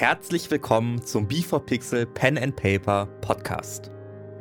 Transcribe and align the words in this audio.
Herzlich 0.00 0.50
willkommen 0.50 1.04
zum 1.04 1.28
B4Pixel 1.28 2.06
Pen 2.06 2.38
and 2.38 2.56
Paper 2.56 3.04
Podcast. 3.20 3.90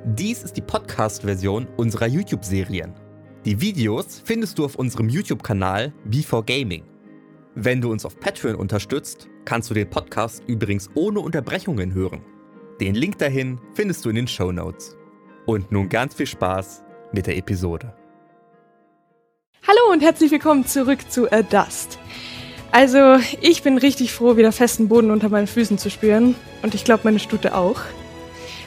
Dies 0.05 0.42
ist 0.42 0.54
die 0.54 0.62
Podcast-Version 0.62 1.67
unserer 1.75 2.08
YouTube-Serien. 2.08 2.93
Die 3.43 3.59
Videos 3.59 4.22
findest 4.24 4.58
du 4.58 4.64
auf 4.64 4.75
unserem 4.75 5.09
YouTube-Kanal 5.09 5.92
B4Gaming. 6.09 6.83
Wenn 7.56 7.82
du 7.82 7.92
uns 7.92 8.05
auf 8.05 8.18
Patreon 8.21 8.55
unterstützt, 8.55 9.27
kannst 9.43 9.70
du 9.70 9.73
den 9.73 9.89
Podcast 9.89 10.45
übrigens 10.48 10.90
ohne 10.95 11.20
Unterbrechungen 11.20 11.94
hören. 11.94 12.21
Den 12.80 12.96
Link 12.96 13.18
dahin 13.18 13.60
findest 13.73 14.05
du 14.05 14.12
in 14.12 14.16
den 14.16 14.30
Show 14.30 14.54
Notes. 14.54 14.96
Und 15.46 15.73
nun 15.73 15.89
ganz 15.89 16.14
viel 16.14 16.28
Spaß 16.28 16.86
mit 17.12 17.28
der 17.28 17.36
Episode. 17.36 17.94
Hallo 19.68 19.91
und 19.91 20.02
herzlich 20.02 20.32
willkommen 20.32 20.66
zurück 20.66 21.12
zu 21.12 21.30
A 21.30 21.41
Dust. 21.41 22.00
Also, 22.72 23.18
ich 23.42 23.64
bin 23.64 23.78
richtig 23.78 24.14
froh, 24.14 24.38
wieder 24.38 24.52
festen 24.52 24.90
Boden 24.90 25.10
unter 25.10 25.30
meinen 25.30 25.48
Füßen 25.48 25.78
zu 25.78 25.90
spüren. 25.90 26.36
Und 26.62 26.76
ich 26.76 26.84
glaube, 26.84 27.02
meine 27.04 27.20
Stute 27.20 27.55
auch. 27.55 27.82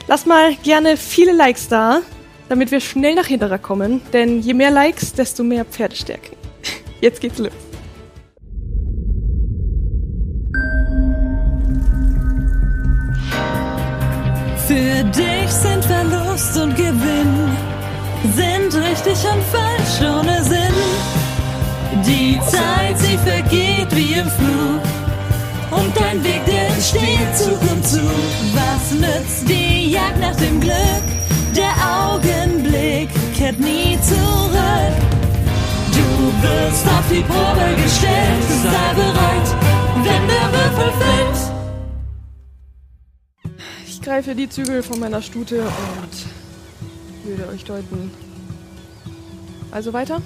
Lass 0.07 0.25
mal 0.25 0.55
gerne 0.63 0.97
viele 0.97 1.31
Likes 1.31 1.69
da, 1.69 2.01
damit 2.49 2.71
wir 2.71 2.81
schnell 2.81 3.15
nach 3.15 3.27
Hinterer 3.27 3.57
kommen. 3.57 4.01
Denn 4.11 4.41
je 4.41 4.53
mehr 4.53 4.71
Likes, 4.71 5.13
desto 5.13 5.43
mehr 5.43 5.63
Pferdestärken. 5.63 6.35
Jetzt 7.01 7.21
geht's 7.21 7.39
los. 7.39 7.51
Für 14.67 15.03
dich 15.03 15.51
sind 15.51 15.85
Verlust 15.85 16.57
und 16.57 16.75
Gewinn, 16.75 17.57
sind 18.35 18.75
richtig 18.81 19.17
und 19.25 19.43
falsch 19.51 20.01
ohne 20.01 20.43
Sinn. 20.43 21.22
Die 22.01 22.39
Zeit, 22.47 22.97
sie 22.97 23.17
vergeht 23.17 23.95
wie 23.95 24.13
im 24.13 24.27
Flug. 24.27 24.81
Und 25.71 25.95
dein 25.95 26.23
Weg, 26.23 26.43
der 26.45 26.67
entsteht 26.67 27.35
Zug 27.35 27.61
um 27.71 27.83
Zug. 27.83 28.01
Was 28.53 28.91
nützt 28.91 29.47
die 29.47 29.91
Jagd 29.91 30.19
nach 30.19 30.35
dem 30.35 30.59
Glück? 30.59 31.03
Der 31.55 31.73
Augenblick 32.09 33.09
kehrt 33.35 33.59
nie 33.59 33.97
zurück. 34.01 34.95
Du 35.91 36.47
wirst 36.47 36.87
auf 36.87 37.07
die 37.11 37.21
Probe 37.21 37.81
gestellt. 37.81 38.43
Sei 38.63 38.93
bereit, 38.95 39.55
wenn 40.03 40.27
der 40.27 40.51
Würfel 40.51 40.91
fällt. 40.99 41.37
Ich 43.87 44.01
greife 44.01 44.35
die 44.35 44.49
Zügel 44.49 44.83
von 44.83 44.99
meiner 44.99 45.21
Stute 45.21 45.61
und 45.61 47.27
würde 47.29 47.47
euch 47.49 47.63
deuten. 47.63 48.11
Also 49.71 49.93
weiter? 49.93 50.21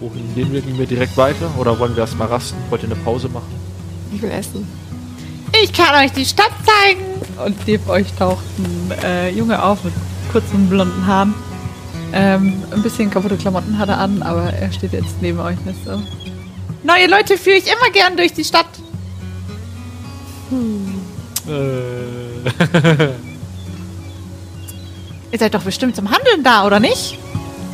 Wohin 0.00 0.34
gehen 0.34 0.52
wir? 0.52 0.62
Gehen 0.62 0.78
wir 0.78 0.86
direkt 0.86 1.16
weiter 1.16 1.50
oder 1.58 1.78
wollen 1.78 1.94
wir 1.94 2.00
erstmal 2.00 2.28
rasten? 2.28 2.56
Wollt 2.70 2.82
ihr 2.82 2.88
eine 2.88 2.96
Pause 2.96 3.28
machen? 3.28 3.54
Ich 4.12 4.20
will 4.22 4.30
essen. 4.30 4.66
Ich 5.62 5.72
kann 5.72 5.94
euch 6.02 6.12
die 6.12 6.24
Stadt 6.24 6.52
zeigen. 6.64 7.04
Und 7.44 7.66
neben 7.66 7.88
euch 7.88 8.12
taucht 8.14 8.44
ein 8.58 8.92
äh, 9.04 9.30
Junge 9.30 9.62
auf 9.62 9.84
mit 9.84 9.92
kurzen 10.32 10.68
blonden 10.68 11.06
Haaren. 11.06 11.34
Ähm, 12.12 12.62
ein 12.72 12.82
bisschen 12.82 13.10
kaputte 13.10 13.36
Klamotten 13.36 13.78
hat 13.78 13.88
er 13.88 13.98
an, 13.98 14.22
aber 14.22 14.52
er 14.52 14.72
steht 14.72 14.92
jetzt 14.92 15.20
neben 15.20 15.38
euch 15.38 15.60
nicht 15.64 15.84
so. 15.84 16.02
Neue 16.82 17.06
Leute 17.06 17.36
führe 17.36 17.56
ich 17.56 17.66
immer 17.66 17.90
gern 17.92 18.16
durch 18.16 18.32
die 18.32 18.44
Stadt. 18.44 18.66
Äh. 21.46 21.50
Ihr 25.32 25.38
seid 25.38 25.54
doch 25.54 25.62
bestimmt 25.62 25.94
zum 25.94 26.10
Handeln 26.10 26.42
da, 26.42 26.66
oder 26.66 26.80
nicht? 26.80 27.19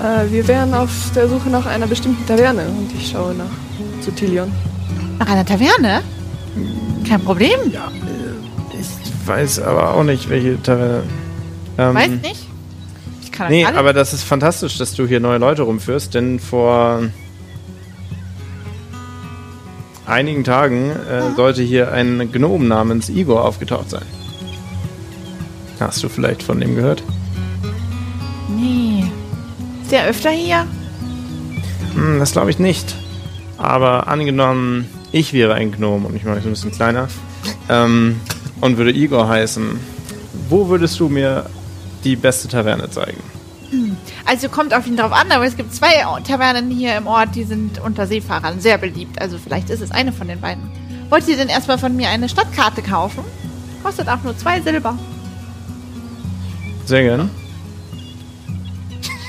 Äh, 0.00 0.30
wir 0.30 0.46
wären 0.48 0.74
auf 0.74 0.90
der 1.14 1.28
Suche 1.28 1.48
nach 1.48 1.66
einer 1.66 1.86
bestimmten 1.86 2.26
Taverne 2.26 2.66
und 2.68 2.90
ich 2.98 3.10
schaue 3.10 3.34
nach 3.34 3.44
zu 4.02 4.10
Tilion. 4.10 4.52
Nach 5.18 5.28
einer 5.28 5.44
Taverne? 5.44 6.02
Kein 7.08 7.20
Problem. 7.22 7.58
Ja, 7.72 7.88
äh, 7.88 8.78
ich 8.78 8.86
weiß 9.28 9.60
aber 9.60 9.94
auch 9.94 10.04
nicht, 10.04 10.28
welche 10.28 10.62
Taverne. 10.62 11.02
Ähm, 11.78 11.94
Weiß 11.94 12.08
nicht. 12.10 12.46
Ich 13.22 13.32
kann 13.32 13.50
Nee, 13.50 13.64
alle- 13.64 13.78
aber 13.78 13.92
das 13.92 14.12
ist 14.12 14.22
fantastisch, 14.22 14.78
dass 14.78 14.94
du 14.94 15.06
hier 15.06 15.20
neue 15.20 15.38
Leute 15.38 15.62
rumführst, 15.62 16.14
denn 16.14 16.40
vor 16.40 17.02
einigen 20.06 20.44
Tagen 20.44 20.90
äh, 20.90 21.34
sollte 21.34 21.62
hier 21.62 21.92
ein 21.92 22.30
Gnom 22.32 22.68
namens 22.68 23.08
Igor 23.08 23.44
aufgetaucht 23.44 23.90
sein. 23.90 24.04
Hast 25.80 26.02
du 26.02 26.08
vielleicht 26.08 26.42
von 26.42 26.60
dem 26.60 26.74
gehört? 26.76 27.02
Ist 29.86 29.92
der 29.92 30.06
öfter 30.06 30.30
hier? 30.30 30.66
Hm, 31.94 32.18
das 32.18 32.32
glaube 32.32 32.50
ich 32.50 32.58
nicht. 32.58 32.96
Aber 33.56 34.08
angenommen, 34.08 34.90
ich 35.12 35.32
wäre 35.32 35.54
ein 35.54 35.70
Gnom 35.70 36.06
und 36.06 36.16
ich 36.16 36.24
mache 36.24 36.34
mich 36.34 36.42
so 36.42 36.48
ein 36.48 36.54
bisschen 36.54 36.72
kleiner 36.72 37.06
ähm, 37.68 38.20
und 38.60 38.78
würde 38.78 38.90
Igor 38.90 39.28
heißen, 39.28 39.78
wo 40.48 40.68
würdest 40.68 40.98
du 40.98 41.08
mir 41.08 41.46
die 42.02 42.16
beste 42.16 42.48
Taverne 42.48 42.90
zeigen? 42.90 43.22
Also 44.24 44.48
kommt 44.48 44.74
auf 44.74 44.88
ihn 44.88 44.96
drauf 44.96 45.12
an, 45.12 45.30
aber 45.30 45.46
es 45.46 45.56
gibt 45.56 45.72
zwei 45.72 46.04
Tavernen 46.26 46.68
hier 46.68 46.96
im 46.96 47.06
Ort, 47.06 47.36
die 47.36 47.44
sind 47.44 47.80
unter 47.80 48.08
Seefahrern 48.08 48.58
sehr 48.58 48.78
beliebt. 48.78 49.22
Also 49.22 49.38
vielleicht 49.38 49.70
ist 49.70 49.82
es 49.82 49.92
eine 49.92 50.10
von 50.10 50.26
den 50.26 50.40
beiden. 50.40 50.68
Wollt 51.10 51.28
ihr 51.28 51.36
denn 51.36 51.48
erstmal 51.48 51.78
von 51.78 51.94
mir 51.94 52.08
eine 52.08 52.28
Stadtkarte 52.28 52.82
kaufen? 52.82 53.22
Kostet 53.84 54.08
auch 54.08 54.24
nur 54.24 54.36
zwei 54.36 54.60
Silber. 54.60 54.98
Sehr 56.86 57.04
gern. 57.04 57.30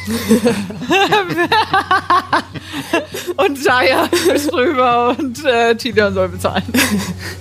Und 3.38 3.64
Jaya 3.64 4.10
ist 4.34 4.52
drüber 4.52 5.16
und 5.18 5.46
äh, 5.46 5.76
Tilion 5.76 6.14
soll 6.14 6.30
bezahlen. 6.30 6.64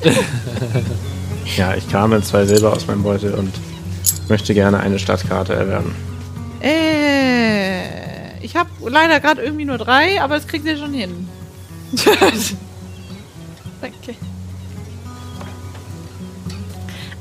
Ja, 1.56 1.74
ich 1.74 1.88
kam 1.88 2.12
in 2.12 2.22
zwei 2.22 2.44
Silber 2.44 2.72
aus 2.72 2.86
meinem 2.86 3.04
Beutel 3.04 3.32
und 3.32 3.52
möchte 4.28 4.52
gerne 4.52 4.80
eine 4.80 4.98
Stadtkarte 4.98 5.54
erwerben. 5.54 5.94
Äh, 6.60 8.44
ich 8.44 8.56
habe 8.56 8.68
leider 8.86 9.20
gerade 9.20 9.42
irgendwie 9.42 9.64
nur 9.64 9.78
drei, 9.78 10.20
aber 10.20 10.34
das 10.34 10.48
kriegt 10.48 10.66
ihr 10.66 10.76
schon 10.76 10.92
hin. 10.92 11.28
Danke. 13.80 14.16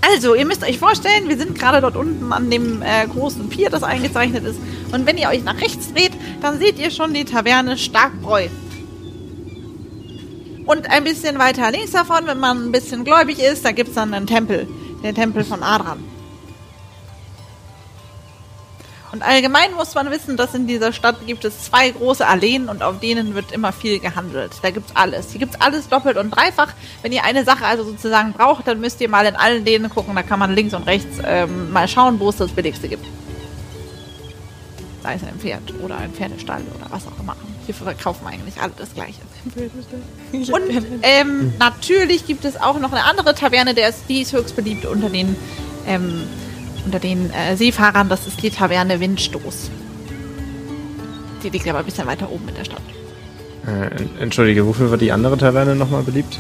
Also, 0.07 0.35
ihr 0.35 0.45
müsst 0.45 0.63
euch 0.63 0.77
vorstellen, 0.77 1.29
wir 1.29 1.38
sind 1.38 1.57
gerade 1.57 1.81
dort 1.81 1.95
unten 1.95 2.31
an 2.31 2.51
dem 2.51 2.81
äh, 2.83 3.07
großen 3.07 3.49
Pier, 3.49 3.69
das 3.69 3.81
eingezeichnet 3.81 4.43
ist. 4.43 4.59
Und 4.91 5.05
wenn 5.05 5.17
ihr 5.17 5.29
euch 5.29 5.43
nach 5.43 5.59
rechts 5.59 5.91
dreht, 5.93 6.11
dann 6.41 6.59
seht 6.59 6.77
ihr 6.77 6.91
schon 6.91 7.13
die 7.13 7.25
Taverne 7.25 7.77
Starkbräu. 7.77 8.47
Und 10.66 10.89
ein 10.89 11.03
bisschen 11.03 11.39
weiter 11.39 11.71
links 11.71 11.91
davon, 11.91 12.27
wenn 12.27 12.39
man 12.39 12.66
ein 12.66 12.71
bisschen 12.71 13.03
gläubig 13.03 13.39
ist, 13.39 13.66
da 13.66 13.71
gibt 13.71 13.89
es 13.89 13.95
dann 13.95 14.13
einen 14.13 14.27
Tempel. 14.27 14.67
Den 15.03 15.16
Tempel 15.16 15.43
von 15.43 15.63
Adran. 15.63 15.99
Und 19.16 19.22
allgemein 19.22 19.74
muss 19.76 19.96
man 19.96 20.12
wissen, 20.12 20.36
dass 20.36 20.53
in 20.56 20.68
dieser 20.68 20.92
Stadt 20.92 21.26
gibt 21.26 21.46
es 21.46 21.64
zwei 21.64 21.90
große 21.90 22.28
Alleen 22.28 22.68
und 22.68 22.84
auf 22.84 23.00
denen 23.00 23.34
wird 23.34 23.53
immer 23.53 23.72
viel 23.72 24.00
gehandelt. 24.00 24.52
Da 24.62 24.72
gibt's 24.72 24.92
alles. 24.94 25.31
Hier 25.31 25.40
gibt's 25.40 25.56
alles 25.62 25.88
doppelt 25.88 26.18
und 26.18 26.31
dreifach. 26.31 26.74
Wenn 27.02 27.14
ihr 27.14 27.24
eine 27.24 27.46
Sache 27.46 27.64
also 27.64 27.86
sozusagen 27.86 28.34
braucht, 28.34 28.68
dann 28.68 28.81
müsst 28.81 29.00
ihr 29.00 29.08
mal 29.08 29.26
in 29.26 29.38
allen 29.38 29.64
Läden 29.64 29.90
gucken. 29.90 30.14
Da 30.16 30.22
kann 30.22 30.38
man 30.38 30.53
links 30.53 30.74
und 30.74 30.86
rechts 30.86 31.18
ähm, 31.24 31.72
mal 31.72 31.88
schauen, 31.88 32.20
wo 32.20 32.28
es 32.28 32.36
das 32.36 32.52
Billigste 32.52 32.90
gibt. 32.90 33.06
Sei 35.02 35.14
es 35.14 35.24
ein 35.24 35.40
Pferd 35.40 35.74
oder 35.82 35.96
ein 35.96 36.12
Pferdestall 36.12 36.64
oder 36.78 36.92
was 36.92 37.08
auch 37.08 37.18
immer. 37.18 37.38
Hier 37.66 37.74
verkaufen 37.74 38.28
eigentlich 38.28 38.59
alle 38.62 38.74
das 38.76 38.94
Gleiche. 38.94 39.22
Und 40.34 40.86
ähm, 41.03 41.53
natürlich 41.58 42.28
gibt 42.28 42.44
es 42.44 42.58
auch 42.58 42.80
noch 42.80 42.92
eine 42.92 43.06
andere 43.06 43.34
Taverne, 43.34 43.74
der 43.74 43.88
ist, 43.88 44.09
die 44.09 44.24
ist 44.24 44.34
höchst 44.34 44.58
beliebt 44.58 44.86
unter 44.86 45.09
den, 45.09 45.38
ähm, 45.88 46.24
unter 46.85 47.00
den 47.00 47.31
äh, 47.34 47.56
Seefahrern. 47.57 48.09
Das 48.09 48.28
ist 48.28 48.41
die 48.41 48.50
Taverne 48.50 49.00
Windstoß. 49.00 49.69
Die 51.44 51.50
liegt 51.50 51.68
aber 51.68 51.79
ein 51.79 51.85
bisschen 51.85 52.07
weiter 52.07 52.29
oben 52.31 52.47
in 52.50 52.56
der 52.56 52.66
Stadt. 52.66 52.81
Äh, 53.68 54.01
en- 54.01 54.09
entschuldige, 54.19 54.66
wofür 54.66 54.90
war 54.91 54.97
die 54.97 55.12
andere 55.12 55.38
Taverne 55.38 55.75
nochmal 55.75 56.03
beliebt? 56.03 56.40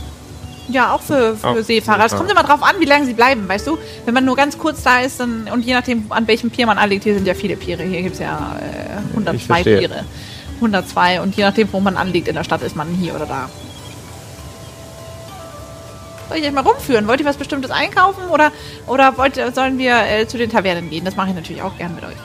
Ja, 0.67 0.93
auch 0.93 1.01
für, 1.01 1.35
für 1.35 1.47
Auch 1.47 1.57
Seefahrer. 1.61 2.05
Es 2.05 2.15
kommt 2.15 2.31
immer 2.31 2.41
drauf 2.41 2.63
an, 2.63 2.75
wie 2.79 2.85
lange 2.85 3.05
sie 3.05 3.13
bleiben, 3.13 3.47
weißt 3.47 3.67
du? 3.67 3.77
Wenn 4.05 4.15
man 4.15 4.25
nur 4.25 4.35
ganz 4.35 4.57
kurz 4.57 4.81
da 4.81 5.01
ist 5.01 5.19
dann, 5.19 5.47
und 5.53 5.63
je 5.63 5.73
nachdem, 5.75 6.05
an 6.09 6.27
welchem 6.27 6.49
Pier 6.49 6.65
man 6.65 6.79
anliegt, 6.79 7.03
hier 7.03 7.13
sind 7.13 7.27
ja 7.27 7.35
viele 7.35 7.55
Piere. 7.55 7.83
Hier 7.83 8.01
gibt 8.01 8.13
es 8.15 8.19
ja 8.19 8.55
äh, 8.59 8.99
Ich 9.09 9.11
102 9.11 9.45
verstehe. 9.45 9.77
Piere. 9.77 10.05
102 10.55 11.21
und 11.21 11.35
je 11.35 11.43
nachdem, 11.43 11.71
wo 11.71 11.79
man 11.81 11.97
anliegt 11.97 12.27
in 12.27 12.33
der 12.35 12.43
Stadt, 12.43 12.63
ist 12.63 12.75
man 12.75 12.87
hier 12.89 13.13
oder 13.13 13.27
da. 13.27 13.49
Soll 16.29 16.37
ich 16.37 16.45
euch 16.45 16.51
mal 16.51 16.61
rumführen? 16.61 17.07
Wollt 17.07 17.19
ihr 17.19 17.25
was 17.25 17.37
Bestimmtes 17.37 17.71
einkaufen 17.71 18.29
oder, 18.29 18.51
oder 18.87 19.17
wollt, 19.17 19.39
sollen 19.53 19.77
wir 19.77 19.95
äh, 20.07 20.27
zu 20.27 20.37
den 20.37 20.49
Tavernen 20.49 20.89
gehen? 20.89 21.05
Das 21.05 21.15
mache 21.15 21.29
ich 21.29 21.35
natürlich 21.35 21.61
auch 21.61 21.77
gern 21.77 21.93
mit 21.93 22.03
euch. 22.03 22.15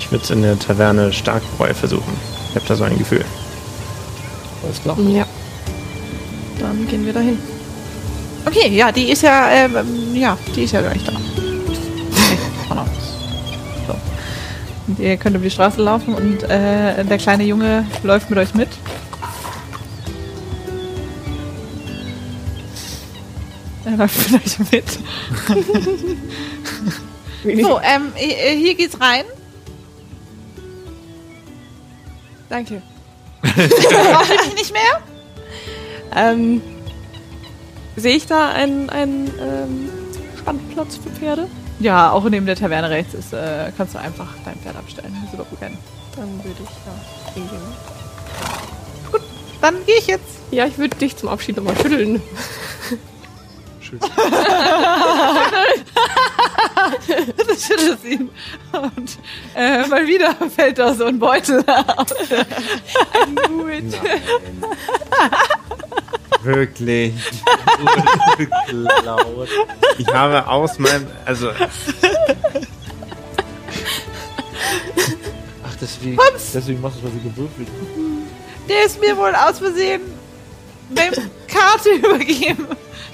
Ich 0.00 0.10
würde 0.10 0.24
es 0.24 0.30
in 0.30 0.42
der 0.42 0.58
Taverne 0.58 1.12
Starkbräu 1.12 1.72
versuchen. 1.72 2.12
Ich 2.50 2.56
habe 2.56 2.66
da 2.66 2.74
so 2.74 2.84
ein 2.84 2.98
Gefühl. 2.98 3.24
Alles 4.62 4.82
klar. 4.82 4.98
Ja. 5.00 5.26
Dann 6.58 6.86
gehen 6.88 7.06
wir 7.06 7.12
dahin. 7.12 7.38
Okay, 8.46 8.68
ja, 8.68 8.92
die 8.92 9.10
ist 9.10 9.22
ja, 9.22 9.48
ähm, 9.50 10.14
ja, 10.14 10.36
die 10.54 10.64
ist 10.64 10.72
ja 10.72 10.82
gar 10.82 10.92
nicht 10.92 11.06
da. 11.06 11.12
Okay. 11.12 12.38
So. 13.86 13.94
Und 14.86 14.98
ihr 14.98 15.16
könnt 15.16 15.36
über 15.36 15.44
die 15.44 15.50
Straße 15.50 15.82
laufen 15.82 16.14
und 16.14 16.42
äh, 16.44 17.04
der 17.04 17.18
kleine 17.18 17.44
Junge 17.44 17.86
läuft 18.02 18.30
mit 18.30 18.38
euch 18.38 18.54
mit. 18.54 18.68
Er 23.84 23.96
läuft 23.96 24.14
vielleicht 24.14 24.72
mit. 24.72 24.88
So, 27.62 27.80
ähm, 27.82 28.12
hier 28.16 28.50
hier 28.50 28.74
geht's 28.74 28.98
rein. 29.00 29.24
Danke. 32.48 32.82
Brauche 33.42 34.34
ich 34.46 34.54
nicht 34.54 34.72
mehr? 34.72 35.02
Ähm, 36.14 36.62
sehe 37.96 38.16
ich 38.16 38.26
da 38.26 38.50
einen, 38.50 38.88
einen 38.90 39.26
ähm, 39.40 39.90
Standplatz 40.40 40.96
für 40.96 41.10
Pferde? 41.10 41.48
Ja, 41.80 42.12
auch 42.12 42.24
neben 42.24 42.46
der 42.46 42.56
Taverne 42.56 42.88
rechts 42.88 43.14
ist, 43.14 43.32
äh, 43.32 43.72
kannst 43.76 43.94
du 43.94 43.98
einfach 43.98 44.28
dein 44.44 44.56
Pferd 44.60 44.76
abstellen. 44.76 45.12
Das 45.14 45.24
ist 45.24 45.34
überhaupt 45.34 45.60
kein. 45.60 45.76
Dann 46.16 46.44
würde 46.44 46.60
ich 46.62 46.70
ja 46.86 47.34
hingehen. 47.34 47.62
Dann 49.60 49.74
gehe 49.86 49.96
ich 49.98 50.06
jetzt. 50.06 50.38
Ja, 50.50 50.66
ich 50.66 50.78
würde 50.78 50.96
dich 50.96 51.16
zum 51.16 51.28
Abschied 51.28 51.56
nochmal 51.56 51.76
schütteln. 51.76 52.22
Du 57.36 57.54
schüttelst 57.60 58.04
ihn. 58.04 58.30
Und 58.72 59.18
äh, 59.54 59.86
mal 59.86 60.06
wieder 60.06 60.34
fällt 60.54 60.78
da 60.78 60.94
so 60.94 61.04
ein 61.04 61.18
Beutel 61.18 61.64
aus. 61.66 62.14
Gut. 63.48 64.00
Wirklich. 66.42 67.14
Ich 69.98 70.08
habe 70.08 70.46
aus 70.46 70.78
meinem. 70.78 71.06
Also, 71.24 71.50
Ach, 75.64 75.76
deswegen, 75.80 76.18
deswegen 76.52 76.80
machst 76.80 76.96
du 77.02 77.06
es, 77.06 77.12
weil 77.12 77.20
sie 77.20 77.28
gewürfelt. 77.28 77.68
Der 78.68 78.84
ist 78.84 79.00
mir 79.00 79.16
wohl 79.16 79.34
aus 79.34 79.58
Versehen 79.58 80.02
beim 80.90 81.12
Karte 81.46 81.90
übergeben. 81.90 82.66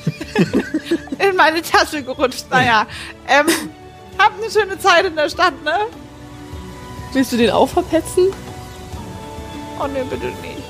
In 1.19 1.37
meine 1.37 1.63
Tasche 1.63 2.03
gerutscht. 2.03 2.45
Naja, 2.51 2.87
ähm, 3.29 3.47
habt 4.19 4.43
eine 4.43 4.51
schöne 4.51 4.79
Zeit 4.79 5.05
in 5.07 5.17
der 5.17 5.29
Stadt, 5.29 5.63
ne? 5.63 5.87
Willst 7.13 7.33
du 7.33 7.37
den 7.37 7.51
auch 7.51 7.69
verpetzen? 7.69 8.33
Oh 9.79 9.87
ne, 9.87 10.05
bitte 10.05 10.27
nicht. 10.27 10.61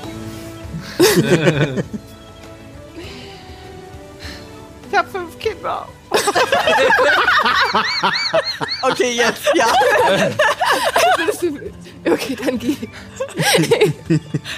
ich 4.91 4.97
hab 4.97 5.11
fünf 5.11 5.37
Kinder. 5.39 5.87
Okay, 8.83 9.11
jetzt, 9.11 9.43
ja. 9.53 9.67
Okay, 12.05 12.35
dann 12.43 12.57
geh. 12.57 12.75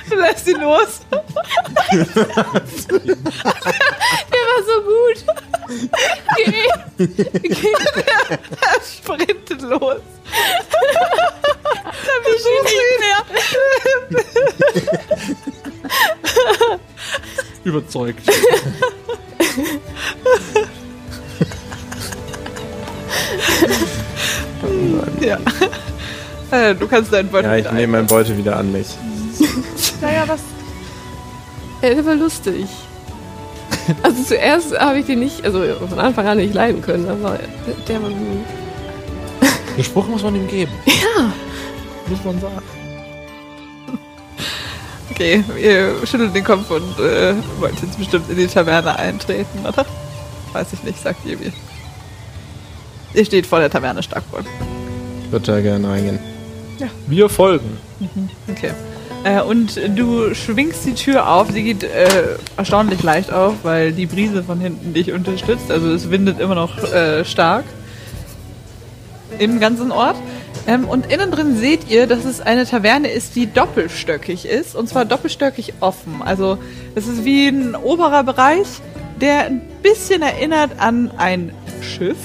Du 0.09 0.15
lässt 0.15 0.47
ihn 0.47 0.61
los. 0.61 1.01
Der 1.11 2.05
war 4.49 4.63
so 4.65 4.81
gut. 4.83 5.19
Geh. 6.37 6.67
Geh. 7.41 7.73
Er 8.61 8.81
sprintet 8.81 9.61
los. 9.61 10.01
Dann 12.05 12.21
besucht 12.23 12.71
ihn 12.73 13.03
Überzeugt. 17.63 18.29
Ja. 25.21 25.39
Äh, 26.53 26.75
du 26.79 26.87
kannst 26.87 27.11
deinen 27.11 27.29
Beutel 27.29 27.49
ja, 27.49 27.57
ich 27.57 27.65
wieder 27.65 27.73
nehme 27.73 27.97
mein 27.97 28.07
Beute 28.07 28.37
wieder 28.37 28.57
an 28.57 28.71
mich. 28.71 28.87
Naja, 30.01 30.23
was? 30.27 30.41
Ja, 31.81 31.93
der 31.93 32.05
war 32.05 32.15
lustig. 32.15 32.67
Also 34.01 34.23
zuerst 34.23 34.79
habe 34.79 34.99
ich 34.99 35.07
den 35.07 35.19
nicht, 35.19 35.43
also 35.43 35.61
von 35.89 35.99
Anfang 35.99 36.25
an 36.25 36.37
nicht 36.37 36.53
leiden 36.53 36.81
können, 36.81 37.09
aber 37.09 37.37
der, 37.87 38.01
war 38.01 38.09
gut. 38.09 38.45
Den 39.75 39.83
Spruch 39.83 40.07
muss 40.07 40.23
man 40.23 40.35
ihm 40.35 40.47
geben. 40.47 40.71
Ja. 40.85 41.33
Muss 42.07 42.23
man 42.23 42.39
sagen. 42.39 42.61
Okay, 45.11 45.43
ihr 45.61 45.95
schüttelt 46.05 46.33
den 46.33 46.45
Kopf 46.45 46.69
und 46.69 46.97
äh, 46.99 47.33
wollt 47.59 47.81
jetzt 47.81 47.97
bestimmt 47.97 48.29
in 48.29 48.37
die 48.37 48.47
Taverne 48.47 48.97
eintreten, 48.97 49.65
oder? 49.65 49.85
Weiß 50.53 50.71
ich 50.71 50.83
nicht, 50.83 51.01
sagt 51.01 51.25
ihr 51.25 51.37
mir. 51.37 51.51
Ihr 53.13 53.25
steht 53.25 53.45
vor 53.45 53.59
der 53.59 53.69
Taverne 53.69 54.01
Starkwohl. 54.01 54.45
Ich 55.25 55.31
würde 55.31 55.45
da 55.45 55.59
gerne 55.59 55.89
reingehen. 55.89 56.32
Wir 57.07 57.29
folgen. 57.29 57.77
Okay. 58.49 58.71
Äh, 59.23 59.41
und 59.41 59.79
du 59.95 60.33
schwingst 60.35 60.85
die 60.85 60.93
Tür 60.93 61.29
auf, 61.29 61.49
sie 61.51 61.63
geht 61.63 61.83
äh, 61.83 62.07
erstaunlich 62.57 63.01
leicht 63.03 63.31
auf, 63.31 63.55
weil 63.63 63.93
die 63.93 64.05
Brise 64.05 64.43
von 64.43 64.59
hinten 64.59 64.93
dich 64.93 65.11
unterstützt. 65.13 65.71
Also 65.71 65.91
es 65.91 66.09
windet 66.09 66.39
immer 66.39 66.55
noch 66.55 66.83
äh, 66.83 67.23
stark 67.23 67.63
im 69.39 69.59
ganzen 69.59 69.91
Ort. 69.91 70.17
Ähm, 70.67 70.85
und 70.85 71.11
innen 71.11 71.31
drin 71.31 71.57
seht 71.57 71.89
ihr, 71.89 72.07
dass 72.07 72.25
es 72.25 72.41
eine 72.41 72.65
Taverne 72.65 73.09
ist, 73.09 73.35
die 73.35 73.51
doppelstöckig 73.51 74.45
ist. 74.45 74.75
Und 74.75 74.87
zwar 74.87 75.05
doppelstöckig 75.05 75.73
offen. 75.79 76.21
Also 76.21 76.57
es 76.95 77.07
ist 77.07 77.25
wie 77.25 77.47
ein 77.47 77.75
oberer 77.75 78.23
Bereich, 78.23 78.67
der 79.19 79.45
ein 79.45 79.61
bisschen 79.81 80.21
erinnert 80.21 80.71
an 80.79 81.11
ein 81.17 81.53
Schiff. 81.81 82.17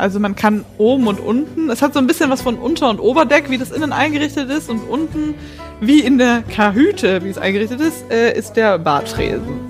Also 0.00 0.18
man 0.18 0.34
kann 0.34 0.64
oben 0.78 1.06
und 1.06 1.20
unten, 1.20 1.68
es 1.70 1.82
hat 1.82 1.92
so 1.92 1.98
ein 1.98 2.06
bisschen 2.06 2.30
was 2.30 2.40
von 2.42 2.56
Unter- 2.56 2.90
und 2.90 2.98
Oberdeck, 3.00 3.50
wie 3.50 3.58
das 3.58 3.70
innen 3.70 3.92
eingerichtet 3.92 4.50
ist. 4.50 4.70
Und 4.70 4.80
unten, 4.88 5.34
wie 5.80 6.00
in 6.00 6.18
der 6.18 6.42
Kahüte, 6.42 7.22
wie 7.22 7.28
es 7.28 7.38
eingerichtet 7.38 7.80
ist, 7.80 8.10
äh, 8.10 8.36
ist 8.36 8.54
der 8.54 8.78
Badtresen. 8.78 9.60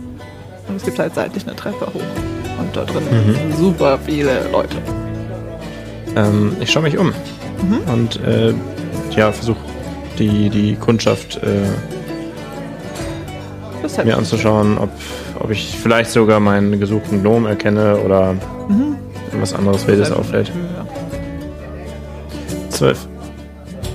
Und 0.68 0.76
es 0.76 0.84
gibt 0.84 0.98
halt 0.98 1.14
seitlich 1.14 1.46
eine 1.46 1.56
Treppe 1.56 1.86
hoch. 1.86 2.00
Und 2.58 2.76
da 2.76 2.84
drin 2.84 3.02
sind 3.26 3.56
super 3.56 3.98
viele 4.06 4.48
Leute. 4.52 4.76
Ähm, 6.16 6.56
ich 6.60 6.70
schaue 6.70 6.84
mich 6.84 6.96
um. 6.96 7.12
Und 7.92 8.20
äh, 8.24 8.54
ja, 9.16 9.32
versuche 9.32 9.58
die, 10.18 10.48
die 10.48 10.76
Kundschaft 10.76 11.40
äh, 11.42 11.66
mir 14.04 14.16
anzuschauen, 14.16 14.78
ob, 14.78 14.90
ob 15.40 15.50
ich 15.50 15.76
vielleicht 15.82 16.10
sogar 16.10 16.38
meinen 16.38 16.78
gesuchten 16.78 17.22
Gnom 17.22 17.46
erkenne 17.46 17.98
oder 17.98 18.36
was 19.32 19.52
anderes 19.52 19.86
Wildes 19.86 20.10
auffällt. 20.10 20.50
Zwölf. 22.70 23.06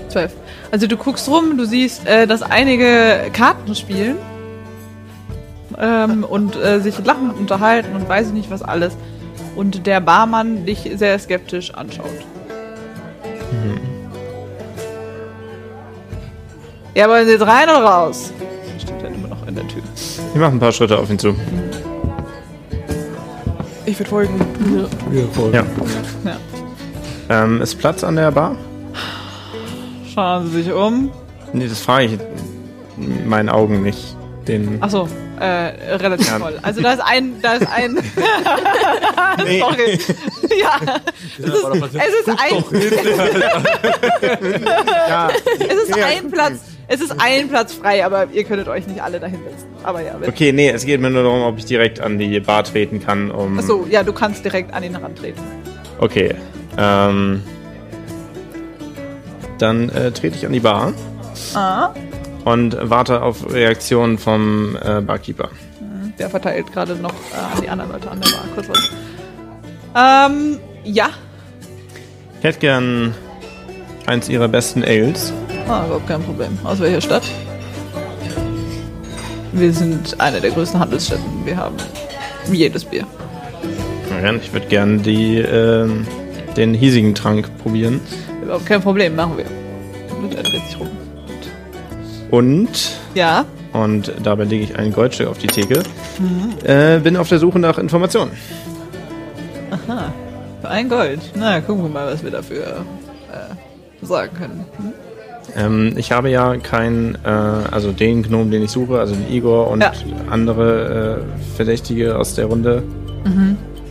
Zwölf. 0.09 0.31
Also 0.71 0.87
du 0.87 0.97
guckst 0.97 1.27
rum, 1.27 1.57
du 1.57 1.65
siehst, 1.65 2.07
äh, 2.07 2.27
dass 2.27 2.41
einige 2.41 3.31
Karten 3.33 3.75
spielen 3.75 4.17
ähm, 5.79 6.23
und 6.23 6.55
äh, 6.55 6.79
sich 6.79 7.03
lachend 7.03 7.37
unterhalten 7.37 7.95
und 7.95 8.07
weiß 8.07 8.27
ich 8.27 8.33
nicht 8.33 8.51
was 8.51 8.61
alles. 8.61 8.95
Und 9.55 9.87
der 9.87 10.01
Barmann 10.01 10.65
dich 10.65 10.91
sehr 10.95 11.17
skeptisch 11.17 11.73
anschaut. 11.73 12.11
Ja, 16.95 17.09
wollen 17.09 17.25
Sie 17.25 17.33
jetzt 17.33 17.45
rein 17.45 17.65
oder 17.65 17.83
raus? 17.83 18.31
Steht 18.79 19.03
dann 19.03 19.13
immer 19.15 19.27
noch 19.27 19.45
in 19.45 19.55
der 19.55 19.67
Tür. 19.67 19.83
Ich 20.33 20.39
mache 20.39 20.51
ein 20.51 20.59
paar 20.61 20.71
Schritte 20.71 20.97
auf 20.97 21.09
ihn 21.09 21.19
zu. 21.19 21.35
Ich 23.95 23.99
würde 23.99 24.09
folgen. 24.09 24.39
Ja. 24.75 24.87
Wir 25.09 25.27
folgen. 25.29 25.53
Ja. 25.55 25.63
Ja. 27.29 27.43
Ähm, 27.43 27.61
ist 27.61 27.75
Platz 27.75 28.03
an 28.03 28.17
der 28.17 28.29
Bar? 28.29 28.57
Schauen 30.13 30.51
Sie 30.51 30.63
sich 30.63 30.73
um. 30.73 31.11
Nee, 31.53 31.69
das 31.69 31.79
frage 31.79 32.05
ich 32.07 32.19
in 32.97 33.25
meinen 33.29 33.47
Augen 33.47 33.83
nicht. 33.83 34.17
Den. 34.49 34.83
Achso, 34.83 35.07
äh, 35.39 35.45
relativ 35.95 36.27
Ja. 36.27 36.39
voll. 36.39 36.59
Also 36.61 36.81
da 36.81 36.91
ist 36.91 36.99
ein, 37.05 37.41
da 37.41 37.53
ist 37.53 37.67
ein. 37.71 37.95
Nee. 39.45 39.59
Sorry. 39.59 39.99
Ja, 40.61 40.79
es 41.33 41.45
ist 41.47 42.29
ein, 42.29 42.63
Ja, 45.09 45.29
es 45.59 45.89
ist 45.89 45.93
ein 46.03 46.31
Platz. 46.31 46.53
Es 46.87 47.01
ist 47.01 47.15
ein 47.19 47.49
Platz 47.49 47.73
frei, 47.73 48.05
aber 48.05 48.27
ihr 48.31 48.43
könntet 48.43 48.67
euch 48.67 48.85
nicht 48.87 49.01
alle 49.01 49.19
dahin 49.19 49.39
setzen. 49.43 49.67
Aber 49.83 50.01
ja, 50.01 50.15
wenn. 50.19 50.29
okay, 50.29 50.51
nee, 50.51 50.69
es 50.69 50.85
geht 50.85 51.01
mir 51.01 51.09
nur 51.09 51.23
darum, 51.23 51.41
ob 51.41 51.57
ich 51.57 51.65
direkt 51.65 51.99
an 51.99 52.17
die 52.19 52.39
Bar 52.39 52.63
treten 52.63 52.99
kann, 53.03 53.31
um. 53.31 53.57
Achso, 53.57 53.87
ja, 53.89 54.03
du 54.03 54.13
kannst 54.13 54.43
direkt 54.45 54.73
an 54.73 54.83
ihn 54.83 54.93
herantreten. 54.95 55.41
Okay. 55.99 56.35
Ähm, 56.77 57.41
dann 59.57 59.89
äh, 59.89 60.11
trete 60.11 60.35
ich 60.35 60.45
an 60.45 60.53
die 60.53 60.59
Bar 60.59 60.93
Ah. 61.53 61.93
und 62.43 62.77
warte 62.81 63.21
auf 63.21 63.51
Reaktionen 63.51 64.17
vom 64.17 64.77
äh, 64.83 65.01
Barkeeper. 65.01 65.49
Der 66.19 66.29
verteilt 66.29 66.71
gerade 66.71 66.95
noch 66.95 67.11
äh, 67.11 67.55
an 67.55 67.61
die 67.61 67.69
anderen 67.69 67.91
Leute 67.93 68.11
an 68.11 68.21
der 68.21 68.29
Bar. 68.29 68.45
Kurz 68.53 68.69
was. 68.69 68.91
Ähm, 70.31 70.59
ja. 70.83 71.09
Ich 72.39 72.43
hätte 72.43 72.59
gern 72.59 73.13
eins 74.05 74.29
ihrer 74.29 74.47
besten 74.47 74.83
Ales. 74.83 75.33
Ah, 75.67 75.83
überhaupt 75.85 76.07
kein 76.07 76.21
Problem. 76.21 76.57
Aus 76.63 76.79
welcher 76.79 77.01
Stadt? 77.01 77.23
Wir 79.51 79.71
sind 79.73 80.19
eine 80.19 80.41
der 80.41 80.51
größten 80.51 80.79
Handelsstätten. 80.79 81.45
Wir 81.45 81.57
haben 81.57 81.75
jedes 82.51 82.85
Bier. 82.85 83.05
Ich 84.41 84.53
würde 84.53 84.67
gern 84.67 85.03
die, 85.03 85.37
ähm, 85.37 86.07
den 86.55 86.73
hiesigen 86.73 87.13
Trank 87.13 87.49
probieren. 87.59 87.99
Überhaupt 88.41 88.65
kein 88.65 88.81
Problem, 88.81 89.15
machen 89.15 89.37
wir. 89.37 89.45
Und 90.17 90.33
er 90.35 90.43
dreht 90.43 90.65
sich 90.65 90.79
rum. 90.79 90.89
Und 92.31 92.69
Ja, 93.13 93.45
und 93.73 94.11
dabei 94.23 94.45
lege 94.45 94.63
ich 94.63 94.77
ein 94.77 94.93
Goldstück 94.93 95.27
auf 95.27 95.37
die 95.37 95.47
Theke. 95.47 95.83
Äh, 96.63 96.99
bin 96.99 97.17
auf 97.17 97.29
der 97.29 97.39
Suche 97.39 97.59
nach 97.59 97.77
Informationen. 97.77 98.31
Aha. 99.71 100.13
Für 100.61 100.69
ein 100.69 100.89
Gold. 100.89 101.19
Na, 101.35 101.59
gucken 101.61 101.83
wir 101.83 101.89
mal, 101.89 102.11
was 102.11 102.23
wir 102.23 102.31
dafür 102.31 102.85
äh, 103.31 104.05
sagen 104.05 104.31
können. 104.37 104.65
Hm? 104.77 104.93
Ähm, 105.55 105.93
ich 105.95 106.11
habe 106.11 106.29
ja 106.29 106.57
keinen, 106.57 107.15
äh, 107.23 107.27
also 107.29 107.91
den 107.91 108.23
Gnom, 108.23 108.51
den 108.51 108.63
ich 108.63 108.71
suche, 108.71 108.99
also 108.99 109.15
den 109.15 109.31
Igor 109.33 109.69
und 109.69 109.81
Ja. 109.81 109.91
andere 110.29 111.23
äh, 111.23 111.55
Verdächtige 111.55 112.17
aus 112.17 112.35
der 112.35 112.45
Runde 112.45 112.83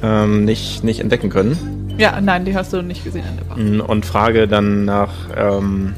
ähm, 0.02 0.44
nicht, 0.44 0.84
nicht 0.84 1.00
entdecken 1.00 1.30
können. 1.30 1.56
Ja, 1.96 2.20
nein, 2.20 2.44
die 2.44 2.54
hast 2.54 2.72
du 2.72 2.82
nicht 2.82 3.02
gesehen 3.04 3.24
in 3.30 3.36
der 3.36 3.44
Bar. 3.44 3.58
Mm, 3.58 3.80
Und 3.80 4.04
frage 4.04 4.46
dann 4.46 4.84
nach, 4.84 5.12
ähm, 5.36 5.94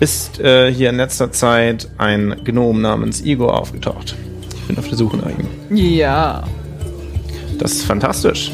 ist 0.00 0.40
äh, 0.40 0.72
hier 0.72 0.90
in 0.90 0.96
letzter 0.96 1.30
Zeit 1.30 1.88
ein 1.98 2.34
Gnom 2.44 2.80
namens 2.80 3.22
Igor 3.24 3.58
aufgetaucht? 3.60 4.16
Ich 4.56 4.62
bin 4.66 4.76
auf 4.78 4.88
der 4.88 4.96
Suche 4.98 5.16
nach 5.18 5.28
ihm. 5.28 5.76
Ja. 5.76 6.42
Das 7.58 7.72
ist 7.72 7.84
fantastisch. 7.84 8.50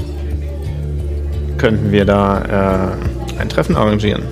Könnten 1.56 1.90
wir 1.92 2.04
da 2.04 2.92
äh, 3.38 3.40
ein 3.40 3.48
Treffen 3.48 3.76
arrangieren? 3.76 4.22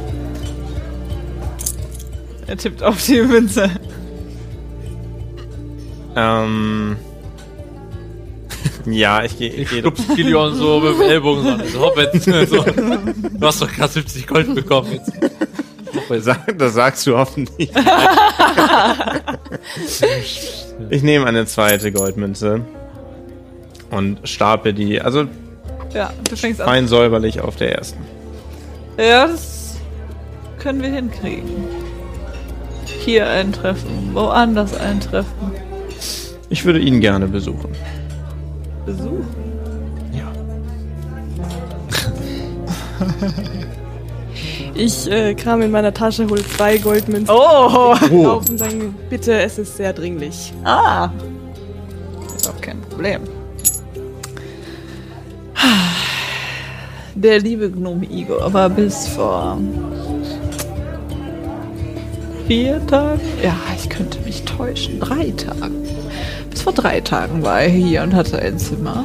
Er 2.49 2.57
tippt 2.57 2.83
auf 2.83 3.05
die 3.05 3.21
Münze. 3.23 3.71
Ähm. 6.17 6.97
ja, 8.87 9.23
ich 9.23 9.39
gehe. 9.39 9.51
Ich 9.51 9.59
Ich 9.63 9.71
geh, 9.71 9.79
stupst 9.81 10.09
Kilion 10.15 10.55
so 10.55 10.81
mit 10.85 10.95
dem 10.95 11.03
Ellbogen 11.03 11.43
so 11.45 11.49
an. 11.51 11.63
So, 11.69 11.81
hopp 11.81 11.99
jetzt. 11.99 12.25
So. 12.51 12.63
Du 12.65 13.47
hast 13.47 13.63
doch 13.63 13.71
gerade 13.71 13.93
70 13.93 14.27
Gold 14.27 14.55
bekommen 14.55 14.93
jetzt. 14.93 15.13
Das 16.57 16.75
sagst 16.75 17.07
du 17.07 17.17
hoffentlich. 17.17 17.71
ich 20.91 21.03
nehme 21.03 21.27
eine 21.27 21.47
zweite 21.47 21.93
Goldmünze 21.93 22.63
und 23.91 24.27
stapel 24.29 24.73
die, 24.73 25.01
also 25.01 25.27
Ja, 25.93 26.13
du 26.29 26.37
fängst 26.37 26.61
an. 26.61 26.67
fein 26.67 26.89
säuberlich 26.89 27.41
auf 27.41 27.57
der 27.57 27.77
ersten. 27.77 27.99
Ja, 28.99 29.27
das 29.27 29.77
können 30.59 30.83
wir 30.83 30.91
hinkriegen. 30.91 31.45
Hier 33.09 33.27
eintreffen, 33.27 34.11
woanders 34.13 34.75
eintreffen. 34.75 35.33
Ich 36.51 36.67
würde 36.67 36.79
ihn 36.79 37.01
gerne 37.01 37.27
besuchen. 37.27 37.71
Besuchen. 38.85 39.25
Ja. 40.13 40.31
Ich 44.75 45.11
äh, 45.11 45.35
kram 45.35 45.63
in 45.63 45.71
meiner 45.71 45.93
Tasche, 45.95 46.29
hol 46.29 46.45
zwei 46.45 46.77
Goldmünzen 46.77 47.35
Oh! 47.35 47.95
auf 47.97 48.49
und 48.49 48.59
sage, 48.59 48.93
bitte, 49.09 49.33
es 49.41 49.59
ist 49.59 49.77
sehr 49.79 49.93
dringlich. 49.95 50.53
Ah! 50.63 51.09
Ist 52.37 52.49
auch 52.49 52.61
kein 52.61 52.81
Problem. 52.83 53.23
Der 57.15 57.41
liebe 57.41 57.71
Gnome 57.71 58.05
Igor 58.05 58.53
war 58.53 58.69
bis 58.69 59.09
vor 59.09 59.59
vier 62.49 62.85
Tagen? 62.87 63.21
Ja, 63.43 63.55
ich 63.77 63.91
könnte 63.91 64.19
mich 64.21 64.43
täuschen. 64.45 64.99
Drei 64.99 65.33
Tagen. 65.37 65.87
Bis 66.51 66.63
vor 66.63 66.73
drei 66.73 67.01
Tagen 67.03 67.43
war 67.43 67.61
er 67.61 67.69
hier 67.69 68.03
und 68.03 68.15
hatte 68.15 68.39
ein 68.39 68.59
Zimmer. 68.59 69.05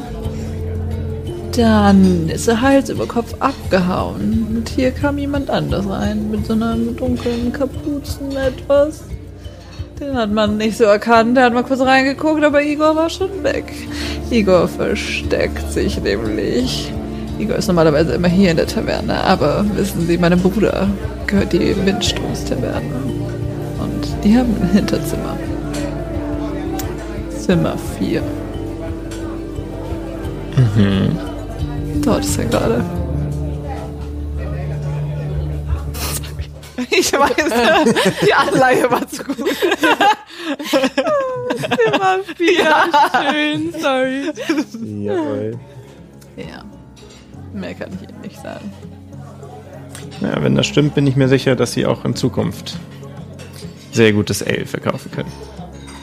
Dann 1.55 2.29
ist 2.29 2.47
er 2.47 2.61
Hals 2.61 2.89
über 2.89 3.05
Kopf 3.05 3.35
abgehauen. 3.39 4.47
Und 4.49 4.69
hier 4.69 4.91
kam 4.91 5.17
jemand 5.17 5.49
anders 5.49 5.87
rein 5.87 6.31
mit 6.31 6.45
so 6.45 6.53
einer 6.53 6.75
dunklen 6.77 7.51
Kapuzen 7.51 8.31
etwas. 8.31 9.03
Den 9.99 10.15
hat 10.15 10.31
man 10.31 10.55
nicht 10.55 10.77
so 10.77 10.85
erkannt. 10.85 11.35
Der 11.35 11.43
hat 11.43 11.53
mal 11.53 11.63
kurz 11.63 11.81
reingeguckt, 11.81 12.43
aber 12.43 12.63
Igor 12.63 12.95
war 12.95 13.09
schon 13.09 13.43
weg. 13.43 13.73
Igor 14.31 14.69
versteckt 14.69 15.71
sich 15.71 16.01
nämlich. 16.01 16.93
Igor 17.39 17.55
ist 17.57 17.67
normalerweise 17.67 18.13
immer 18.13 18.27
hier 18.27 18.51
in 18.51 18.57
der 18.57 18.67
Taverne, 18.67 19.23
aber 19.23 19.65
wissen 19.75 20.05
Sie, 20.05 20.17
meinem 20.17 20.39
Bruder 20.39 20.87
gehört 21.27 21.51
die 21.51 21.75
Windstoß-Taverne. 21.85 22.81
Und 23.79 24.07
die 24.23 24.37
haben 24.37 24.55
ein 24.61 24.69
Hinterzimmer. 24.71 25.37
Zimmer 27.29 27.75
4. 27.99 28.21
Dort 32.03 32.23
ist 32.23 32.37
er 32.37 32.45
gerade. 32.45 32.83
Ich 36.95 37.11
weiß, 37.11 37.35
die 38.25 38.33
Anleihe 38.33 38.89
war 38.89 39.07
zu 39.07 39.23
gut. 39.23 39.37
Immer 41.87 42.19
wieder 42.37 42.85
schön, 43.31 43.73
sorry. 43.79 44.31
Jawohl. 45.03 45.59
Ja. 47.63 47.69
Mehr 47.69 47.75
kann 47.75 47.89
ich 47.93 48.09
Ihnen 48.09 48.21
nicht 48.21 48.41
sagen. 48.41 48.71
Ja, 50.21 50.41
wenn 50.43 50.55
das 50.55 50.67
stimmt, 50.67 50.95
bin 50.95 51.07
ich 51.07 51.15
mir 51.15 51.27
sicher, 51.27 51.55
dass 51.55 51.73
sie 51.73 51.85
auch 51.85 52.05
in 52.05 52.15
Zukunft 52.15 52.77
sehr 53.91 54.13
gutes 54.13 54.41
Ale 54.43 54.65
verkaufen 54.65 55.11
können. 55.11 55.31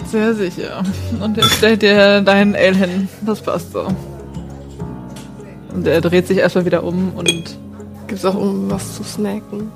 Sehr 0.07 0.35
sicher. 0.35 0.83
Und 1.21 1.39
er 1.39 1.45
stellt 1.45 1.83
dir 1.83 2.21
deinen 2.21 2.55
Ale 2.55 2.75
hin. 2.75 3.09
Das 3.25 3.41
passt 3.41 3.73
so. 3.73 3.87
Und 5.73 5.87
er 5.87 6.01
dreht 6.01 6.27
sich 6.27 6.39
erstmal 6.39 6.65
wieder 6.65 6.83
um 6.83 7.13
und. 7.15 7.59
Gibt's 8.07 8.25
auch 8.25 8.35
um 8.35 8.71
was 8.71 8.97
zu 8.97 9.05
snacken? 9.05 9.71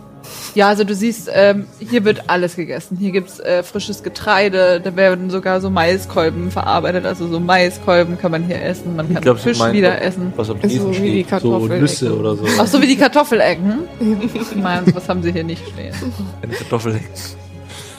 Ja, 0.54 0.68
also 0.68 0.84
du 0.84 0.94
siehst, 0.94 1.28
ähm, 1.32 1.66
hier 1.80 2.04
wird 2.04 2.30
alles 2.30 2.56
gegessen. 2.56 2.96
Hier 2.96 3.10
gibt's 3.10 3.40
äh, 3.40 3.62
frisches 3.62 4.02
Getreide, 4.02 4.80
da 4.80 4.94
werden 4.94 5.30
sogar 5.30 5.60
so 5.60 5.68
Maiskolben 5.68 6.50
verarbeitet. 6.50 7.06
Also 7.06 7.26
so 7.26 7.40
Maiskolben 7.40 8.18
kann 8.18 8.30
man 8.30 8.44
hier 8.44 8.62
essen. 8.62 8.96
Man 8.96 9.12
kann 9.12 9.22
glaube, 9.22 9.40
Fisch 9.40 9.60
wieder 9.72 10.00
essen. 10.00 10.32
Was 10.36 10.50
am 10.50 10.58
So 10.62 10.92
wie 10.92 11.12
die 11.12 11.24
steht. 11.24 11.40
So. 11.40 11.58
Nüsse 11.66 12.18
oder 12.18 12.36
so. 12.36 12.44
Ach 12.58 12.66
so, 12.66 12.80
wie 12.80 12.86
die 12.86 12.96
Kartoffelecken. 12.96 13.80
Meinst 14.62 14.94
was 14.94 15.08
haben 15.08 15.22
sie 15.22 15.32
hier 15.32 15.44
nicht 15.44 15.66
stehen? 15.68 15.94
Eine 16.42 16.52
Kartoffel. 16.52 17.00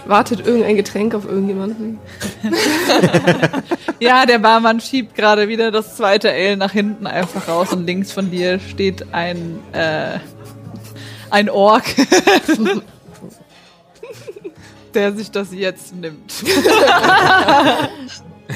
Wartet 0.07 0.45
irgendein 0.45 0.75
Getränk 0.75 1.15
auf 1.15 1.25
irgendjemanden? 1.25 1.97
Ja, 3.99 4.25
der 4.25 4.39
Barmann 4.39 4.81
schiebt 4.81 5.15
gerade 5.15 5.47
wieder 5.47 5.71
das 5.71 5.95
zweite 5.95 6.29
Ale 6.29 6.57
nach 6.57 6.71
hinten 6.71 7.07
einfach 7.07 7.47
raus 7.47 7.71
und 7.71 7.85
links 7.85 8.11
von 8.11 8.29
dir 8.29 8.59
steht 8.59 9.13
ein, 9.13 9.59
äh, 9.71 10.19
ein 11.29 11.49
Ork, 11.49 11.83
der 14.93 15.13
sich 15.13 15.31
das 15.31 15.53
jetzt 15.53 15.95
nimmt. 15.95 16.33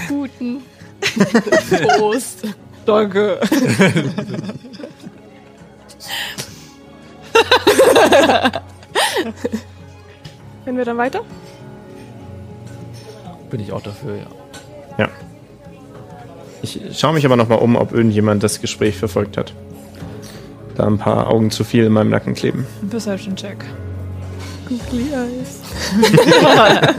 Guten. 0.07 0.61
Prost. 1.97 2.43
Danke. 2.85 3.39
Können 10.65 10.77
wir 10.77 10.85
dann 10.85 10.97
weiter? 10.97 11.21
Bin 13.49 13.59
ich 13.59 13.71
auch 13.71 13.81
dafür, 13.81 14.15
ja. 14.15 14.25
Ja. 14.97 15.09
Ich 16.61 16.79
schaue 16.99 17.13
mich 17.13 17.25
aber 17.25 17.35
nochmal 17.35 17.59
um, 17.59 17.75
ob 17.75 17.93
irgendjemand 17.93 18.43
das 18.43 18.61
Gespräch 18.61 18.97
verfolgt 18.97 19.38
hat. 19.38 19.53
Da 20.79 20.86
ein 20.88 20.98
paar 20.98 21.27
Augen 21.27 21.51
zu 21.51 21.65
viel 21.65 21.83
in 21.83 21.91
meinem 21.91 22.09
Nacken 22.09 22.36
kleben. 22.36 22.65
Perception 22.89 23.36
Check. 23.36 23.57
Googly 24.69 25.07
Eyes. 25.12 25.59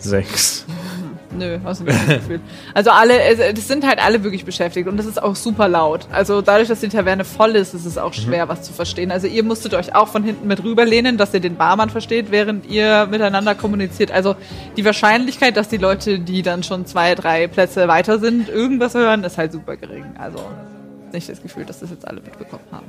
Sechs. 0.00 0.64
Nö, 1.38 1.58
hast 1.62 1.78
du 1.80 1.84
nicht 1.84 1.96
das 1.96 2.16
Gefühl. 2.16 2.40
Also 2.74 2.90
alle, 2.90 3.20
es- 3.22 3.54
das 3.54 3.68
sind 3.68 3.86
halt 3.86 4.04
alle 4.04 4.24
wirklich 4.24 4.44
beschäftigt 4.44 4.88
und 4.88 4.96
das 4.96 5.06
ist 5.06 5.22
auch 5.22 5.36
super 5.36 5.68
laut. 5.68 6.08
Also 6.10 6.42
dadurch, 6.42 6.66
dass 6.66 6.80
die 6.80 6.88
Taverne 6.88 7.24
voll 7.24 7.50
ist, 7.54 7.72
ist 7.72 7.84
es 7.86 7.98
auch 7.98 8.12
schwer, 8.14 8.48
was 8.48 8.62
zu 8.62 8.72
verstehen. 8.72 9.12
Also 9.12 9.28
ihr 9.28 9.44
musstet 9.44 9.74
euch 9.74 9.94
auch 9.94 10.08
von 10.08 10.24
hinten 10.24 10.48
mit 10.48 10.64
rüberlehnen, 10.64 11.18
dass 11.18 11.32
ihr 11.32 11.38
den 11.38 11.54
Barmann 11.54 11.88
versteht, 11.88 12.32
während 12.32 12.66
ihr 12.66 13.06
miteinander 13.08 13.54
kommuniziert. 13.54 14.10
Also 14.10 14.34
die 14.76 14.84
Wahrscheinlichkeit, 14.84 15.56
dass 15.56 15.68
die 15.68 15.76
Leute, 15.76 16.18
die 16.18 16.42
dann 16.42 16.64
schon 16.64 16.84
zwei, 16.84 17.14
drei 17.14 17.46
Plätze 17.46 17.86
weiter 17.86 18.18
sind, 18.18 18.48
irgendwas 18.48 18.94
hören, 18.94 19.22
ist 19.22 19.38
halt 19.38 19.52
super 19.52 19.76
gering. 19.76 20.06
Also 20.18 20.40
nicht 21.12 21.28
das 21.28 21.42
Gefühl, 21.42 21.64
dass 21.64 21.80
das 21.80 21.90
jetzt 21.90 22.06
alle 22.06 22.20
mitbekommen 22.20 22.64
haben. 22.70 22.86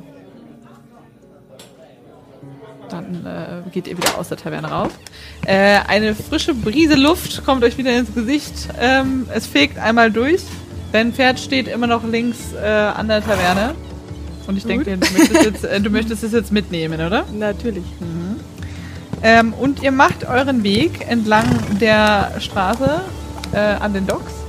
Dann 2.89 3.25
äh, 3.25 3.69
geht 3.71 3.87
ihr 3.87 3.97
wieder 3.97 4.17
aus 4.17 4.29
der 4.29 4.37
Taverne 4.37 4.69
raus. 4.69 4.91
Äh, 5.45 5.79
eine 5.87 6.13
frische 6.13 6.53
Brise 6.53 6.95
Luft 6.95 7.45
kommt 7.45 7.63
euch 7.63 7.77
wieder 7.77 7.97
ins 7.97 8.13
Gesicht. 8.13 8.69
Ähm, 8.79 9.27
es 9.33 9.47
fegt 9.47 9.77
einmal 9.77 10.11
durch. 10.11 10.41
Dein 10.91 11.13
Pferd 11.13 11.39
steht 11.39 11.67
immer 11.67 11.87
noch 11.87 12.03
links 12.03 12.53
äh, 12.53 12.65
an 12.65 13.07
der 13.07 13.23
Taverne. 13.23 13.75
Und 14.47 14.57
ich 14.57 14.65
denke, 14.65 14.97
du 14.97 15.11
möchtest, 15.13 15.43
jetzt, 15.45 15.63
äh, 15.63 15.79
du 15.79 15.89
möchtest 15.89 16.23
es 16.23 16.33
jetzt 16.33 16.51
mitnehmen, 16.51 16.99
oder? 16.99 17.23
Natürlich. 17.31 17.85
Ähm, 19.23 19.53
und 19.53 19.81
ihr 19.83 19.91
macht 19.91 20.27
euren 20.27 20.63
Weg 20.63 21.07
entlang 21.07 21.45
der 21.79 22.33
Straße 22.39 23.01
äh, 23.53 23.57
an 23.57 23.93
den 23.93 24.07
Docks. 24.07 24.40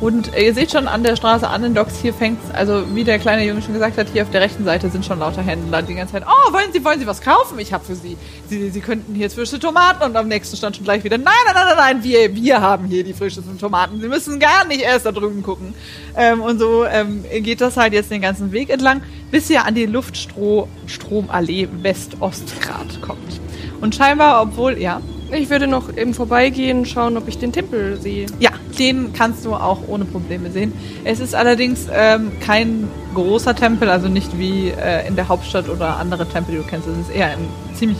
Und 0.00 0.34
äh, 0.34 0.46
ihr 0.46 0.54
seht 0.54 0.72
schon 0.72 0.88
an 0.88 1.02
der 1.02 1.14
Straße, 1.14 1.46
an 1.46 1.62
den 1.62 1.74
Docks, 1.74 2.00
hier 2.00 2.14
fängt's, 2.14 2.50
also 2.52 2.84
wie 2.94 3.04
der 3.04 3.18
kleine 3.18 3.44
Junge 3.44 3.60
schon 3.60 3.74
gesagt 3.74 3.98
hat, 3.98 4.08
hier 4.10 4.22
auf 4.22 4.30
der 4.30 4.40
rechten 4.40 4.64
Seite 4.64 4.88
sind 4.88 5.04
schon 5.04 5.18
lauter 5.18 5.42
Händler 5.42 5.82
die 5.82 5.94
ganze 5.94 6.14
Zeit, 6.14 6.24
oh, 6.26 6.52
wollen 6.52 6.72
Sie, 6.72 6.82
wollen 6.84 6.98
Sie 6.98 7.06
was 7.06 7.20
kaufen? 7.20 7.58
Ich 7.58 7.72
habe 7.74 7.84
für 7.84 7.94
Sie. 7.94 8.16
Sie. 8.48 8.70
Sie 8.70 8.80
könnten 8.80 9.14
hier 9.14 9.30
frische 9.30 9.58
Tomaten 9.58 10.02
und 10.02 10.16
am 10.16 10.28
nächsten 10.28 10.56
stand 10.56 10.76
schon 10.76 10.84
gleich 10.84 11.04
wieder, 11.04 11.18
nein, 11.18 11.34
nein, 11.44 11.54
nein, 11.54 11.66
nein, 11.66 11.76
nein, 11.76 12.04
wir, 12.04 12.34
wir 12.34 12.60
haben 12.62 12.86
hier 12.86 13.04
die 13.04 13.12
frischesten 13.12 13.58
Tomaten. 13.58 14.00
Sie 14.00 14.08
müssen 14.08 14.40
gar 14.40 14.64
nicht 14.66 14.80
erst 14.80 15.04
da 15.04 15.12
drüben 15.12 15.42
gucken. 15.42 15.74
Ähm, 16.16 16.40
und 16.40 16.58
so 16.58 16.84
ähm, 16.86 17.24
geht 17.40 17.60
das 17.60 17.76
halt 17.76 17.92
jetzt 17.92 18.10
den 18.10 18.22
ganzen 18.22 18.52
Weg 18.52 18.70
entlang, 18.70 19.02
bis 19.30 19.50
ihr 19.50 19.66
an 19.66 19.74
die 19.74 19.86
Luftstromallee 19.86 21.68
West-Ostgrad 21.82 23.02
kommt. 23.02 23.40
Und 23.82 23.94
scheinbar, 23.94 24.42
obwohl, 24.42 24.78
ja, 24.78 25.02
Ich 25.32 25.48
würde 25.48 25.66
noch 25.68 25.88
im 25.88 26.12
Vorbeigehen 26.12 26.84
schauen, 26.86 27.16
ob 27.16 27.28
ich 27.28 27.38
den 27.38 27.52
Tempel 27.52 28.00
sehe. 28.00 28.26
Ja, 28.40 28.50
den 28.78 29.12
kannst 29.12 29.44
du 29.44 29.54
auch 29.54 29.86
ohne 29.86 30.04
Probleme 30.04 30.50
sehen. 30.50 30.72
Es 31.04 31.20
ist 31.20 31.34
allerdings 31.34 31.86
ähm, 31.92 32.32
kein 32.40 32.88
großer 33.14 33.54
Tempel, 33.54 33.88
also 33.90 34.08
nicht 34.08 34.38
wie 34.38 34.70
äh, 34.70 35.06
in 35.06 35.14
der 35.14 35.28
Hauptstadt 35.28 35.68
oder 35.68 35.98
andere 35.98 36.26
Tempel, 36.26 36.56
die 36.56 36.60
du 36.60 36.66
kennst. 36.66 36.88
Es 36.88 36.98
ist 36.98 37.10
eher 37.10 37.28
ein 37.28 37.48
ziemlich 37.74 37.98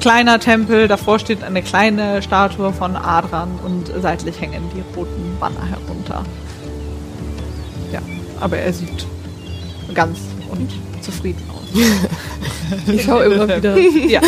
kleiner 0.00 0.40
Tempel. 0.40 0.88
Davor 0.88 1.18
steht 1.18 1.42
eine 1.44 1.62
kleine 1.62 2.22
Statue 2.22 2.72
von 2.72 2.96
Adran 2.96 3.50
und 3.64 3.92
seitlich 4.00 4.40
hängen 4.40 4.62
die 4.74 4.82
roten 4.96 5.36
Banner 5.38 5.66
herunter. 5.66 6.24
Ja, 7.92 8.00
aber 8.40 8.56
er 8.56 8.72
sieht 8.72 9.06
ganz 9.94 10.18
und 10.50 10.70
zufrieden 11.02 11.42
aus. 11.50 11.82
Ich 12.92 13.02
schaue 13.04 13.24
immer 13.24 13.48
wieder. 13.56 13.76
ja, 13.78 14.20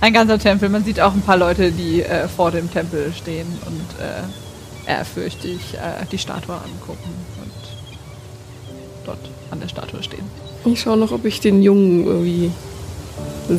ein 0.00 0.12
ganzer 0.12 0.38
Tempel. 0.38 0.68
Man 0.68 0.84
sieht 0.84 1.00
auch 1.00 1.12
ein 1.12 1.22
paar 1.22 1.36
Leute, 1.36 1.70
die 1.72 2.02
äh, 2.02 2.28
vor 2.28 2.50
dem 2.50 2.70
Tempel 2.72 3.12
stehen 3.16 3.46
und 3.66 3.80
äh, 4.04 4.90
ehrfürchtig 4.90 5.58
äh, 5.74 6.04
die 6.10 6.18
Statue 6.18 6.54
angucken 6.54 7.10
und 7.42 9.06
dort 9.06 9.18
an 9.50 9.60
der 9.60 9.68
Statue 9.68 10.02
stehen. 10.02 10.24
Ich 10.64 10.80
schaue 10.80 10.96
noch, 10.96 11.12
ob 11.12 11.24
ich 11.24 11.40
den 11.40 11.62
Jungen 11.62 12.06
irgendwie 12.06 12.50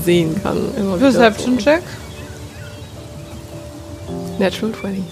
sehen 0.03 0.35
kann. 0.41 0.57
Immer 0.77 0.97
Perception 0.97 1.57
so. 1.57 1.63
Check. 1.65 1.81
Natural 4.39 4.71
20. 4.73 5.03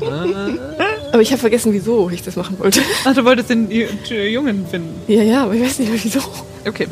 aber 1.12 1.22
ich 1.22 1.30
habe 1.30 1.40
vergessen, 1.40 1.72
wieso 1.72 2.08
ich 2.10 2.22
das 2.22 2.36
machen 2.36 2.58
wollte. 2.58 2.80
Ach, 3.04 3.14
du 3.14 3.24
wolltest 3.24 3.50
den 3.50 3.68
Ju- 3.68 3.88
Jungen 4.28 4.66
finden. 4.66 5.00
Ja, 5.08 5.22
ja, 5.22 5.44
aber 5.44 5.54
ich 5.54 5.62
weiß 5.62 5.78
nicht 5.80 5.90
mehr, 5.90 6.00
wieso. 6.02 6.20
Okay. 6.66 6.86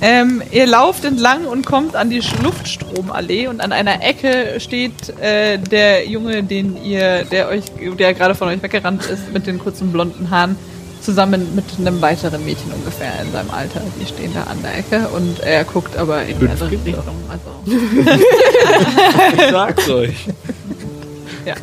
Ähm, 0.00 0.42
ihr 0.50 0.66
lauft 0.66 1.04
entlang 1.04 1.46
und 1.46 1.64
kommt 1.64 1.96
an 1.96 2.10
die 2.10 2.20
Luftstromallee 2.42 3.46
und 3.46 3.60
an 3.60 3.72
einer 3.72 4.02
Ecke 4.02 4.58
steht 4.60 5.18
äh, 5.20 5.58
der 5.58 6.06
Junge, 6.08 6.42
den 6.42 6.82
ihr, 6.84 7.24
der 7.24 7.48
euch, 7.48 7.62
der 7.98 8.12
gerade 8.12 8.34
von 8.34 8.48
euch 8.48 8.62
weggerannt 8.62 9.06
ist, 9.06 9.32
mit 9.32 9.46
den 9.46 9.58
kurzen 9.58 9.92
blonden 9.92 10.30
Haaren, 10.30 10.56
zusammen 11.00 11.54
mit 11.54 11.64
einem 11.78 12.02
weiteren 12.02 12.44
Mädchen 12.44 12.72
ungefähr 12.72 13.12
in 13.22 13.30
seinem 13.32 13.50
Alter. 13.50 13.80
Die 14.00 14.06
stehen 14.06 14.32
da 14.34 14.42
an 14.44 14.60
der 14.62 14.78
Ecke 14.78 15.08
und 15.08 15.40
er 15.40 15.64
guckt 15.64 15.96
aber 15.96 16.22
in 16.24 16.38
die 16.38 16.48
andere. 16.48 16.70
Richtung. 16.70 16.94
Also, 17.30 17.76
Ich 19.36 19.50
sag's 19.50 19.88
euch. 19.88 20.26
ja. 21.46 21.54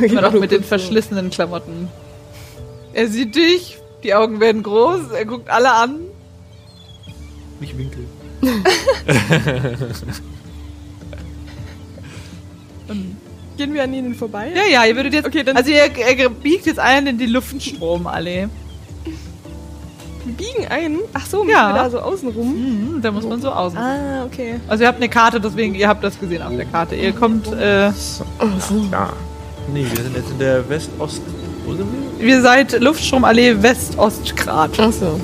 Immer 0.00 0.22
noch 0.22 0.32
mit 0.32 0.50
den 0.50 0.64
verschlissenen 0.64 1.30
Klamotten. 1.30 1.88
Er 2.92 3.06
sieht 3.08 3.34
dich, 3.36 3.78
die 4.02 4.14
Augen 4.14 4.40
werden 4.40 4.62
groß, 4.62 5.10
er 5.16 5.26
guckt 5.26 5.48
alle 5.48 5.72
an. 5.72 6.00
Nicht 7.60 7.76
winkeln. 7.78 8.06
Gehen 13.56 13.74
wir 13.74 13.82
an 13.84 13.92
ihnen 13.92 14.14
vorbei? 14.14 14.52
Ja, 14.54 14.62
ja, 14.70 14.84
ihr 14.86 14.96
würdet 14.96 15.12
jetzt. 15.14 15.26
Okay, 15.26 15.42
dann- 15.44 15.56
also 15.56 15.70
ihr, 15.70 15.84
ihr 16.18 16.30
biegt 16.30 16.66
jetzt 16.66 16.78
ein 16.78 17.06
in 17.06 17.18
die 17.18 17.26
Luftstromallee. 17.26 18.48
Wir 20.24 20.34
biegen 20.34 20.66
ein. 20.68 20.98
Ach 21.12 21.26
so, 21.26 21.44
Ja. 21.46 21.68
wir 21.68 21.74
da 21.82 21.90
so 21.90 21.98
außenrum. 22.00 22.48
Mhm, 22.96 23.02
da 23.02 23.10
muss 23.10 23.24
man 23.24 23.40
so 23.40 23.50
außen. 23.50 23.78
Ah, 23.78 24.24
okay. 24.24 24.60
Also 24.68 24.84
ihr 24.84 24.88
habt 24.88 24.98
eine 24.98 25.08
Karte, 25.08 25.40
deswegen, 25.40 25.74
ihr 25.74 25.88
habt 25.88 26.02
das 26.04 26.18
gesehen 26.18 26.42
auf 26.42 26.54
der 26.54 26.64
Karte. 26.66 26.94
Ihr 26.96 27.12
kommt, 27.12 27.46
äh, 27.52 27.86
Ja. 27.88 27.92
Nee, 29.72 29.86
wir 29.94 30.02
sind 30.02 30.16
jetzt 30.16 30.30
in 30.30 30.38
der 30.38 30.68
West-Ost. 30.68 31.22
Wo 31.66 31.74
sind 31.74 31.86
wir? 32.18 32.26
ihr 32.26 32.42
seid 32.42 32.80
Luftstromallee 32.80 33.62
West-Ostgrad. 33.62 34.70
Ach 34.78 34.92
so. 34.92 35.20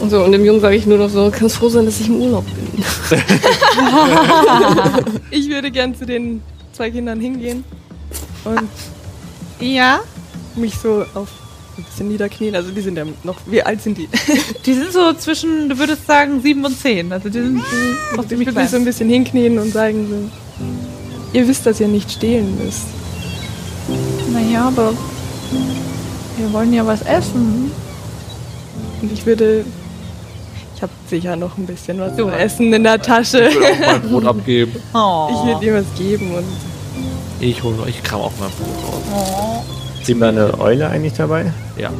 Und 0.00 0.10
so, 0.10 0.24
und 0.24 0.32
dem 0.32 0.44
Jungen 0.44 0.60
sage 0.60 0.76
ich 0.76 0.86
nur 0.86 0.98
noch 0.98 1.10
so, 1.10 1.30
kannst 1.30 1.56
froh 1.56 1.68
sein, 1.68 1.84
dass 1.84 2.00
ich 2.00 2.08
im 2.08 2.16
Urlaub 2.16 2.44
bin. 2.46 2.84
ich 5.30 5.48
würde 5.50 5.70
gern 5.70 5.94
zu 5.94 6.06
den 6.06 6.42
zwei 6.72 6.90
Kindern 6.90 7.20
hingehen 7.20 7.64
und 8.44 8.62
Ja, 9.60 10.00
mich 10.56 10.74
so 10.74 11.04
auf 11.14 11.28
ein 11.76 11.84
bisschen 11.84 12.08
niederknien. 12.08 12.54
Also 12.54 12.70
die 12.70 12.80
sind 12.80 12.96
ja 12.96 13.04
noch, 13.24 13.36
wie 13.46 13.62
alt 13.62 13.82
sind 13.82 13.98
die? 13.98 14.08
die 14.66 14.72
sind 14.72 14.92
so 14.92 15.12
zwischen, 15.12 15.68
du 15.68 15.78
würdest 15.78 16.06
sagen, 16.06 16.40
sieben 16.40 16.64
und 16.64 16.78
zehn. 16.78 17.12
Also 17.12 17.28
die 17.28 17.40
sind 17.40 17.54
noch 17.56 18.22
Ich 18.22 18.28
ziemlich 18.28 18.48
würde 18.48 18.60
mich 18.60 18.70
so 18.70 18.76
ein 18.76 18.84
bisschen 18.84 19.08
hinknien 19.08 19.58
und 19.58 19.72
sagen 19.72 20.06
so, 20.08 21.38
ihr 21.38 21.46
wisst, 21.46 21.66
dass 21.66 21.80
ihr 21.80 21.88
nicht 21.88 22.10
stehlen 22.10 22.56
müsst. 22.62 22.86
Naja, 24.32 24.66
aber 24.68 24.92
wir 26.38 26.52
wollen 26.52 26.72
ja 26.72 26.86
was 26.86 27.02
essen. 27.02 27.70
Und 29.02 29.12
ich 29.12 29.24
würde, 29.26 29.64
ich 30.76 30.82
habe 30.82 30.92
sicher 31.08 31.36
noch 31.36 31.56
ein 31.58 31.66
bisschen 31.66 31.98
was 32.00 32.16
zu 32.16 32.28
essen 32.28 32.72
in 32.72 32.84
der 32.84 33.00
Tasche. 33.00 33.48
Ich 33.48 33.54
will 33.56 33.64
auch 33.64 33.86
mein 33.86 34.02
Brot 34.02 34.26
abgeben. 34.26 34.76
Oh. 34.94 35.28
Ich 35.30 35.46
würde 35.46 35.66
ihr 35.66 35.74
was 35.74 35.98
geben 35.98 36.34
und 36.34 36.44
Ich 37.40 37.62
hole 37.62 37.76
ich 37.88 38.02
kram 38.02 38.20
auch 38.20 38.32
mein 38.38 38.50
Brot 38.50 38.92
raus. 38.92 39.02
oh. 39.14 40.00
Ist 40.00 40.08
immer 40.08 40.28
eine 40.28 40.58
Eule 40.58 40.88
eigentlich 40.88 41.12
dabei? 41.14 41.52
Ja. 41.76 41.90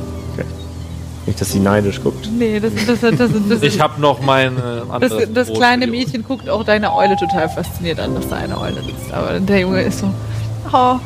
Nicht, 1.27 1.39
dass 1.39 1.53
sie 1.53 1.61
neidisch 1.61 2.01
guckt. 2.03 2.29
Nee, 2.33 2.59
das, 2.59 2.73
das, 2.87 3.01
das, 3.01 3.17
das, 3.17 3.31
das, 3.49 3.63
Ich 3.63 3.79
habe 3.79 4.01
noch 4.01 4.21
mein 4.23 4.57
äh, 4.57 4.83
das, 5.01 5.13
das 5.35 5.49
Brot 5.49 5.59
kleine 5.59 5.87
Mädchen 5.87 6.25
guckt 6.25 6.49
auch 6.49 6.65
deine 6.65 6.95
Eule 6.95 7.15
total 7.17 7.49
fasziniert 7.51 8.01
an, 8.01 8.15
dass 8.15 8.29
da 8.29 8.37
eine 8.37 8.59
Eule 8.59 8.83
sitzt. 8.83 9.13
Aber 9.13 9.39
der 9.39 9.61
Junge 9.61 9.83
ist 9.83 9.99
so, 9.99 10.11
oh, 10.73 10.97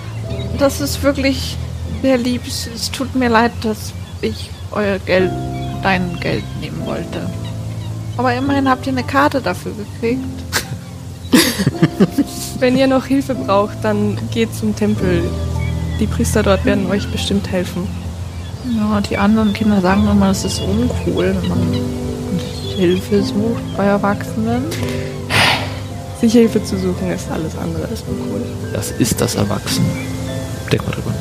das 0.59 0.80
ist 0.80 1.02
wirklich 1.02 1.57
sehr 2.00 2.16
lieb. 2.16 2.42
Es, 2.46 2.68
es 2.72 2.90
tut 2.92 3.14
mir 3.16 3.28
leid, 3.28 3.50
dass 3.62 3.92
ich 4.22 4.50
euer 4.70 4.98
Geld, 5.00 5.33
dein 5.85 6.18
Geld 6.18 6.44
nehmen 6.61 6.85
wollte. 6.85 7.29
Aber 8.16 8.35
immerhin 8.35 8.68
habt 8.68 8.87
ihr 8.87 8.92
eine 8.92 9.05
Karte 9.05 9.40
dafür 9.40 9.73
gekriegt. 9.73 10.25
wenn 12.59 12.77
ihr 12.77 12.87
noch 12.87 13.07
Hilfe 13.07 13.35
braucht, 13.35 13.77
dann 13.83 14.18
geht 14.33 14.55
zum 14.55 14.75
Tempel. 14.75 15.23
Die 16.01 16.07
Priester 16.07 16.42
dort 16.42 16.64
werden 16.64 16.90
euch 16.90 17.09
bestimmt 17.12 17.51
helfen. 17.51 17.87
Ja, 18.77 19.01
die 19.01 19.18
anderen 19.18 19.53
Kinder 19.53 19.81
sagen 19.81 20.09
immer, 20.11 20.31
es 20.31 20.44
ist 20.44 20.61
uncool, 20.61 21.37
wenn 21.40 21.49
man 21.49 21.75
Hilfe 22.77 23.23
sucht 23.23 23.77
bei 23.77 23.85
Erwachsenen. 23.85 24.64
Sich 26.20 26.33
Hilfe 26.33 26.64
zu 26.64 26.79
suchen 26.79 27.11
ist 27.11 27.31
alles 27.31 27.57
andere 27.59 27.87
als 27.88 28.03
uncool. 28.03 28.40
Das 28.73 28.90
ist 28.92 29.20
das 29.20 29.35
Erwachsene. 29.35 29.87
Denk 30.73 30.87
mal 30.87 30.92
drüber. 30.92 31.14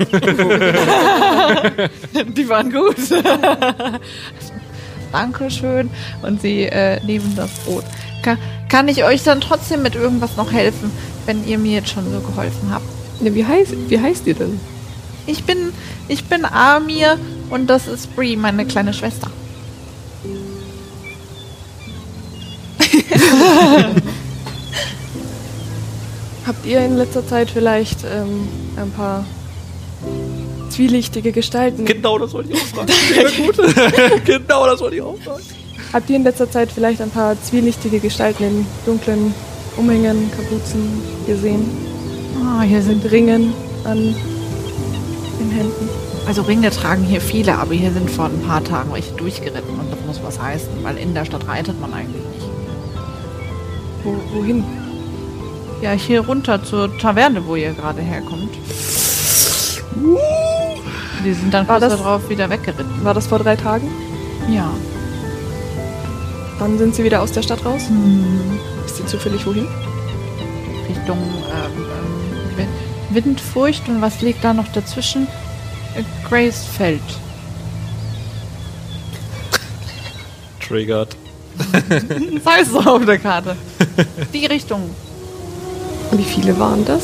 Die 2.36 2.48
waren 2.48 2.72
gut. 2.72 2.96
Dankeschön. 5.12 5.90
Und 6.22 6.40
sie 6.40 6.62
äh, 6.62 7.04
nehmen 7.04 7.34
das 7.36 7.50
Brot. 7.64 7.84
Ka 8.22 8.38
kann 8.68 8.88
ich 8.88 9.04
euch 9.04 9.22
dann 9.24 9.40
trotzdem 9.40 9.82
mit 9.82 9.96
irgendwas 9.96 10.36
noch 10.36 10.52
helfen, 10.52 10.92
wenn 11.26 11.44
ihr 11.46 11.58
mir 11.58 11.72
jetzt 11.72 11.90
schon 11.90 12.10
so 12.10 12.20
geholfen 12.20 12.72
habt? 12.72 12.86
Ja, 13.20 13.34
wie, 13.34 13.44
heißt, 13.44 13.74
wie 13.88 14.00
heißt 14.00 14.26
ihr 14.28 14.34
denn? 14.34 14.60
Ich 15.26 15.44
bin, 15.44 15.72
ich 16.08 16.24
bin 16.24 16.44
Amir 16.44 17.18
und 17.50 17.68
das 17.68 17.88
ist 17.88 18.14
Bree, 18.14 18.36
meine 18.36 18.64
kleine 18.64 18.94
Schwester. 18.94 19.30
Habt 26.46 26.66
ihr 26.66 26.80
in 26.80 26.96
letzter 26.96 27.26
Zeit 27.26 27.50
vielleicht 27.50 28.04
ähm, 28.04 28.48
ein 28.76 28.90
paar 28.90 29.24
zwielichtige 30.70 31.32
Gestalten? 31.32 31.84
Genau 31.84 32.18
das 32.18 32.32
wollte 32.32 32.52
ich 32.52 32.60
auch 32.60 32.66
fragen. 32.66 32.92
gut. 33.44 33.56
genau 34.24 34.66
das 34.66 34.80
wollte 34.80 34.96
ich 34.96 35.02
auch 35.02 35.16
fragen. 35.18 35.42
Habt 35.92 36.08
ihr 36.08 36.16
in 36.16 36.22
letzter 36.22 36.50
Zeit 36.50 36.70
vielleicht 36.70 37.00
ein 37.00 37.10
paar 37.10 37.40
zwielichtige 37.42 37.98
Gestalten 37.98 38.44
in 38.44 38.66
dunklen 38.86 39.34
Umhängen, 39.76 40.30
Kapuzen 40.30 41.02
gesehen? 41.26 41.68
Ah, 42.44 42.62
hier 42.62 42.80
sind 42.80 43.10
Ringen 43.10 43.52
an 43.84 44.14
den 45.40 45.50
Händen? 45.50 45.88
Also 46.26 46.42
Ringe 46.42 46.70
tragen 46.70 47.02
hier 47.02 47.20
viele, 47.20 47.56
aber 47.56 47.74
hier 47.74 47.90
sind 47.90 48.08
vor 48.08 48.26
ein 48.26 48.40
paar 48.42 48.62
Tagen 48.62 48.92
welche 48.92 49.12
durchgeritten 49.14 49.78
und 49.78 49.90
das 49.90 49.98
muss 50.06 50.20
was 50.22 50.40
heißen, 50.40 50.68
weil 50.82 50.96
in 50.96 51.12
der 51.12 51.24
Stadt 51.24 51.48
reitet 51.48 51.80
man 51.80 51.92
eigentlich 51.92 52.22
nicht. 52.22 52.48
Wo, 54.04 54.14
wohin? 54.34 54.64
Ja, 55.82 55.92
hier 55.92 56.20
runter 56.20 56.62
zur 56.62 56.96
Taverne, 56.98 57.46
wo 57.46 57.56
ihr 57.56 57.72
gerade 57.72 58.00
herkommt. 58.00 58.50
Die 61.24 61.32
sind 61.32 61.52
dann 61.52 61.66
War 61.68 61.78
kurz 61.80 61.90
das- 61.92 62.00
darauf 62.00 62.28
wieder 62.28 62.48
weggeritten. 62.48 63.04
War 63.04 63.14
das 63.14 63.26
vor 63.26 63.38
drei 63.38 63.56
Tagen? 63.56 63.88
Ja. 64.48 64.70
Wann 66.58 66.78
sind 66.78 66.94
sie 66.94 67.04
wieder 67.04 67.22
aus 67.22 67.32
der 67.32 67.42
Stadt 67.42 67.64
raus? 67.64 67.82
Hm, 67.88 68.58
Wisst 68.84 69.00
ihr 69.00 69.06
zufällig 69.06 69.46
wohin? 69.46 69.66
Richtung 70.88 71.18
ähm, 71.18 71.86
ähm, 72.58 72.66
Wi- 73.10 73.14
Windfurcht 73.24 73.88
und 73.88 74.00
was 74.02 74.20
liegt 74.20 74.42
da 74.44 74.52
noch 74.52 74.68
dazwischen? 74.68 75.26
Äh, 75.94 76.02
Graysfeld. 76.28 77.00
Triggered. 80.66 81.16
Das 82.44 82.54
heißt 82.54 82.70
so 82.72 82.78
auf 82.80 83.04
der 83.04 83.18
Karte. 83.18 83.56
Die 84.32 84.46
Richtung. 84.46 84.90
Und 86.10 86.18
wie 86.18 86.24
viele 86.24 86.58
waren 86.58 86.84
das? 86.84 87.02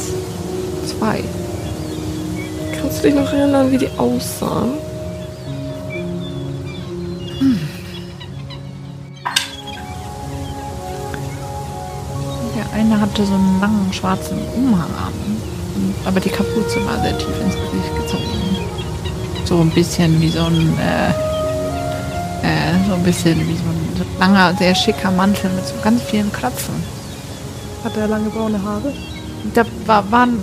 Zwei. 0.86 1.22
Kannst 2.86 3.02
du 3.02 3.08
dich 3.08 3.16
noch 3.16 3.32
erinnern, 3.32 3.72
wie 3.72 3.78
die 3.78 3.90
aussahen? 3.98 4.74
Der 12.54 12.72
eine 12.72 13.00
hatte 13.00 13.26
so 13.26 13.34
einen 13.34 13.60
langen 13.60 13.92
schwarzen 13.92 14.38
Umhang 14.54 14.82
an. 14.82 15.12
Aber 16.04 16.20
die 16.20 16.28
Kapuze 16.28 16.76
war 16.86 17.02
sehr 17.02 17.18
tief 17.18 17.34
ins 17.40 17.56
Gesicht 17.56 17.96
gezogen. 17.96 18.56
So 19.46 19.58
ein 19.62 19.70
bisschen 19.70 20.20
wie 20.20 20.28
so 20.28 20.44
ein, 20.44 20.78
äh, 20.78 21.08
äh, 22.46 22.88
so 22.88 22.94
ein 22.94 23.02
bisschen 23.02 23.36
wie 23.48 23.56
so 23.56 23.64
ein 23.64 24.06
langer, 24.20 24.54
sehr 24.54 24.76
schicker 24.76 25.10
Mantel 25.10 25.50
mit 25.56 25.66
so 25.66 25.74
ganz 25.82 26.02
vielen 26.02 26.32
Knöpfen. 26.32 26.76
Hat 27.82 27.96
er 27.96 28.06
lange 28.06 28.30
braune 28.30 28.62
Haare? 28.62 28.92
Da 29.54 29.64
war, 29.86 30.08
waren 30.12 30.38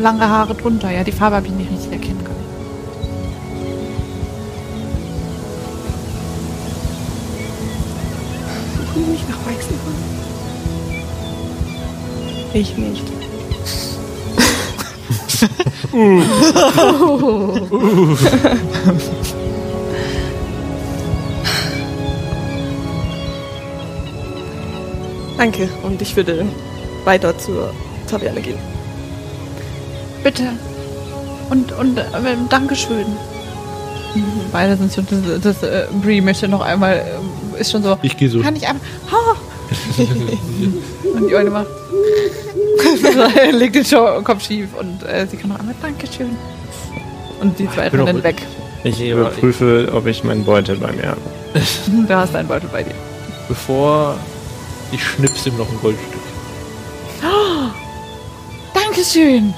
lange 0.00 0.28
Haare 0.28 0.54
drunter, 0.54 0.90
ja. 0.90 1.04
Die 1.04 1.12
Farbe 1.12 1.36
habe 1.36 1.46
ich 1.46 1.52
nicht 1.52 1.70
richtig 1.70 1.92
erkennen 1.92 2.24
können. 2.24 2.36
Ich 12.54 12.76
nicht. 12.78 13.02
Danke, 25.36 25.68
und 25.82 26.00
ich 26.00 26.16
würde 26.16 26.46
weiter 27.04 27.36
zur 27.36 27.74
Taverne 28.08 28.40
gehen. 28.40 28.75
Bitte. 30.26 30.42
Und, 31.50 31.70
und 31.70 31.98
äh, 31.98 32.04
Dankeschön. 32.48 33.06
Beide 34.50 34.76
sind 34.76 34.90
so, 34.90 35.00
das, 35.02 35.40
das 35.40 35.62
äh, 35.62 35.86
Brie 36.02 36.20
möchte 36.20 36.48
noch 36.48 36.62
einmal, 36.62 36.96
äh, 37.56 37.60
ist 37.60 37.70
schon 37.70 37.84
so, 37.84 37.96
Ich 38.02 38.16
gehe 38.16 38.28
so. 38.28 38.40
kann 38.40 38.56
ich 38.56 38.66
einfach, 38.66 38.84
ha! 39.12 39.36
und 41.14 41.28
die 41.28 41.36
eine 41.36 41.50
macht, 41.50 41.68
legt 43.52 43.76
den 43.76 44.24
Kopf 44.24 44.44
schief 44.44 44.70
und 44.76 45.04
äh, 45.04 45.28
sie 45.30 45.36
kann 45.36 45.50
noch 45.50 45.60
einmal 45.60 45.76
Dankeschön. 45.80 46.36
Und 47.40 47.56
die 47.60 47.70
zwei 47.70 47.86
rennen 47.86 48.24
weg. 48.24 48.42
Ich 48.82 49.00
überprüfe, 49.00 49.92
ob 49.94 50.06
ich 50.06 50.24
meinen 50.24 50.44
Beutel 50.44 50.76
bei 50.76 50.90
mir 50.90 51.10
habe. 51.10 51.20
Du 52.08 52.16
hast 52.16 52.34
einen 52.34 52.48
Beutel 52.48 52.68
bei 52.72 52.82
dir. 52.82 52.94
Bevor 53.46 54.16
ich 54.90 55.04
schnips 55.04 55.46
ihm 55.46 55.56
noch 55.56 55.70
ein 55.70 55.78
Goldstück. 55.80 56.20
Dankeschön! 58.74 59.54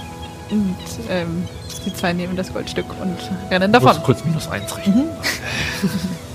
Und 0.51 0.77
ähm, 1.11 1.47
die 1.85 1.93
zwei 1.95 2.13
nehmen 2.13 2.37
das 2.37 2.53
Goldstück 2.53 2.87
und 3.01 3.17
rennen 3.51 3.73
davon. 3.73 3.89
muss 3.89 4.03
kurz 4.03 4.25
minus 4.25 4.49
eins 4.49 4.77
rechnen. 4.77 5.09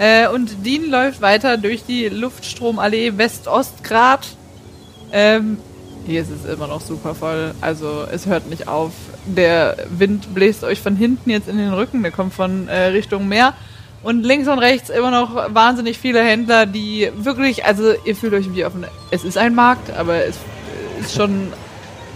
Äh, 0.00 0.28
und 0.28 0.64
Dean 0.64 0.90
läuft 0.90 1.20
weiter 1.20 1.58
durch 1.58 1.84
die 1.84 2.08
Luftstromallee 2.08 3.18
West-Ost-Grad. 3.18 4.28
Ähm, 5.12 5.58
hier 6.06 6.22
ist 6.22 6.30
es 6.30 6.50
immer 6.50 6.68
noch 6.68 6.80
super 6.80 7.14
voll. 7.14 7.54
Also 7.60 8.06
es 8.10 8.24
hört 8.24 8.48
nicht 8.48 8.66
auf. 8.66 8.92
Der 9.26 9.76
Wind 9.90 10.34
bläst 10.34 10.64
euch 10.64 10.80
von 10.80 10.96
hinten 10.96 11.28
jetzt 11.28 11.50
in 11.50 11.58
den 11.58 11.74
Rücken. 11.74 12.02
Der 12.02 12.12
kommt 12.12 12.32
von 12.32 12.66
äh, 12.68 12.86
Richtung 12.86 13.28
Meer. 13.28 13.52
Und 14.02 14.22
links 14.22 14.48
und 14.48 14.58
rechts 14.58 14.88
immer 14.88 15.10
noch 15.10 15.54
wahnsinnig 15.54 15.98
viele 15.98 16.24
Händler, 16.24 16.64
die 16.64 17.10
wirklich, 17.16 17.66
also 17.66 17.92
ihr 18.06 18.16
fühlt 18.16 18.32
euch 18.32 18.54
wie 18.54 18.64
auf 18.64 18.74
einem, 18.74 18.86
es 19.10 19.24
ist 19.24 19.36
ein 19.36 19.54
Markt, 19.54 19.94
aber 19.94 20.24
es 20.24 20.38
ist 20.98 21.14
schon 21.14 21.52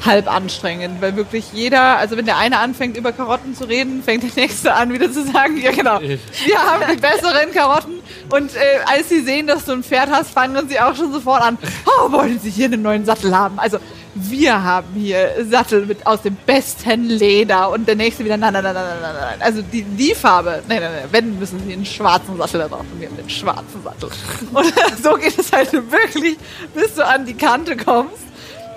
halb 0.05 0.33
anstrengend, 0.33 1.01
weil 1.01 1.17
wirklich 1.17 1.53
jeder, 1.53 1.99
also 1.99 2.17
wenn 2.17 2.27
der 2.27 2.39
eine 2.39 2.59
anfängt 2.59 2.97
über 2.97 3.13
Karotten 3.13 3.55
zu 3.55 3.65
reden, 3.65 4.03
fängt 4.03 4.23
der 4.23 4.31
nächste 4.43 4.75
an 4.75 4.93
wieder 4.93 5.11
zu 5.11 5.25
sagen, 5.25 5.57
ja 5.59 5.73
genau, 5.73 6.01
wir 6.01 6.59
haben 6.59 6.85
die 6.93 6.97
besseren 6.97 7.53
Karotten 7.53 8.01
und 8.31 8.55
äh, 8.55 8.81
als 8.87 9.09
sie 9.09 9.21
sehen, 9.21 9.47
dass 9.47 9.65
du 9.65 9.73
ein 9.73 9.83
Pferd 9.83 10.11
hast, 10.11 10.31
fangen 10.31 10.69
sie 10.69 10.79
auch 10.81 10.95
schon 10.95 11.13
sofort 11.13 11.43
an, 11.43 11.59
oh, 11.87 12.13
wollen 12.13 12.39
sie 12.39 12.51
hier 12.51 12.67
einen 12.67 12.83
neuen 12.83 13.05
Sattel 13.05 13.37
haben? 13.37 13.59
Also 13.59 13.79
wir 14.15 14.63
haben 14.63 14.87
hier 14.95 15.45
Sattel 15.51 15.87
mit 15.87 16.07
aus 16.07 16.23
dem 16.23 16.37
besten 16.47 17.05
Leder 17.09 17.71
und 17.71 17.89
der 17.89 17.97
nächste 17.97 18.25
wieder, 18.25 18.37
nein, 18.37 18.53
nein, 18.53 18.63
nein, 18.63 18.75
nein, 18.75 18.87
nein, 18.87 19.03
nein, 19.03 19.15
nein. 19.21 19.43
Also 19.43 19.63
die, 19.63 19.83
die 19.83 20.15
Farbe, 20.15 20.63
nein, 20.69 20.81
nein, 20.81 20.93
nein, 20.93 21.09
wenn, 21.11 21.39
müssen 21.39 21.61
sie 21.67 21.73
einen 21.73 21.85
schwarzen 21.85 22.37
Sattel 22.37 22.61
da 22.61 22.69
drauf 22.69 22.85
und 22.93 23.01
wir 23.01 23.09
haben 23.09 23.17
den 23.17 23.29
schwarzen 23.29 23.83
Sattel. 23.83 24.11
Und 24.53 24.73
so 25.03 25.15
geht 25.15 25.37
es 25.37 25.53
halt 25.53 25.73
wirklich, 25.73 26.37
bis 26.75 26.95
du 26.95 27.05
an 27.05 27.27
die 27.27 27.35
Kante 27.35 27.77
kommst 27.77 28.25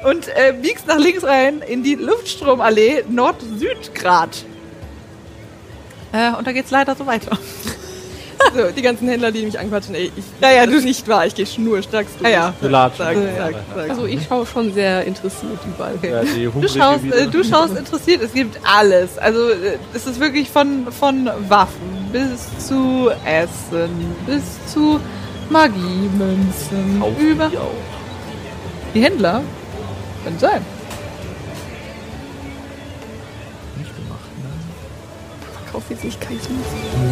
und 0.04 0.28
äh, 0.30 0.54
biegst 0.62 0.88
nach 0.88 0.98
links 0.98 1.24
rein 1.24 1.62
in 1.68 1.84
die 1.84 1.96
Luftstromallee 1.96 3.04
Nord-Süd-Grad. 3.10 4.44
Äh, 6.14 6.36
und 6.38 6.46
da 6.48 6.52
geht's 6.52 6.72
leider 6.72 6.96
so 6.96 7.06
weiter. 7.06 7.38
So, 8.56 8.72
die 8.72 8.84
ganzen 8.84 9.10
Händler, 9.10 9.32
die 9.32 9.44
mich 9.44 9.60
anquatschen, 9.60 9.96
ey, 9.96 10.12
ich, 10.16 10.24
Ja, 10.40 10.52
ja, 10.52 10.66
das 10.68 10.76
du- 10.76 10.82
nicht 10.86 11.08
wahr, 11.08 11.26
ich 11.26 11.34
gehe 11.34 11.46
schnurstracks 11.46 12.12
durch. 12.18 12.32
Ja, 12.32 12.54
ja. 12.62 12.68
Latschen. 12.70 13.06
Zack, 13.06 13.16
Ja, 13.18 13.36
zack, 13.46 13.56
zack. 13.76 13.90
Also 13.90 14.06
ich 14.06 14.24
schaue 14.26 14.46
schon 14.46 14.74
sehr 14.74 15.04
interessiert 15.06 15.60
überall. 15.68 15.96
Ja, 16.04 16.22
die 16.24 16.46
Du 16.46 16.68
schaust, 16.70 17.04
äh, 17.12 17.28
du 17.28 17.44
schaust 17.44 17.76
interessiert, 17.76 18.22
es 18.22 18.32
gibt 18.34 18.58
alles. 18.64 19.18
Also 19.18 19.50
äh, 19.50 19.78
es 19.94 20.06
ist 20.06 20.20
wirklich 20.20 20.50
von, 20.50 20.88
von 20.92 21.30
Waffen 21.50 22.10
bis 22.14 22.68
zu 22.68 23.10
Essen, 23.26 23.90
bis 24.28 24.44
zu 24.72 25.00
Magiemünzen. 25.50 27.04
Über 27.20 27.48
die 27.50 27.58
auch. 27.58 27.72
die 28.94 29.02
Händler. 29.02 29.42
Kann 30.28 30.40
sein. 30.40 30.66
Nicht 33.78 33.96
gemacht, 33.96 34.30
ne? 34.44 35.72
Kauf 35.72 35.84
jetzt 35.90 36.04
nicht 36.04 36.20
Kaisers. 36.20 36.50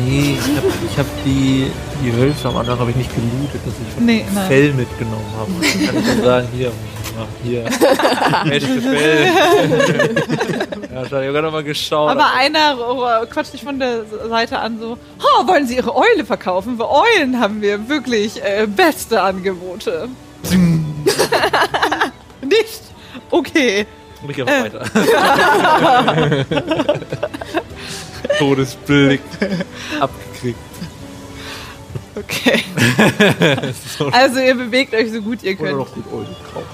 Nee, 0.04 0.38
ich 0.38 0.58
habe 0.58 0.68
ich 0.92 1.00
hab 1.00 1.06
die, 1.24 1.72
die 2.04 2.12
Hölzer 2.12 2.50
am 2.50 2.58
Anfang 2.58 2.78
habe 2.78 2.90
ich 2.90 2.98
nicht 2.98 3.16
gelootet, 3.16 3.62
dass 3.66 3.74
ich 3.74 4.04
Nee, 4.04 4.26
nein. 4.34 4.48
Fell 4.50 4.74
mitgenommen 4.74 5.32
habe. 5.38 5.50
Kann 5.86 6.18
ich 6.18 6.24
sagen, 6.26 6.48
hier, 6.54 6.74
ach, 7.18 7.28
hier. 7.42 7.66
Echte 8.52 8.82
Fell. 8.82 9.26
ja, 10.94 11.04
ich 11.04 11.12
habe 11.14 11.26
gerade 11.32 11.52
mal 11.52 11.64
geschaut. 11.64 12.10
Aber 12.10 12.34
einer 12.34 13.22
äh, 13.22 13.26
quatscht 13.28 13.54
dich 13.54 13.64
von 13.64 13.80
der 13.80 14.04
Seite 14.28 14.60
an 14.60 14.78
so, 14.78 14.98
oh, 15.20 15.48
wollen 15.48 15.66
Sie 15.68 15.78
Ihre 15.78 15.96
Eule 15.96 16.26
verkaufen? 16.26 16.76
Für 16.76 16.90
Eulen 16.90 17.40
haben 17.40 17.62
wir 17.62 17.88
wirklich 17.88 18.44
äh, 18.44 18.68
beste 18.68 19.22
Angebote. 19.22 20.10
Nicht? 22.42 22.85
Okay. 23.36 23.86
Und 24.22 24.30
ich 24.30 24.36
gehe 24.38 24.46
noch 24.46 24.52
weiter. 24.52 24.80
Todesblick. 28.40 29.22
Abgekriegt. 30.00 30.60
Okay. 32.16 32.64
So. 33.98 34.08
Also 34.08 34.40
ihr 34.40 34.56
bewegt 34.56 34.94
euch 34.94 35.12
so 35.12 35.22
gut 35.22 35.44
ihr 35.44 35.60
Oder 35.60 35.70
könnt. 35.70 35.80
noch 35.80 35.94
gut 35.94 36.06
gekauft. 36.06 36.68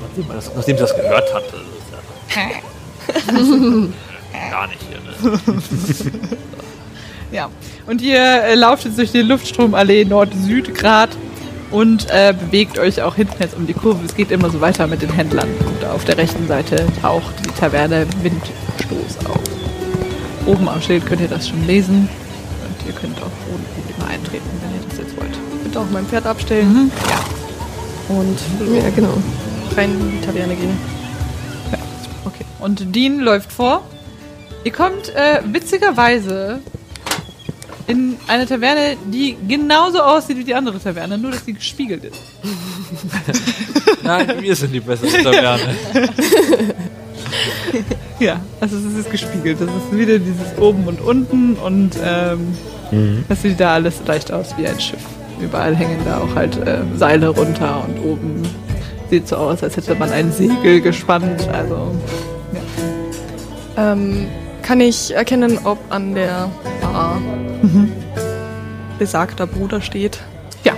Nachdem, 0.00 0.28
das, 0.28 0.54
nachdem 0.54 0.76
sie 0.76 0.82
das 0.82 0.96
gehört 0.96 1.34
hatte. 1.34 1.60
Gar 4.50 4.66
nicht 4.68 4.80
hier, 4.88 5.00
ne? 5.00 5.40
Ja. 7.32 7.50
Und 7.86 8.00
ihr 8.02 8.18
äh, 8.18 8.54
lauft 8.54 8.84
jetzt 8.84 8.98
durch 8.98 9.12
die 9.12 9.22
Luftstromallee 9.22 10.04
Nord-Süd 10.04 10.74
Grad 10.74 11.10
und 11.70 12.06
äh, 12.10 12.34
bewegt 12.38 12.78
euch 12.78 13.02
auch 13.02 13.14
hinten 13.16 13.34
jetzt 13.40 13.56
um 13.56 13.66
die 13.66 13.74
Kurve. 13.74 14.04
Es 14.04 14.14
geht 14.14 14.30
immer 14.30 14.50
so 14.50 14.60
weiter 14.60 14.86
mit 14.86 15.02
den 15.02 15.10
Händlern. 15.12 15.48
Und 15.66 15.84
auf 15.88 16.04
der 16.04 16.16
rechten 16.18 16.46
Seite 16.46 16.86
taucht 17.02 17.34
die 17.44 17.50
Taverne 17.50 18.06
Windstoß 18.22 19.26
auf. 19.26 19.40
Oben 20.46 20.68
am 20.68 20.80
Schild 20.80 21.04
könnt 21.06 21.20
ihr 21.20 21.28
das 21.28 21.48
schon 21.48 21.66
lesen. 21.66 22.08
Und 22.64 22.86
ihr 22.86 22.92
könnt 22.94 23.18
auch 23.18 23.30
ohne 23.52 23.64
Probleme 23.74 24.10
eintreten, 24.10 24.48
wenn 24.62 24.80
ihr 24.80 24.88
das 24.88 24.98
jetzt 24.98 25.16
wollt. 25.16 25.38
Bitte 25.64 25.80
auch 25.80 25.90
mein 25.92 26.06
Pferd 26.06 26.26
abstellen 26.26 26.90
Ja. 27.10 28.14
und 28.14 28.38
ja, 28.74 28.88
genau, 28.94 29.12
rein 29.76 29.90
in 29.90 30.12
die 30.12 30.26
Taverne 30.26 30.54
gehen. 30.54 30.78
Okay. 32.24 32.44
Und 32.60 32.94
Dean 32.94 33.20
läuft 33.20 33.52
vor. 33.52 33.82
Ihr 34.64 34.72
kommt 34.72 35.14
äh, 35.14 35.40
witzigerweise 35.52 36.60
in 37.88 38.16
eine 38.28 38.46
Taverne, 38.46 38.96
die 39.06 39.36
genauso 39.48 40.00
aussieht 40.00 40.36
wie 40.38 40.44
die 40.44 40.54
andere 40.54 40.78
Taverne, 40.78 41.18
nur 41.18 41.32
dass 41.32 41.44
sie 41.44 41.54
gespiegelt 41.54 42.04
ist. 42.04 42.20
Nein, 44.04 44.28
wir 44.40 44.54
sind 44.54 44.72
die 44.72 44.80
besseren 44.80 45.24
Taverne. 45.24 45.76
Ja, 48.20 48.40
also 48.60 48.76
es 48.76 48.94
ist 48.98 49.10
gespiegelt. 49.12 49.60
Das 49.60 49.68
ist 49.68 49.96
wieder 49.96 50.18
dieses 50.18 50.58
oben 50.58 50.84
und 50.88 51.00
unten 51.00 51.54
und 51.54 51.92
ähm, 52.04 52.56
das 53.28 53.42
sieht 53.42 53.60
da 53.60 53.74
alles 53.74 54.00
leicht 54.06 54.32
aus 54.32 54.56
wie 54.56 54.66
ein 54.66 54.80
Schiff. 54.80 54.98
überall 55.40 55.76
hängen 55.76 56.00
da 56.04 56.18
auch 56.18 56.34
halt 56.34 56.56
äh, 56.66 56.78
Seile 56.96 57.28
runter 57.28 57.84
und 57.86 57.96
oben 58.04 58.42
sieht 59.08 59.28
so 59.28 59.36
aus, 59.36 59.62
als 59.62 59.76
hätte 59.76 59.94
man 59.94 60.10
ein 60.10 60.32
Segel 60.32 60.80
gespannt. 60.80 61.48
Also 61.52 61.94
Ähm, 63.76 64.26
kann 64.62 64.80
ich 64.80 65.14
erkennen, 65.14 65.60
ob 65.62 65.78
an 65.90 66.14
der 66.16 66.50
Bar 66.98 67.20
besagter 68.98 69.46
Bruder 69.46 69.80
steht? 69.80 70.18
ja. 70.64 70.72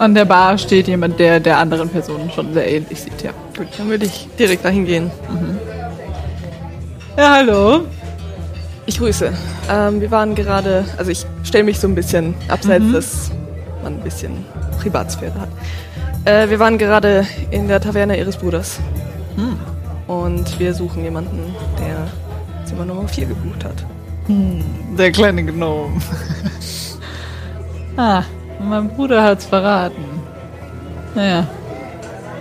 An 0.00 0.12
der 0.12 0.24
Bar 0.24 0.58
steht 0.58 0.88
jemand, 0.88 1.20
der 1.20 1.38
der 1.38 1.58
anderen 1.58 1.88
Person 1.88 2.28
schon 2.34 2.52
sehr 2.52 2.68
ähnlich 2.68 3.00
sieht, 3.00 3.22
ja. 3.22 3.30
Gut, 3.56 3.68
dann 3.78 3.88
würde 3.88 4.06
ich 4.06 4.28
direkt 4.36 4.64
dahin 4.64 4.84
gehen. 4.84 5.12
Ja, 7.16 7.36
hallo. 7.36 7.82
Ich 8.86 8.98
grüße. 8.98 9.32
Ähm, 9.70 10.00
wir 10.00 10.10
waren 10.10 10.34
gerade, 10.34 10.84
also 10.98 11.12
ich 11.12 11.24
stelle 11.44 11.62
mich 11.62 11.78
so 11.78 11.86
ein 11.86 11.94
bisschen 11.94 12.34
abseits, 12.48 12.90
dass 12.92 13.30
man 13.84 13.94
ein 13.94 14.00
bisschen 14.00 14.44
Privatsphäre 14.80 15.34
hat. 15.40 15.48
Äh, 16.24 16.50
wir 16.50 16.58
waren 16.58 16.76
gerade 16.76 17.24
in 17.52 17.68
der 17.68 17.80
Taverne 17.80 18.18
ihres 18.18 18.36
Bruders. 18.36 18.80
Und 20.08 20.58
wir 20.58 20.74
suchen 20.74 21.04
jemanden, 21.04 21.54
der 21.78 22.66
Zimmer 22.66 22.84
Nummer 22.84 23.06
4 23.06 23.26
gebucht 23.26 23.64
hat. 23.64 23.86
Der 24.28 25.12
kleine 25.12 25.44
Gnome. 25.44 26.00
ah, 27.96 28.22
mein 28.58 28.88
Bruder 28.88 29.22
hat's 29.22 29.44
verraten. 29.44 30.04
Naja, 31.14 31.46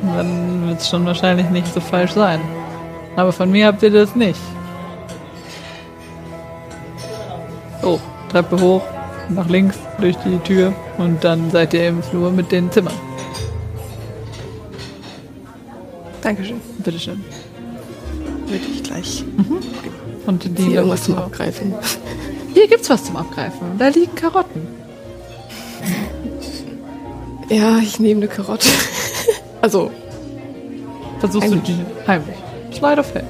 dann 0.01 0.67
wird's 0.67 0.89
schon 0.89 1.05
wahrscheinlich 1.05 1.49
nicht 1.49 1.73
so 1.73 1.79
falsch 1.79 2.11
sein. 2.11 2.39
Aber 3.15 3.31
von 3.31 3.51
mir 3.51 3.67
habt 3.67 3.83
ihr 3.83 3.91
das 3.91 4.15
nicht. 4.15 4.39
So, 7.81 7.99
Treppe 8.29 8.59
hoch, 8.59 8.81
nach 9.29 9.49
links 9.49 9.77
durch 9.99 10.15
die 10.25 10.37
Tür 10.39 10.73
und 10.97 11.23
dann 11.23 11.51
seid 11.51 11.73
ihr 11.73 11.89
im 11.89 12.01
Flur 12.01 12.31
mit 12.31 12.51
den 12.51 12.71
Zimmern. 12.71 12.93
Dankeschön. 16.21 16.61
Bitteschön. 16.77 17.23
Würde 18.47 18.65
ich 18.73 18.83
gleich. 18.83 19.25
Und 20.25 20.43
die 20.43 20.63
Hier 20.63 20.75
irgendwas 20.75 21.03
zum 21.03 21.17
Abgreifen. 21.17 21.73
Hier 22.53 22.67
gibt's 22.67 22.89
was 22.89 23.03
zum 23.03 23.17
Abgreifen. 23.17 23.77
Da 23.77 23.87
liegen 23.89 24.15
Karotten. 24.15 24.67
Ja, 27.49 27.79
ich 27.79 27.99
nehme 27.99 28.21
eine 28.21 28.27
Karotte. 28.27 28.67
also, 29.61 29.91
Versuchst 31.19 31.51
du 31.51 31.55
die 31.55 31.79
heimlich. 32.05 32.35
Slide 32.73 32.99
of 32.99 33.15
Hand. 33.15 33.23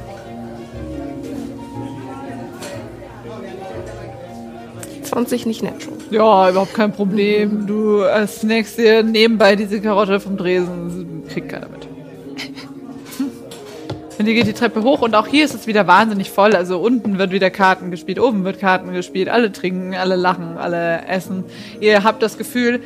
20 5.04 5.46
nicht 5.46 5.62
natural. 5.62 5.98
Ja, 6.10 6.50
überhaupt 6.50 6.74
kein 6.74 6.92
Problem. 6.92 7.68
Du 7.68 8.02
äh, 8.02 8.28
snackst 8.28 8.80
dir 8.80 9.04
nebenbei 9.04 9.56
diese 9.56 9.80
Karotte 9.80 10.20
vom 10.20 10.38
Dresen. 10.38 11.24
Kriegt 11.30 11.50
keiner 11.50 11.68
mit. 11.70 11.88
Und 14.24 14.30
ihr 14.30 14.36
geht 14.36 14.48
die 14.48 14.54
Treppe 14.54 14.84
hoch 14.84 15.02
und 15.02 15.16
auch 15.16 15.28
hier 15.28 15.44
ist 15.44 15.54
es 15.54 15.68
wieder 15.68 15.86
wahnsinnig 15.86 16.32
voll. 16.32 16.56
Also 16.56 16.80
unten 16.80 17.18
wird 17.18 17.32
wieder 17.32 17.50
Karten 17.50 17.92
gespielt, 17.92 18.22
oben 18.22 18.46
wird 18.46 18.58
Karten 18.58 18.94
gespielt. 18.94 19.28
Alle 19.28 19.52
trinken, 19.52 19.96
alle 19.96 20.16
lachen, 20.16 20.58
alle 20.58 21.06
essen. 21.10 21.44
Ihr 21.82 22.06
habt 22.06 22.24
das 22.24 22.38
Gefühl, 22.38 22.80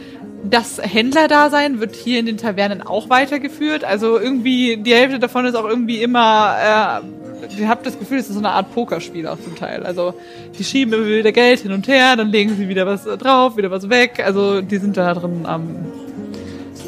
das 0.44 0.82
Händlerdasein 0.82 1.80
wird 1.80 1.96
hier 1.96 2.20
in 2.20 2.26
den 2.26 2.38
Tavernen 2.38 2.82
auch 2.82 3.12
weitergeführt. 3.12 3.84
Also 3.84 4.18
irgendwie, 4.18 4.78
die 4.78 4.96
Hälfte 4.96 5.20
davon 5.20 5.46
ist 5.46 5.54
auch 5.54 5.70
irgendwie 5.70 6.02
immer, 6.02 7.04
äh, 7.06 7.62
ihr 7.62 7.70
habt 7.70 7.86
das 7.86 8.00
Gefühl, 8.00 8.18
es 8.18 8.30
ist 8.30 8.34
so 8.34 8.40
eine 8.40 8.50
Art 8.50 8.74
Pokerspiel 8.74 9.28
auch 9.28 9.40
zum 9.40 9.56
Teil. 9.56 9.86
Also 9.86 10.16
die 10.58 10.64
schieben 10.64 10.92
immer 10.96 11.06
wieder 11.06 11.32
Geld 11.32 11.60
hin 11.60 11.72
und 11.72 11.88
her, 11.88 12.16
dann 12.16 12.30
legen 12.30 12.56
sie 12.58 12.68
wieder 12.68 12.88
was 12.88 13.04
drauf, 13.04 13.58
wieder 13.58 13.70
was 13.70 13.92
weg. 13.92 14.24
Also 14.26 14.62
die 14.62 14.78
sind 14.78 14.98
da 14.98 15.14
drin 15.14 15.46
am, 15.46 15.86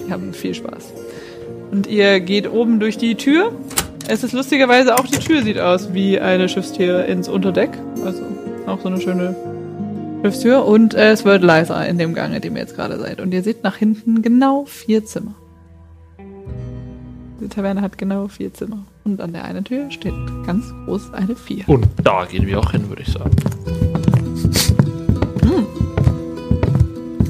die 0.07 0.11
haben 0.11 0.33
viel 0.33 0.55
Spaß. 0.55 0.91
Und 1.69 1.85
ihr 1.85 2.19
geht 2.19 2.51
oben 2.51 2.79
durch 2.79 2.97
die 2.97 3.13
Tür. 3.13 3.51
Es 4.11 4.23
ist 4.23 4.33
lustigerweise 4.33 4.95
auch 4.95 5.05
die 5.05 5.19
Tür 5.19 5.43
sieht 5.43 5.59
aus 5.59 5.93
wie 5.93 6.19
eine 6.19 6.49
Schiffstür 6.49 7.05
ins 7.05 7.29
Unterdeck. 7.29 7.69
Also 8.03 8.23
auch 8.65 8.81
so 8.81 8.87
eine 8.87 8.99
schöne 8.99 9.35
Schiffstür. 10.23 10.65
Und 10.65 10.95
äh, 10.95 11.11
es 11.11 11.25
wird 11.25 11.43
leiser 11.43 11.87
in 11.87 11.99
dem 11.99 12.15
Gang, 12.15 12.33
in 12.33 12.41
dem 12.41 12.55
ihr 12.55 12.63
jetzt 12.63 12.75
gerade 12.75 12.97
seid. 12.97 13.21
Und 13.21 13.31
ihr 13.35 13.43
seht 13.43 13.63
nach 13.63 13.75
hinten 13.75 14.23
genau 14.23 14.65
vier 14.65 15.05
Zimmer. 15.05 15.35
Die 17.39 17.47
Taverne 17.49 17.81
hat 17.81 17.99
genau 17.99 18.27
vier 18.27 18.51
Zimmer. 18.51 18.79
Und 19.03 19.21
an 19.21 19.31
der 19.31 19.43
einen 19.43 19.63
Tür 19.63 19.91
steht 19.91 20.15
ganz 20.43 20.65
groß 20.85 21.13
eine 21.13 21.35
Vier. 21.35 21.69
Und 21.69 21.87
da 22.03 22.25
gehen 22.25 22.47
wir 22.47 22.59
auch 22.59 22.71
hin, 22.71 22.89
würde 22.89 23.03
ich 23.03 23.13
sagen. 23.13 23.35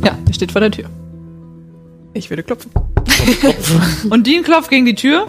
Ja, 0.01 0.17
ihr 0.25 0.33
steht 0.33 0.53
vor 0.53 0.61
der 0.61 0.71
Tür. 0.71 0.85
Ich 2.13 2.29
würde 2.29 2.43
klopfen. 2.43 2.71
Und 4.09 4.25
Dean 4.25 4.43
klopft 4.43 4.69
gegen 4.69 4.85
die 4.85 4.95
Tür. 4.95 5.27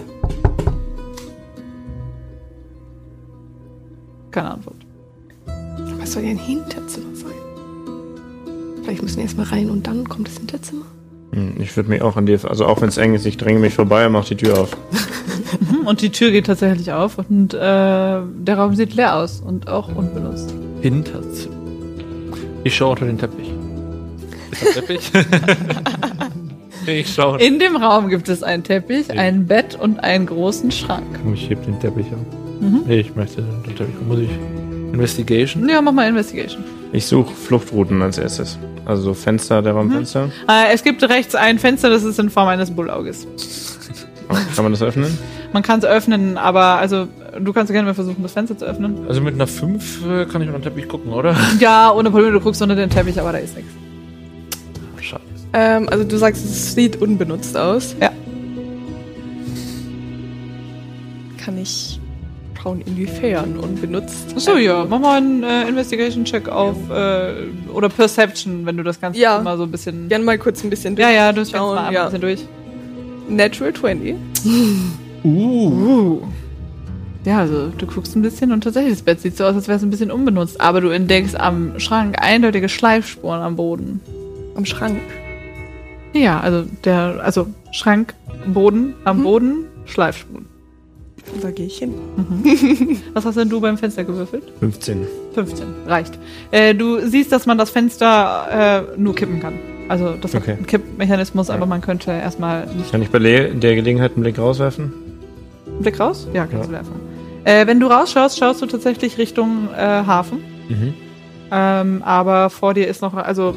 Keine 4.30 4.52
Antwort. 4.52 4.76
Was 5.98 6.12
soll 6.12 6.22
ja 6.24 6.30
ein 6.30 6.38
Hinterzimmer 6.38 7.14
sein? 7.14 7.30
Vielleicht 8.82 9.02
müssen 9.02 9.16
wir 9.16 9.24
erstmal 9.24 9.46
rein 9.46 9.70
und 9.70 9.86
dann 9.86 10.08
kommt 10.08 10.28
das 10.28 10.36
Hinterzimmer. 10.38 10.84
Hm, 11.32 11.54
Ich 11.60 11.76
würde 11.76 11.88
mich 11.90 12.02
auch 12.02 12.16
an 12.16 12.26
dir, 12.26 12.38
also 12.48 12.66
auch 12.66 12.80
wenn 12.80 12.88
es 12.88 12.96
eng 12.96 13.14
ist, 13.14 13.26
ich 13.26 13.36
dränge 13.36 13.60
mich 13.60 13.74
vorbei 13.74 14.06
und 14.06 14.12
mach 14.12 14.24
die 14.24 14.36
Tür 14.36 14.58
auf. 14.60 14.76
Und 15.84 16.00
die 16.02 16.10
Tür 16.10 16.30
geht 16.30 16.46
tatsächlich 16.46 16.92
auf 16.92 17.18
und 17.18 17.54
äh, 17.54 17.58
der 17.58 18.56
Raum 18.56 18.74
sieht 18.74 18.94
leer 18.94 19.16
aus 19.16 19.40
und 19.40 19.68
auch 19.68 19.94
unbenutzt. 19.94 20.54
Hinterzimmer. 20.80 21.56
Ich 22.64 22.74
schaue 22.76 22.90
unter 22.90 23.06
den 23.06 23.18
Teppich. 23.18 23.50
Ist 24.50 24.62
das 24.64 24.74
Teppich? 24.74 25.10
ich 26.86 27.12
schaue. 27.12 27.40
In 27.40 27.58
dem 27.58 27.76
Raum 27.76 28.08
gibt 28.08 28.28
es 28.28 28.42
einen 28.42 28.62
Teppich, 28.64 29.10
ein 29.10 29.46
Bett 29.46 29.76
und 29.76 29.98
einen 30.00 30.26
großen 30.26 30.70
Schrank. 30.70 31.18
Ich 31.34 31.48
heb 31.48 31.64
den 31.64 31.78
Teppich 31.80 32.06
auf. 32.06 32.39
Nee, 32.60 33.00
ich 33.00 33.16
möchte 33.16 33.42
den 33.42 33.76
Teppich. 33.76 33.94
Muss 34.06 34.18
ich. 34.20 34.30
Investigation? 34.92 35.68
Ja, 35.68 35.80
mach 35.80 35.92
mal 35.92 36.08
Investigation. 36.08 36.62
Ich 36.92 37.06
suche 37.06 37.32
Fluchtrouten 37.34 38.02
als 38.02 38.18
erstes. 38.18 38.58
Also 38.84 39.02
so 39.02 39.14
Fenster, 39.14 39.62
der 39.62 39.72
Raumfenster. 39.74 40.30
Äh, 40.48 40.72
es 40.74 40.82
gibt 40.82 41.02
rechts 41.08 41.34
ein 41.34 41.58
Fenster, 41.58 41.90
das 41.90 42.02
ist 42.02 42.18
in 42.18 42.28
Form 42.30 42.48
eines 42.48 42.70
Bullauges. 42.70 43.26
Oh, 44.28 44.34
kann 44.54 44.64
man 44.64 44.72
das 44.72 44.82
öffnen? 44.82 45.16
Man 45.52 45.62
kann 45.62 45.78
es 45.78 45.84
öffnen, 45.84 46.36
aber 46.38 46.78
also 46.78 47.08
du 47.38 47.52
kannst 47.52 47.72
gerne 47.72 47.86
mal 47.86 47.94
versuchen, 47.94 48.22
das 48.22 48.32
Fenster 48.32 48.56
zu 48.56 48.64
öffnen. 48.64 49.06
Also 49.08 49.20
mit 49.20 49.34
einer 49.34 49.46
5 49.46 50.06
äh, 50.06 50.24
kann 50.26 50.42
ich 50.42 50.48
unter 50.48 50.60
den 50.60 50.62
Teppich 50.64 50.88
gucken, 50.88 51.12
oder? 51.12 51.36
Ja, 51.60 51.92
ohne 51.92 52.10
Probleme, 52.10 52.32
du 52.32 52.40
guckst 52.40 52.60
unter 52.62 52.74
den 52.76 52.90
Teppich, 52.90 53.20
aber 53.20 53.32
da 53.32 53.38
ist 53.38 53.56
nichts. 53.56 53.72
Schade. 55.00 55.22
Ähm, 55.52 55.88
also 55.88 56.04
du 56.04 56.16
sagst, 56.16 56.44
es 56.44 56.74
sieht 56.74 57.00
unbenutzt 57.00 57.56
aus. 57.56 57.94
Ja. 58.00 58.09
Schauen, 62.62 62.82
inwiefern 62.86 63.56
unbenutzt? 63.56 64.34
Achso, 64.36 64.56
ja, 64.56 64.84
mach 64.88 64.98
mal 65.00 65.16
einen 65.18 65.42
äh, 65.42 65.68
Investigation-Check 65.68 66.48
auf 66.48 66.76
äh, 66.90 67.32
oder 67.72 67.88
Perception, 67.88 68.66
wenn 68.66 68.76
du 68.76 68.82
das 68.82 69.00
Ganze 69.00 69.18
Ja. 69.20 69.40
mal 69.40 69.56
so 69.56 69.64
ein 69.64 69.70
bisschen. 69.70 70.08
Gerne 70.08 70.24
mal 70.24 70.38
kurz 70.38 70.62
ein 70.64 70.70
bisschen 70.70 70.96
Ja, 70.96 71.10
ja, 71.10 71.32
du 71.32 71.44
Schauen, 71.44 71.74
mal 71.74 71.92
ja. 71.92 72.06
ein 72.06 72.06
bisschen 72.06 72.20
durch. 72.20 72.46
Natural 73.28 73.72
20. 73.72 74.14
Uh. 75.22 76.20
Ja, 77.26 77.40
also 77.40 77.68
du 77.76 77.86
guckst 77.86 78.16
ein 78.16 78.22
bisschen 78.22 78.52
und 78.52 78.64
tatsächlich, 78.64 78.94
das 78.94 79.02
Bett 79.02 79.20
sieht 79.20 79.36
so 79.36 79.44
aus, 79.44 79.54
als 79.54 79.68
wäre 79.68 79.76
es 79.76 79.82
ein 79.82 79.90
bisschen 79.90 80.10
unbenutzt, 80.10 80.58
aber 80.60 80.80
du 80.80 80.88
entdeckst 80.88 81.38
am 81.38 81.78
Schrank 81.78 82.16
eindeutige 82.18 82.70
Schleifspuren 82.70 83.42
am 83.42 83.56
Boden. 83.56 84.00
Am 84.54 84.64
Schrank. 84.64 84.98
Ja, 86.14 86.40
also 86.40 86.64
der, 86.84 87.20
also 87.22 87.48
Schrank, 87.72 88.14
Boden, 88.46 88.94
am 89.04 89.22
Boden, 89.22 89.66
Schleifspuren. 89.84 90.46
Da 91.42 91.50
gehe 91.50 91.66
ich 91.66 91.78
hin. 91.78 91.94
Was 93.14 93.24
hast 93.24 93.36
denn 93.36 93.48
du 93.48 93.60
beim 93.60 93.78
Fenster 93.78 94.04
gewürfelt? 94.04 94.44
15. 94.60 95.06
15, 95.34 95.66
reicht. 95.86 96.18
Äh, 96.50 96.74
du 96.74 97.00
siehst, 97.06 97.30
dass 97.32 97.46
man 97.46 97.56
das 97.58 97.70
Fenster 97.70 98.86
äh, 98.96 98.98
nur 99.00 99.14
kippen 99.14 99.40
kann. 99.40 99.54
Also 99.88 100.14
das 100.20 100.34
hat 100.34 100.42
Okay. 100.42 100.52
einen 100.52 100.66
Kippmechanismus, 100.66 101.48
Ja. 101.48 101.54
aber 101.54 101.66
man 101.66 101.80
könnte 101.80 102.10
erstmal 102.10 102.66
nicht 102.66 102.90
Kann 102.92 103.02
ich 103.02 103.10
bei 103.10 103.18
der 103.18 103.48
Gelegenheit 103.76 104.12
einen 104.14 104.22
Blick 104.22 104.38
rauswerfen? 104.38 104.92
einen 105.66 105.82
Blick 105.82 105.98
raus? 106.00 106.26
Ja, 106.34 106.46
kannst 106.46 106.54
Ja. 106.56 106.66
du 106.66 106.72
werfen. 106.72 106.92
Äh, 107.44 107.66
wenn 107.66 107.80
du 107.80 107.86
rausschaust, 107.86 108.38
schaust 108.38 108.60
du 108.62 108.66
tatsächlich 108.66 109.16
Richtung 109.18 109.68
äh, 109.76 109.80
Hafen. 109.80 110.38
Mhm. 110.68 110.94
Ähm, 111.52 112.02
aber 112.04 112.50
vor 112.50 112.74
dir 112.74 112.86
ist 112.86 113.02
noch, 113.02 113.14
also 113.14 113.54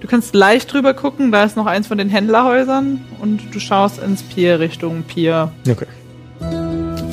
du 0.00 0.08
kannst 0.08 0.34
leicht 0.34 0.72
drüber 0.72 0.92
gucken, 0.94 1.32
da 1.32 1.44
ist 1.44 1.56
noch 1.56 1.66
eins 1.66 1.86
von 1.86 1.96
den 1.96 2.08
Händlerhäusern 2.08 3.00
und 3.22 3.40
du 3.54 3.60
schaust 3.60 4.02
ins 4.02 4.22
Pier 4.22 4.58
Richtung 4.60 5.02
Pier 5.04 5.50
Okay. 5.68 5.86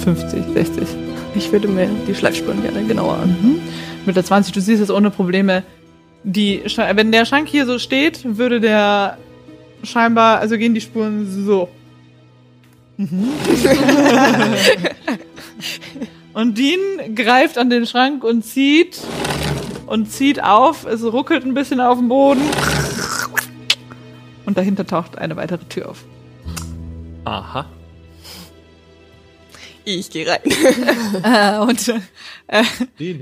50, 0.03 0.43
60. 0.53 0.87
Ich 1.35 1.51
würde 1.51 1.67
mir 1.67 1.87
die 2.07 2.15
Schleifspuren 2.15 2.61
gerne 2.61 2.83
genauer 2.83 3.17
an. 3.17 3.59
Mit 4.05 4.15
der 4.15 4.25
20, 4.25 4.53
du 4.53 4.61
siehst 4.61 4.81
es 4.81 4.89
ohne 4.89 5.11
Probleme. 5.11 5.63
Die, 6.23 6.61
wenn 6.93 7.11
der 7.11 7.25
Schrank 7.25 7.47
hier 7.47 7.65
so 7.65 7.79
steht, 7.79 8.37
würde 8.37 8.59
der 8.59 9.17
scheinbar, 9.83 10.39
also 10.39 10.57
gehen 10.57 10.73
die 10.73 10.81
Spuren 10.81 11.27
so. 11.45 11.69
und 16.33 16.57
Dean 16.57 17.15
greift 17.15 17.57
an 17.57 17.69
den 17.69 17.85
Schrank 17.87 18.23
und 18.23 18.43
zieht 18.43 18.99
und 19.87 20.11
zieht 20.11 20.43
auf. 20.43 20.85
Es 20.85 21.03
ruckelt 21.03 21.45
ein 21.45 21.53
bisschen 21.53 21.79
auf 21.79 21.97
dem 21.97 22.09
Boden. 22.09 22.41
und 24.45 24.57
dahinter 24.57 24.85
taucht 24.85 25.17
eine 25.17 25.35
weitere 25.35 25.65
Tür 25.65 25.89
auf. 25.89 26.03
Aha. 27.25 27.65
Ich 29.85 30.09
gehe 30.09 30.27
rein. 30.27 30.41
Äh, 31.23 31.59
und 31.59 31.87
äh, 32.47 32.63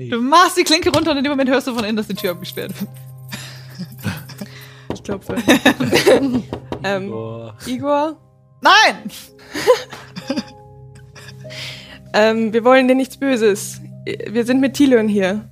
du 0.10 0.22
machst 0.22 0.58
die 0.58 0.64
Klinke 0.64 0.92
runter 0.92 1.12
und 1.12 1.18
in 1.18 1.24
dem 1.24 1.32
Moment 1.32 1.50
hörst 1.50 1.68
du 1.68 1.74
von 1.74 1.84
innen, 1.84 1.98
dass 1.98 2.08
die 2.08 2.14
Tür 2.14 2.32
abgesperrt 2.32 2.74
wird. 2.80 2.90
Ich 4.94 5.04
glaube 5.04 5.26
so. 5.26 5.34
ähm, 6.84 7.10
Boah. 7.10 7.56
Igor, 7.66 8.18
Nein! 8.62 9.10
ähm, 12.14 12.54
wir 12.54 12.64
wollen 12.64 12.88
dir 12.88 12.96
nichts 12.96 13.18
Böses. 13.18 13.82
Wir 14.06 14.46
sind 14.46 14.60
mit 14.60 14.74
Tilion 14.74 15.08
hier. 15.08 15.50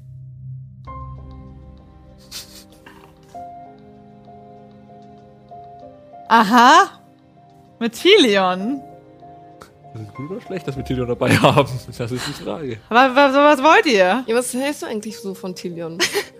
Aha! 6.27 6.99
Mit 7.79 7.93
Tilion. 7.93 8.81
Das 9.97 10.05
ist 10.07 10.13
gut 10.15 10.29
oder 10.29 10.41
schlecht, 10.41 10.67
dass 10.67 10.77
wir 10.77 10.83
Tilion 10.83 11.07
dabei 11.07 11.35
haben? 11.41 11.67
Das 11.97 12.11
ist 12.11 12.27
die 12.27 12.43
Frage. 12.43 12.77
Was, 12.89 13.15
was, 13.15 13.33
was 13.33 13.63
wollt 13.63 13.85
ihr? 13.87 14.23
Ja, 14.27 14.35
was 14.35 14.53
hältst 14.53 14.83
du 14.83 14.85
eigentlich 14.85 15.17
so 15.17 15.33
von 15.33 15.55
Tilion? 15.55 15.97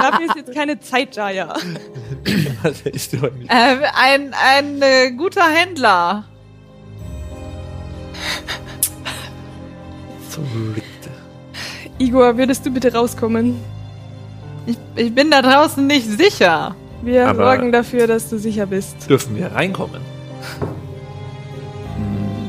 Dafür 0.00 0.26
ist 0.26 0.36
jetzt 0.36 0.54
keine 0.54 0.80
Zeit, 0.80 1.14
Jaya. 1.14 1.52
Das 2.62 2.80
ist 2.82 3.12
doch 3.14 3.30
nicht. 3.32 3.50
Äh, 3.50 3.76
ein 3.94 4.32
ein 4.34 4.80
äh, 4.80 5.10
guter 5.10 5.46
Händler. 5.46 6.24
Verrückt. 10.30 10.82
Igor, 11.98 12.36
würdest 12.38 12.64
du 12.64 12.70
bitte 12.70 12.92
rauskommen? 12.94 13.56
Ich, 14.66 14.76
ich 14.96 15.14
bin 15.14 15.30
da 15.30 15.42
draußen 15.42 15.86
nicht 15.86 16.06
sicher. 16.08 16.74
Wir 17.02 17.28
Aber- 17.28 17.44
sorgen 17.44 17.72
dafür, 17.72 18.06
dass 18.06 18.30
du 18.30 18.38
sicher 18.38 18.64
bist. 18.66 19.08
Dürfen 19.08 19.36
wir 19.36 19.52
reinkommen? 19.52 20.00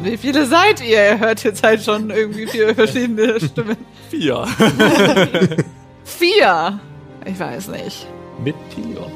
Wie 0.08 0.17
viele 0.17 0.46
seid 0.46 0.82
ihr? 0.82 1.12
Ihr 1.13 1.20
hört 1.20 1.43
jetzt 1.43 1.63
halt 1.63 1.84
schon 1.84 2.10
irgendwie 2.10 2.48
vier 2.48 2.74
verschiedene 2.74 3.39
Stimmen. 3.41 3.78
Vier. 4.10 4.46
Vier? 6.06 6.80
Ich 7.26 7.38
weiß 7.39 7.67
nicht. 7.70 8.08
Mit 8.43 8.56
Tilion. 8.74 9.12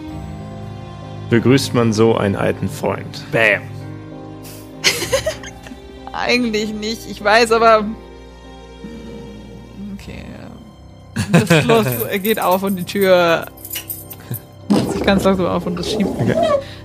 Begrüßt 1.30 1.74
man 1.74 1.94
so 1.94 2.16
einen 2.18 2.36
alten 2.36 2.68
Freund? 2.68 3.24
Bam. 3.32 3.62
Eigentlich 6.14 6.74
nicht. 6.74 7.10
Ich 7.10 7.24
weiß 7.24 7.54
aber. 7.54 7.86
Okay. 9.94 10.26
Das 11.32 11.64
Schloss 11.64 11.88
geht 12.22 12.40
auf 12.42 12.64
und 12.64 12.76
die 12.76 12.84
Tür 12.84 13.46
macht 14.68 14.92
sich 14.92 15.04
ganz 15.04 15.24
langsam 15.24 15.46
auf 15.46 15.66
und 15.66 15.80
es 15.80 15.90
schiebt 15.92 16.10
Okay. 16.20 16.36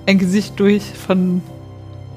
ein 0.07 0.19
Gesicht 0.19 0.59
durch 0.61 0.85
von 0.85 1.42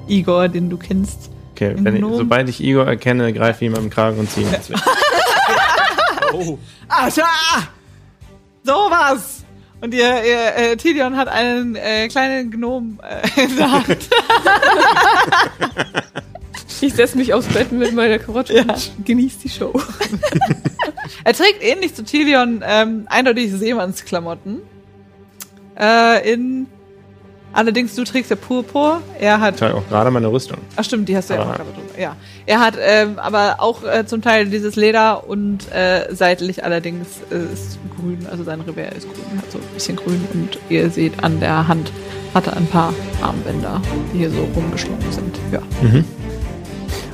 Igor, 0.06 0.48
den 0.48 0.70
du 0.70 0.76
kennst. 0.76 1.30
Okay, 1.60 1.74
wenn 1.78 1.96
ich, 1.96 2.02
sobald 2.16 2.48
ich 2.48 2.62
Igor 2.62 2.86
erkenne, 2.86 3.32
greife 3.34 3.64
ich 3.64 3.70
ihm 3.70 3.76
am 3.76 3.90
Kragen 3.90 4.18
und 4.18 4.30
ziehe 4.30 4.46
ihn 4.46 4.52
jetzt 4.56 4.70
weg. 4.70 4.78
Oh. 6.32 6.58
Ascha! 6.88 7.26
Sowas! 8.62 9.44
Und 9.82 9.92
ihr, 9.94 10.22
ihr 10.24 10.56
äh, 10.56 10.76
Tilion 10.76 11.16
hat 11.16 11.28
einen 11.28 11.74
äh, 11.76 12.08
kleinen 12.08 12.50
Gnom 12.50 12.98
äh, 13.02 13.40
in 13.44 13.56
der 13.56 13.70
Hand. 13.72 13.86
Ich 16.82 16.94
setze 16.94 17.18
mich 17.18 17.34
aufs 17.34 17.46
Bett 17.48 17.72
mit 17.72 17.92
meiner 17.94 18.18
Karotte 18.18 18.54
Ja. 18.54 18.62
und 18.62 18.92
genieße 19.04 19.40
die 19.44 19.50
Show. 19.50 19.78
Er 21.24 21.34
trägt 21.34 21.62
ähnlich 21.62 21.94
zu 21.94 22.02
Tilion 22.04 22.64
ähm, 22.66 23.06
eindeutig 23.10 23.52
Seemannsklamotten. 23.52 24.62
Äh, 25.78 26.32
in 26.32 26.68
allerdings 27.52 27.94
du 27.94 28.04
trägst 28.04 28.30
ja 28.30 28.36
Purpur. 28.36 29.00
Er 29.18 29.40
hat 29.40 29.56
Ich 29.56 29.62
auch 29.62 29.86
gerade 29.88 30.10
meine 30.10 30.30
Rüstung. 30.30 30.58
Ach 30.76 30.84
stimmt, 30.84 31.08
die 31.08 31.16
hast 31.16 31.30
du 31.30 31.34
ja 31.34 31.42
auch 31.42 31.56
gerade 31.56 31.70
drüber. 31.74 32.00
Ja. 32.00 32.16
Er 32.46 32.60
hat 32.60 32.74
ähm, 32.80 33.18
aber 33.18 33.56
auch 33.58 33.84
äh, 33.84 34.06
zum 34.06 34.22
Teil 34.22 34.46
dieses 34.46 34.76
Leder 34.76 35.28
und 35.28 35.70
äh, 35.72 36.14
seitlich 36.14 36.64
allerdings 36.64 37.06
äh, 37.30 37.52
ist 37.52 37.78
grün, 37.96 38.26
also 38.30 38.44
sein 38.44 38.60
Revers 38.60 38.98
ist 38.98 39.08
grün, 39.08 39.38
hat 39.38 39.50
so 39.50 39.58
ein 39.58 39.64
bisschen 39.74 39.96
grün 39.96 40.26
und 40.32 40.58
ihr 40.68 40.90
seht 40.90 41.22
an 41.22 41.40
der 41.40 41.68
Hand 41.68 41.92
hat 42.34 42.46
er 42.46 42.56
ein 42.56 42.66
paar 42.66 42.94
Armbänder, 43.20 43.80
die 44.12 44.18
hier 44.18 44.30
so 44.30 44.46
rumgeschlungen 44.54 45.10
sind. 45.10 45.38
Ja. 45.50 45.60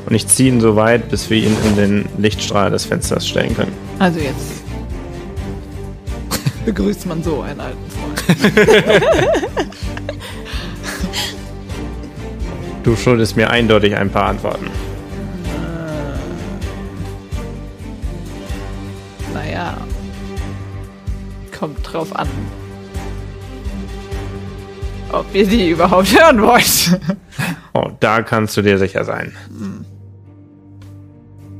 Und 0.07 0.15
ich 0.15 0.29
ziehe 0.29 0.51
ihn 0.51 0.61
so 0.61 0.77
weit, 0.77 1.09
bis 1.09 1.31
wir 1.31 1.39
ihn 1.39 1.57
in 1.65 1.77
den 1.77 2.09
Lichtstrahl 2.19 2.71
des 2.71 2.85
Fensters 2.85 3.27
stellen 3.27 3.57
können. 3.57 3.73
Also 3.99 4.21
jetzt 4.21 4.63
begrüßt 6.65 7.07
man 7.07 7.23
so 7.23 7.41
einen 7.41 7.61
alten. 7.61 7.86
Du 12.87 12.95
schuldest 12.95 13.37
mir 13.37 13.51
eindeutig 13.51 13.97
ein 13.97 14.11
paar 14.11 14.27
Antworten. 14.27 14.71
Naja. 19.35 19.77
Kommt 21.59 21.79
drauf 21.83 22.15
an. 22.15 22.29
Ob 25.11 25.27
ihr 25.35 25.49
die 25.49 25.71
überhaupt 25.71 26.17
hören 26.17 26.41
wollt. 26.41 27.01
Oh, 27.75 27.91
da 27.99 28.23
kannst 28.23 28.57
du 28.57 28.63
dir 28.63 28.79
sicher 28.79 29.05
sein. 29.05 29.37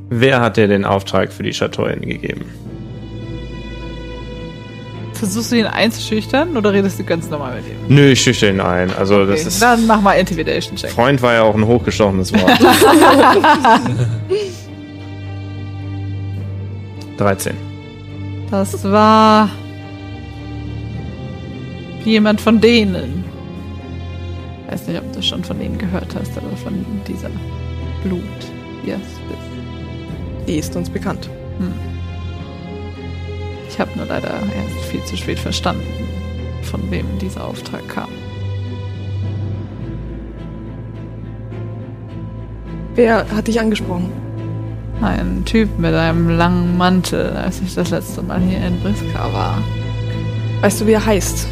Wer 0.09 0.39
hat 0.39 0.55
dir 0.55 0.69
den 0.69 0.85
Auftrag 0.85 1.33
für 1.33 1.43
die 1.43 1.53
Schatullen 1.53 2.01
gegeben? 2.01 2.45
Versuchst 5.17 5.51
du 5.51 5.55
ihn 5.57 5.65
einzuschüchtern 5.65 6.55
oder 6.57 6.71
redest 6.73 6.99
du 6.99 7.03
ganz 7.03 7.29
normal 7.29 7.55
mit 7.57 7.65
ihm? 7.67 7.75
Nö, 7.87 8.11
ich 8.11 8.21
schüchter 8.21 8.49
ihn 8.49 8.59
ein. 8.61 8.91
Also 8.95 9.25
das 9.25 9.39
Okay, 9.39 9.47
ist. 9.49 9.61
dann 9.61 9.87
mach 9.87 10.01
mal 10.01 10.13
Intimidation-Check. 10.13 10.91
Freund 10.91 11.21
war 11.21 11.33
ja 11.33 11.43
auch 11.43 11.55
ein 11.55 11.65
hochgestochenes 11.65 12.33
Wort. 12.33 12.51
13. 17.17 17.55
Das 18.51 18.83
war 18.83 19.49
jemand 22.05 22.39
von 22.39 22.61
denen. 22.61 23.23
Weiß 24.69 24.87
nicht, 24.87 24.99
ob 24.99 25.11
du 25.13 25.21
schon 25.21 25.43
von 25.43 25.59
denen 25.59 25.77
gehört 25.77 26.13
hast, 26.17 26.37
aber 26.37 26.55
von 26.57 26.85
dieser 27.07 27.29
Blut. 28.03 28.21
Yes, 28.85 28.99
Die 30.47 30.57
ist 30.57 30.75
uns 30.75 30.89
bekannt. 30.89 31.29
Ich 33.77 33.81
habe 33.81 33.95
nur 33.95 34.07
leider 34.07 34.29
erst 34.29 34.89
viel 34.89 35.03
zu 35.03 35.15
spät 35.15 35.37
verstanden, 35.37 35.85
von 36.63 36.89
wem 36.89 37.05
dieser 37.19 37.45
Auftrag 37.45 37.87
kam. 37.87 38.09
Wer 42.95 43.29
hat 43.29 43.47
dich 43.47 43.59
angesprochen? 43.59 44.11
Ein 44.99 45.45
Typ 45.45 45.77
mit 45.77 45.93
einem 45.93 46.27
langen 46.27 46.75
Mantel, 46.75 47.29
als 47.37 47.61
ich 47.61 47.75
das 47.75 47.91
letzte 47.91 48.23
Mal 48.23 48.41
hier 48.41 48.65
in 48.65 48.79
Briska 48.79 49.31
war. 49.31 49.61
Weißt 50.61 50.81
du, 50.81 50.87
wie 50.87 50.93
er 50.93 51.05
heißt? 51.05 51.47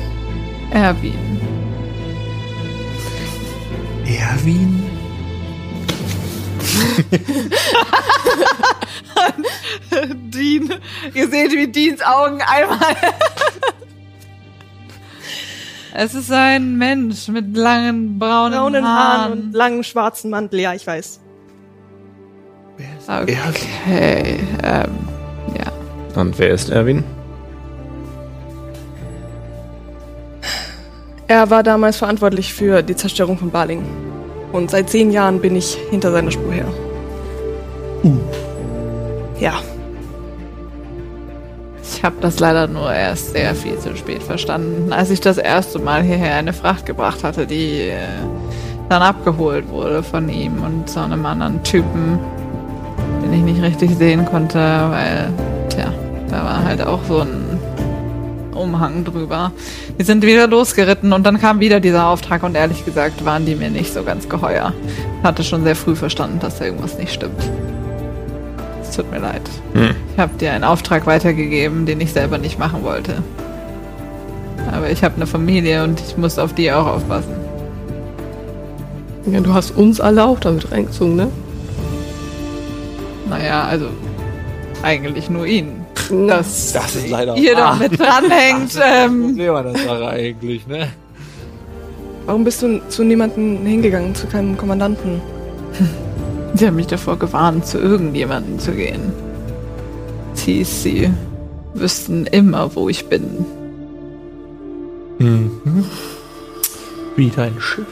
Erwin. 0.71 1.39
Erwin? 4.03 4.83
Dean. 10.15 10.69
Ihr 11.13 11.29
seht, 11.29 11.51
wie 11.51 11.67
Deans 11.67 12.01
Augen 12.01 12.41
einmal. 12.41 12.95
es 15.93 16.13
ist 16.13 16.31
ein 16.31 16.77
Mensch 16.77 17.27
mit 17.27 17.55
langen 17.55 18.19
braunen, 18.19 18.59
Braunen 18.59 18.85
Haaren. 18.85 19.19
Haaren 19.19 19.31
und 19.31 19.53
langen 19.53 19.83
schwarzen 19.83 20.29
Mantel, 20.29 20.59
ja, 20.59 20.73
ich 20.73 20.85
weiß. 20.85 21.21
Okay, 23.07 24.39
ähm, 24.63 24.97
ja. 25.57 26.19
Und 26.19 26.37
wer 26.39 26.49
ist 26.49 26.69
Erwin? 26.69 27.03
Er 31.27 31.49
war 31.49 31.63
damals 31.63 31.97
verantwortlich 31.97 32.53
für 32.53 32.83
die 32.83 32.95
Zerstörung 32.95 33.37
von 33.37 33.49
Baling. 33.49 33.83
Und 34.51 34.69
seit 34.71 34.89
zehn 34.89 35.11
Jahren 35.11 35.41
bin 35.41 35.55
ich 35.55 35.77
hinter 35.89 36.11
seiner 36.11 36.31
Spur 36.31 36.53
her. 36.53 36.67
Ja, 39.39 39.53
Ich 41.93 42.03
habe 42.03 42.15
das 42.21 42.39
leider 42.39 42.67
nur 42.67 42.91
erst 42.91 43.31
sehr 43.33 43.55
viel 43.55 43.77
zu 43.79 43.95
spät 43.95 44.23
verstanden, 44.23 44.91
als 44.91 45.09
ich 45.11 45.21
das 45.21 45.37
erste 45.37 45.79
Mal 45.79 46.03
hierher 46.03 46.35
eine 46.35 46.53
Fracht 46.53 46.85
gebracht 46.85 47.23
hatte, 47.23 47.45
die 47.47 47.89
äh, 47.89 47.97
dann 48.89 49.01
abgeholt 49.01 49.69
wurde 49.69 50.03
von 50.03 50.29
ihm 50.29 50.63
und 50.63 50.89
so 50.89 50.99
einem 50.99 51.25
anderen 51.25 51.63
Typen, 51.63 52.19
den 53.23 53.33
ich 53.33 53.41
nicht 53.41 53.61
richtig 53.61 53.95
sehen 53.97 54.25
konnte, 54.25 54.57
weil, 54.57 55.29
tja, 55.69 55.93
da 56.29 56.43
war 56.43 56.63
halt 56.63 56.81
auch 56.81 56.99
so 57.07 57.21
ein 57.21 57.59
Umhang 58.53 59.03
drüber. 59.03 59.51
Wir 59.95 60.05
sind 60.05 60.23
wieder 60.23 60.47
losgeritten 60.47 61.13
und 61.13 61.23
dann 61.25 61.39
kam 61.39 61.59
wieder 61.59 61.79
dieser 61.79 62.07
Auftrag 62.07 62.43
und 62.43 62.55
ehrlich 62.55 62.83
gesagt 62.85 63.25
waren 63.25 63.45
die 63.45 63.55
mir 63.55 63.69
nicht 63.69 63.93
so 63.93 64.03
ganz 64.03 64.27
geheuer. 64.27 64.73
Ich 65.19 65.23
hatte 65.23 65.43
schon 65.43 65.63
sehr 65.63 65.75
früh 65.75 65.95
verstanden, 65.95 66.39
dass 66.39 66.59
da 66.59 66.65
irgendwas 66.65 66.97
nicht 66.97 67.13
stimmt. 67.13 67.41
Es 68.95 69.01
tut 69.01 69.11
mir 69.11 69.19
leid. 69.19 69.41
Hm. 69.73 69.93
Ich 70.13 70.17
habe 70.17 70.37
dir 70.37 70.53
einen 70.53 70.63
Auftrag 70.63 71.05
weitergegeben, 71.05 71.85
den 71.85 71.99
ich 71.99 72.13
selber 72.13 72.37
nicht 72.37 72.57
machen 72.57 72.81
wollte. 72.83 73.21
Aber 74.71 74.89
ich 74.89 75.03
habe 75.03 75.17
eine 75.17 75.27
Familie 75.27 75.83
und 75.83 75.99
ich 75.99 76.15
muss 76.15 76.39
auf 76.39 76.53
die 76.53 76.71
auch 76.71 76.87
aufpassen. 76.87 77.35
Ja, 79.25 79.41
du 79.41 79.53
hast 79.53 79.71
uns 79.71 79.99
alle 79.99 80.23
auch 80.23 80.39
damit 80.39 80.71
reingezogen, 80.71 81.17
ne? 81.17 81.27
Naja, 83.29 83.65
also 83.65 83.87
eigentlich 84.81 85.29
nur 85.29 85.45
ihn. 85.45 85.85
Dass 86.27 86.71
Das 86.71 86.95
ist 86.95 87.09
leider 87.09 87.35
ihr 87.35 87.53
da 87.53 87.75
mit 87.75 87.99
dranhängt. 87.99 88.79
Ähm, 88.81 89.23
Problem 89.23 89.55
an 89.55 89.73
der 89.73 89.77
Sache 89.77 90.07
eigentlich, 90.07 90.65
ne? 90.67 90.87
Warum 92.27 92.45
bist 92.45 92.61
du 92.61 92.79
zu 92.87 93.03
niemandem 93.03 93.65
hingegangen, 93.65 94.15
zu 94.15 94.25
keinem 94.27 94.55
Kommandanten? 94.55 95.19
sie 96.59 96.67
haben 96.67 96.75
mich 96.75 96.87
davor 96.87 97.17
gewarnt, 97.17 97.65
zu 97.65 97.79
irgendjemandem 97.79 98.59
zu 98.59 98.71
gehen. 98.71 99.13
Hieß, 100.35 100.83
sie 100.83 101.09
wüssten 101.73 102.27
immer, 102.27 102.75
wo 102.75 102.87
ich 102.87 103.07
bin. 103.07 103.45
Mhm. 105.17 105.85
Wie 107.15 107.29
dein 107.29 107.59
Schiff. 107.59 107.87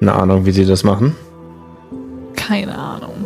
Eine 0.00 0.12
Ahnung, 0.12 0.46
wie 0.46 0.52
sie 0.52 0.64
das 0.64 0.84
machen? 0.84 1.14
Keine 2.34 2.76
Ahnung. 2.76 3.17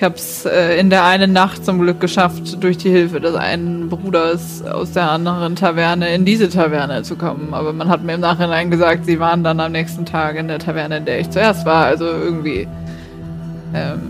Ich 0.00 0.04
habe 0.04 0.14
es 0.14 0.46
äh, 0.46 0.80
in 0.80 0.88
der 0.88 1.04
einen 1.04 1.34
Nacht 1.34 1.62
zum 1.62 1.78
Glück 1.78 2.00
geschafft, 2.00 2.64
durch 2.64 2.78
die 2.78 2.88
Hilfe 2.88 3.20
des 3.20 3.34
einen 3.34 3.90
Bruders 3.90 4.64
aus 4.64 4.92
der 4.92 5.10
anderen 5.10 5.56
Taverne 5.56 6.14
in 6.14 6.24
diese 6.24 6.48
Taverne 6.48 7.02
zu 7.02 7.16
kommen. 7.16 7.52
Aber 7.52 7.74
man 7.74 7.90
hat 7.90 8.02
mir 8.02 8.14
im 8.14 8.20
Nachhinein 8.20 8.70
gesagt, 8.70 9.04
sie 9.04 9.20
waren 9.20 9.44
dann 9.44 9.60
am 9.60 9.72
nächsten 9.72 10.06
Tag 10.06 10.36
in 10.36 10.48
der 10.48 10.58
Taverne, 10.58 10.96
in 10.96 11.04
der 11.04 11.20
ich 11.20 11.28
zuerst 11.28 11.66
war. 11.66 11.84
Also 11.84 12.06
irgendwie 12.06 12.66
ähm, 13.74 14.00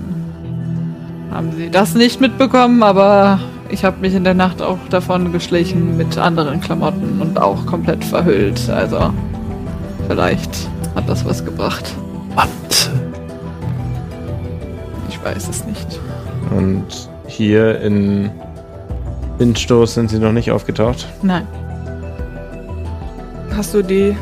haben 1.33 1.51
sie 1.57 1.71
das 1.71 1.97
nicht 1.97 2.21
mitbekommen, 2.21 2.85
aber 2.85 3.41
ich 3.69 3.85
habe 3.85 3.97
mich 3.99 4.15
in 4.15 4.23
der 4.23 4.35
Nacht 4.35 4.63
auch 4.63 4.79
davon 4.91 5.33
geschlichen 5.33 5.97
mit 5.97 6.17
anderen 6.17 6.61
Klamotten 6.61 7.21
und 7.21 7.37
auch 7.37 7.67
komplett 7.67 8.05
verhüllt. 8.05 8.71
Also 8.71 9.13
vielleicht 10.07 10.69
hat 10.95 11.09
das 11.09 11.25
was 11.25 11.45
gebracht. 11.45 11.97
Und 12.37 12.70
Ich 15.21 15.27
weiß 15.27 15.49
es 15.49 15.65
nicht. 15.67 16.01
Und 16.51 16.87
hier 17.27 17.81
in 17.81 18.31
Windstoß 19.39 19.95
sind 19.95 20.11
sie 20.11 20.19
noch 20.19 20.33
nicht 20.33 20.51
aufgetaucht. 20.51 21.07
Nein. 21.23 21.47
Hast 23.55 23.75
du 23.75 23.83
die 23.83 24.17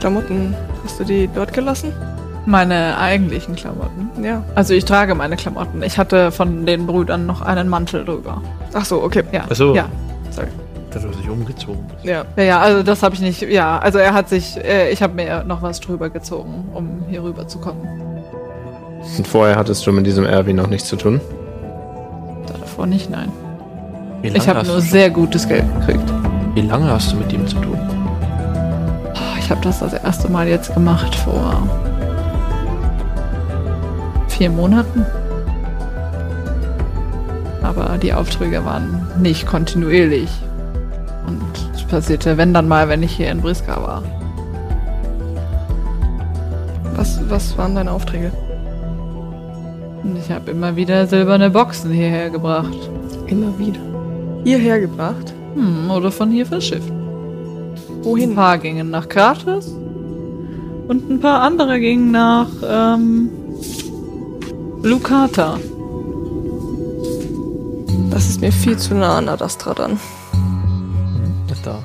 Klamotten, 0.00 0.54
hast 0.82 0.98
du 1.00 1.04
die 1.04 1.28
dort 1.34 1.52
gelassen? 1.52 1.92
Meine 2.46 2.98
eigentlichen 2.98 3.54
Klamotten. 3.54 4.10
Ja. 4.22 4.42
Also 4.54 4.74
ich 4.74 4.84
trage 4.84 5.14
meine 5.14 5.36
Klamotten. 5.36 5.82
Ich 5.82 5.98
hatte 5.98 6.30
von 6.30 6.66
den 6.66 6.86
Brüdern 6.86 7.26
noch 7.26 7.40
einen 7.42 7.68
Mantel 7.68 8.04
drüber. 8.04 8.42
Ach 8.72 8.84
so, 8.84 9.02
okay. 9.02 9.24
Ja. 9.32 9.44
Ach 9.48 9.54
so. 9.54 9.74
Ja. 9.74 9.88
Sorry. 10.30 10.48
dass 10.90 11.02
du 11.02 11.12
sich 11.12 11.28
umgezogen 11.28 11.84
bist. 11.88 12.04
Ja. 12.04 12.24
Ja, 12.36 12.42
ja, 12.42 12.60
also 12.60 12.82
das 12.82 13.02
habe 13.02 13.14
ich 13.14 13.20
nicht. 13.20 13.42
Ja, 13.42 13.78
also 13.78 13.98
er 13.98 14.14
hat 14.14 14.28
sich. 14.28 14.56
Äh, 14.56 14.90
ich 14.90 15.02
habe 15.02 15.14
mir 15.14 15.44
noch 15.44 15.62
was 15.62 15.80
drüber 15.80 16.10
gezogen, 16.10 16.68
um 16.72 17.04
hier 17.08 17.22
rüber 17.22 17.48
zu 17.48 17.58
kommen. 17.58 18.03
Und 19.16 19.26
vorher 19.26 19.56
hattest 19.56 19.86
du 19.86 19.92
mit 19.92 20.06
diesem 20.06 20.24
Erwin 20.24 20.56
noch 20.56 20.66
nichts 20.66 20.88
zu 20.88 20.96
tun. 20.96 21.20
Davor 22.46 22.86
nicht, 22.86 23.10
nein. 23.10 23.30
Ich 24.22 24.48
habe 24.48 24.66
nur 24.66 24.80
sehr 24.80 25.10
gutes 25.10 25.46
Geld 25.46 25.64
gekriegt. 25.78 26.12
Wie 26.54 26.62
lange 26.62 26.90
hast 26.90 27.12
du 27.12 27.16
mit 27.16 27.32
ihm 27.32 27.46
zu 27.46 27.56
tun? 27.56 27.78
Oh, 29.14 29.38
Ich 29.38 29.50
habe 29.50 29.60
das 29.62 29.80
das 29.80 29.92
erste 29.92 30.30
Mal 30.30 30.48
jetzt 30.48 30.72
gemacht 30.74 31.14
vor 31.14 31.62
vier 34.28 34.50
Monaten. 34.50 35.04
Aber 37.62 37.98
die 37.98 38.12
Aufträge 38.12 38.64
waren 38.64 39.06
nicht 39.20 39.46
kontinuierlich. 39.46 40.30
Und 41.26 41.42
es 41.74 41.82
passierte, 41.84 42.36
wenn 42.36 42.52
dann 42.52 42.68
mal, 42.68 42.88
wenn 42.88 43.02
ich 43.02 43.12
hier 43.12 43.30
in 43.30 43.40
Briska 43.40 43.76
war. 43.76 44.02
Was, 46.96 47.18
was 47.28 47.56
waren 47.58 47.74
deine 47.74 47.90
Aufträge? 47.92 48.30
Ich 50.24 50.30
habe 50.30 50.52
immer 50.52 50.74
wieder 50.74 51.06
silberne 51.06 51.50
Boxen 51.50 51.90
hierher 51.90 52.30
gebracht. 52.30 52.88
Immer 53.26 53.58
wieder. 53.58 53.80
Hierher 54.42 54.80
gebracht? 54.80 55.34
Hm, 55.54 55.90
oder 55.90 56.10
von 56.10 56.30
hier 56.30 56.46
verschifft. 56.46 56.88
Ein 56.88 58.04
Wohin? 58.04 58.34
paar 58.34 58.56
gingen 58.56 58.88
nach 58.88 59.06
Kratos 59.06 59.68
und 60.88 61.10
ein 61.10 61.20
paar 61.20 61.42
andere 61.42 61.78
gingen 61.78 62.10
nach 62.10 62.48
ähm, 62.66 63.28
Lucata. 64.82 65.58
Das 68.10 68.26
ist 68.26 68.40
mir 68.40 68.50
viel 68.50 68.78
zu 68.78 68.94
nah 68.94 69.18
an 69.18 69.28
Adastra 69.28 69.74
dann. 69.74 70.00
Das 71.48 71.60
da. 71.60 71.82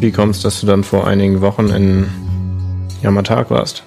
Wie 0.00 0.12
kommst 0.12 0.44
dass 0.44 0.60
du 0.60 0.66
dann 0.66 0.84
vor 0.84 1.06
einigen 1.06 1.40
Wochen 1.40 1.68
in 1.70 2.08
Yamatak 3.02 3.50
warst? 3.50 3.84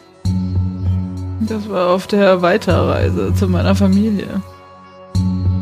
Das 1.48 1.68
war 1.70 1.90
auf 1.90 2.08
der 2.08 2.42
Weiterreise 2.42 3.34
zu 3.34 3.48
meiner 3.48 3.76
Familie. 3.76 4.42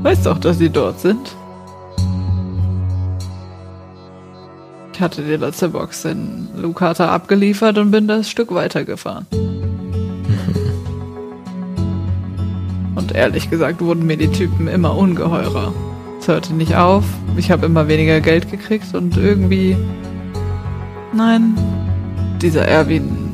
Weißt 0.04 0.26
doch, 0.26 0.38
dass 0.38 0.58
sie 0.58 0.70
dort 0.70 1.00
sind. 1.00 1.36
Ich 4.94 5.02
hatte 5.02 5.22
die 5.22 5.38
letzte 5.38 5.70
Box 5.70 6.04
in 6.04 6.50
Lucata 6.58 7.08
abgeliefert 7.10 7.78
und 7.78 7.92
bin 7.92 8.08
das 8.08 8.30
Stück 8.30 8.54
weitergefahren. 8.54 9.28
Und 12.96 13.16
ehrlich 13.16 13.50
gesagt 13.50 13.80
wurden 13.80 14.06
mir 14.06 14.18
die 14.18 14.28
Typen 14.28 14.68
immer 14.68 14.98
ungeheurer. 14.98 15.72
Es 16.20 16.28
hörte 16.28 16.54
nicht 16.54 16.76
auf, 16.76 17.06
ich 17.38 17.50
habe 17.50 17.66
immer 17.66 17.88
weniger 17.88 18.20
Geld 18.20 18.52
gekriegt 18.52 18.94
und 18.94 19.16
irgendwie... 19.16 19.78
Nein, 21.14 21.58
dieser 22.42 22.68
Erwin 22.68 23.29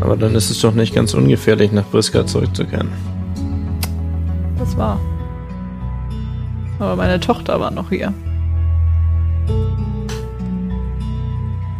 Aber 0.00 0.16
dann 0.16 0.34
ist 0.34 0.50
es 0.50 0.60
doch 0.60 0.74
nicht 0.74 0.94
ganz 0.94 1.14
ungefährlich, 1.14 1.72
nach 1.72 1.86
Briska 1.86 2.26
zurückzukehren. 2.26 2.88
Das 4.58 4.76
war. 4.76 5.00
Aber 6.78 6.96
meine 6.96 7.18
Tochter 7.20 7.58
war 7.60 7.70
noch 7.70 7.88
hier. 7.88 8.12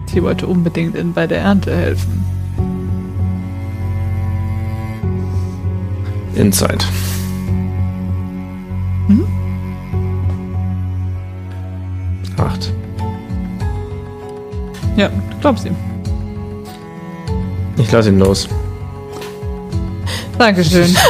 Sie 0.07 0.23
wollte 0.23 0.47
unbedingt 0.47 0.95
in, 0.95 1.13
bei 1.13 1.27
der 1.27 1.41
Ernte 1.41 1.77
helfen. 1.77 2.25
Inside. 6.35 6.85
Hm? 9.09 9.27
Acht. 12.39 12.73
Ja, 14.97 15.09
du 15.09 15.37
glaubst 15.41 15.67
ihm. 15.67 15.77
Ich 17.79 17.93
lass 17.93 18.07
ihn 18.07 18.19
los. 18.19 18.49
Dankeschön. 20.39 20.95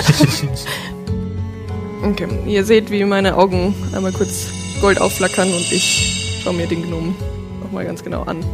Okay, 2.03 2.29
ihr 2.47 2.65
seht, 2.65 2.91
wie 2.93 3.05
meine 3.05 3.37
Augen 3.37 3.75
einmal 3.93 4.13
kurz 4.13 4.49
Gold 4.81 5.01
aufflackern 5.01 5.49
und 5.49 5.73
ich 5.73 6.41
schaue 6.41 6.55
mir 6.55 6.69
den 6.69 6.83
Gnomen 6.85 7.17
nochmal 7.61 7.85
ganz 7.85 8.05
genau 8.05 8.23
an. 8.23 8.45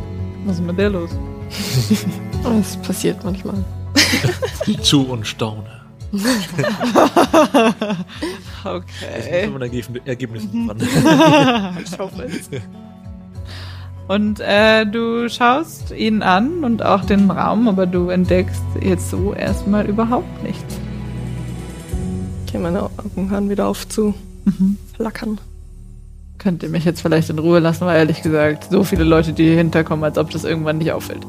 Was 0.47 0.57
ist 0.57 0.65
mit 0.65 0.79
der 0.79 0.89
los? 0.91 1.11
Das 2.43 2.77
passiert 2.79 3.23
manchmal. 3.25 3.63
Zu 4.83 5.03
und 5.03 5.27
staune. 5.27 5.83
Okay. 8.65 9.49
Mit 9.49 9.63
Ergebnis, 9.63 10.03
Ergebnissen 10.05 10.67
dran. 10.67 10.79
Und 14.13 14.41
äh, 14.41 14.85
du 14.85 15.27
schaust 15.31 15.91
ihn 15.91 16.21
an 16.21 16.65
und 16.65 16.85
auch 16.85 17.03
den 17.07 17.31
Raum, 17.31 17.67
aber 17.67 17.87
du 17.87 18.11
entdeckst 18.11 18.63
jetzt 18.83 19.09
so 19.09 19.33
erstmal 19.33 19.87
überhaupt 19.87 20.43
nichts. 20.43 20.79
Okay, 22.47 22.59
meine 22.59 22.83
Augen 22.83 23.31
hören 23.31 23.49
wieder 23.49 23.69
auf 23.69 23.89
zu 23.89 24.13
flackern. 24.97 25.41
Könnt 26.37 26.63
ihr 26.63 26.69
mich 26.69 26.85
jetzt 26.85 27.01
vielleicht 27.01 27.31
in 27.31 27.39
Ruhe 27.39 27.59
lassen, 27.59 27.87
weil 27.87 27.97
ehrlich 27.97 28.21
gesagt, 28.21 28.67
so 28.71 28.85
viele 28.85 29.05
Leute, 29.05 29.33
die 29.33 29.45
hier 29.45 29.57
hinterkommen, 29.57 30.05
als 30.05 30.19
ob 30.19 30.29
das 30.29 30.45
irgendwann 30.45 30.77
nicht 30.77 30.93
auffällt. 30.93 31.27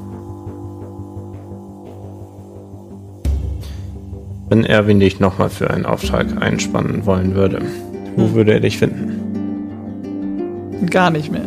Wenn 4.49 4.65
Erwin 4.65 4.99
dich 4.99 5.21
nochmal 5.21 5.49
für 5.49 5.69
einen 5.69 5.85
Auftrag 5.85 6.25
einspannen 6.41 7.05
wollen 7.05 7.33
würde, 7.33 7.61
wo 8.17 8.33
würde 8.33 8.51
er 8.51 8.59
dich 8.59 8.77
finden? 8.77 9.21
Gar 10.89 11.11
nicht 11.11 11.31
mehr. 11.31 11.45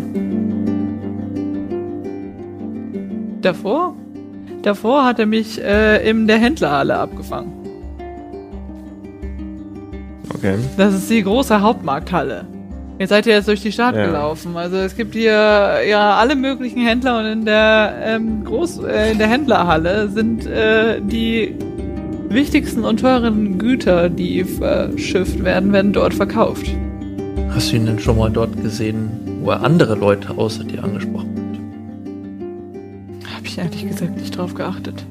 Davor? 3.43 3.95
Davor 4.63 5.05
hat 5.05 5.19
er 5.19 5.27
mich 5.27 5.63
äh, 5.63 6.09
in 6.09 6.27
der 6.27 6.39
Händlerhalle 6.39 6.97
abgefangen. 6.97 7.53
Okay. 10.35 10.57
Das 10.77 10.95
ist 10.95 11.09
die 11.09 11.23
große 11.23 11.61
Hauptmarkthalle. 11.61 12.47
Jetzt 12.99 13.11
seid 13.11 13.27
ihr 13.27 13.35
jetzt 13.35 13.49
durch 13.49 13.63
die 13.63 13.73
Stadt 13.73 13.95
Ja. 13.95 14.07
gelaufen. 14.07 14.57
Also 14.57 14.77
es 14.77 14.97
gibt 14.97 15.15
hier 15.15 15.33
ja 15.89 16.17
alle 16.17 16.35
möglichen 16.35 16.81
Händler 16.85 17.19
und 17.21 17.27
in 17.27 17.45
der 17.45 17.95
ähm, 18.03 18.45
Groß 18.45 18.81
äh, 18.85 19.13
in 19.13 19.19
der 19.19 19.29
Händlerhalle 19.29 20.09
sind 20.09 20.47
äh, 20.47 21.01
die 21.01 21.55
wichtigsten 22.29 22.85
und 22.85 23.01
teuren 23.01 23.59
Güter, 23.59 24.09
die 24.09 24.45
verschifft 24.45 25.45
werden, 25.45 25.73
werden 25.73 25.93
dort 25.93 26.15
verkauft. 26.15 26.67
Hast 27.51 27.71
du 27.73 27.77
ihn 27.77 27.87
denn 27.87 27.99
schon 27.99 28.19
mal 28.19 28.31
dort 28.31 28.61
gesehen, 28.63 29.09
wo 29.43 29.51
er 29.51 29.63
andere 29.63 29.95
Leute 29.95 30.37
außer 30.37 30.65
dir 30.65 30.83
angesprochen 30.83 31.36
ich 33.57 33.65
ehrlich 33.65 33.87
gesagt 33.87 34.17
nicht 34.17 34.37
drauf 34.37 34.55
geachtet. 34.55 35.05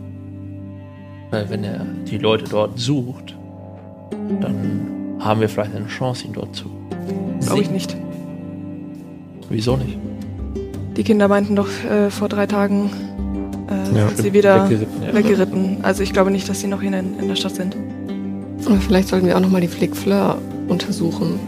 Weil 1.31 1.49
wenn 1.49 1.63
er 1.63 1.85
die 2.09 2.17
Leute 2.17 2.45
dort 2.45 2.79
sucht, 2.79 3.35
dann 4.41 5.17
haben 5.19 5.41
wir 5.41 5.49
vielleicht 5.49 5.75
eine 5.75 5.87
Chance, 5.87 6.25
ihn 6.25 6.33
dort 6.33 6.55
zu. 6.55 6.65
Glaube 7.41 7.61
ich 7.61 7.71
nicht. 7.71 7.95
Wieso 9.49 9.77
nicht? 9.77 9.97
Die 10.95 11.03
Kinder 11.03 11.27
meinten 11.27 11.55
doch 11.55 11.67
äh, 11.89 12.09
vor 12.09 12.29
drei 12.29 12.45
Tagen, 12.45 12.89
äh, 13.69 13.97
Ja, 13.97 14.07
sind 14.07 14.17
sie 14.21 14.33
wieder 14.33 14.69
Weggeritten, 14.69 15.13
weggeritten. 15.13 15.77
Also 15.81 16.03
ich 16.03 16.13
glaube 16.13 16.31
nicht, 16.31 16.47
dass 16.47 16.61
sie 16.61 16.67
noch 16.67 16.81
hier 16.81 16.93
in, 16.93 17.19
in 17.19 17.27
der 17.27 17.35
Stadt 17.35 17.55
sind. 17.55 17.75
Aber 18.65 18.77
vielleicht 18.77 19.09
sollten 19.09 19.27
wir 19.27 19.35
auch 19.35 19.41
nochmal 19.41 19.61
die 19.61 19.67
Flick 19.67 19.95
Fleur 19.95 20.37
untersuchen. 20.67 21.39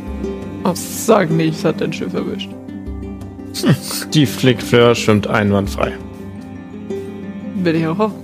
Sag 0.74 1.32
nicht, 1.32 1.60
es 1.60 1.64
hat 1.64 1.80
dein 1.80 1.94
Schiff 1.94 2.14
erwischt. 2.14 2.50
Die 4.14 4.26
Flickfleur 4.26 4.94
schwimmt 4.96 5.28
einwandfrei. 5.28 5.94
Will 7.64 7.76
ich 7.76 7.88
auch 7.88 7.98
hoffen. 7.98 8.16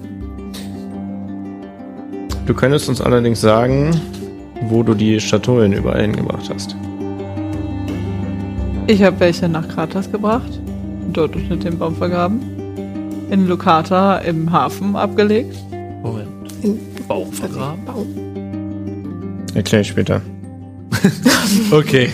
Du 2.46 2.54
könntest 2.54 2.90
uns 2.90 3.02
allerdings 3.02 3.42
sagen, 3.42 3.92
wo 4.70 4.84
du 4.84 4.94
die 4.94 5.20
Schatullen 5.20 5.74
überall 5.74 6.02
hingebracht 6.02 6.50
hast. 6.54 6.76
Ich 8.88 9.02
habe 9.02 9.20
welche 9.22 9.48
nach 9.48 9.68
Kratas 9.68 10.12
gebracht, 10.12 10.60
dort 11.14 11.36
unter 11.36 11.56
dem 11.56 11.78
Baum 11.78 11.96
vergraben. 11.96 12.42
In 13.30 13.48
Lucata 13.48 14.18
im 14.18 14.52
Hafen 14.52 14.96
abgelegt. 14.96 15.56
Moment. 16.04 16.28
In 16.62 16.78
Baum 17.08 17.32
vergraben? 17.32 17.86
Baum. 17.86 18.08
Erkläre 19.56 19.82
ich 19.82 19.88
später. 19.88 20.22
Okay. 21.72 22.10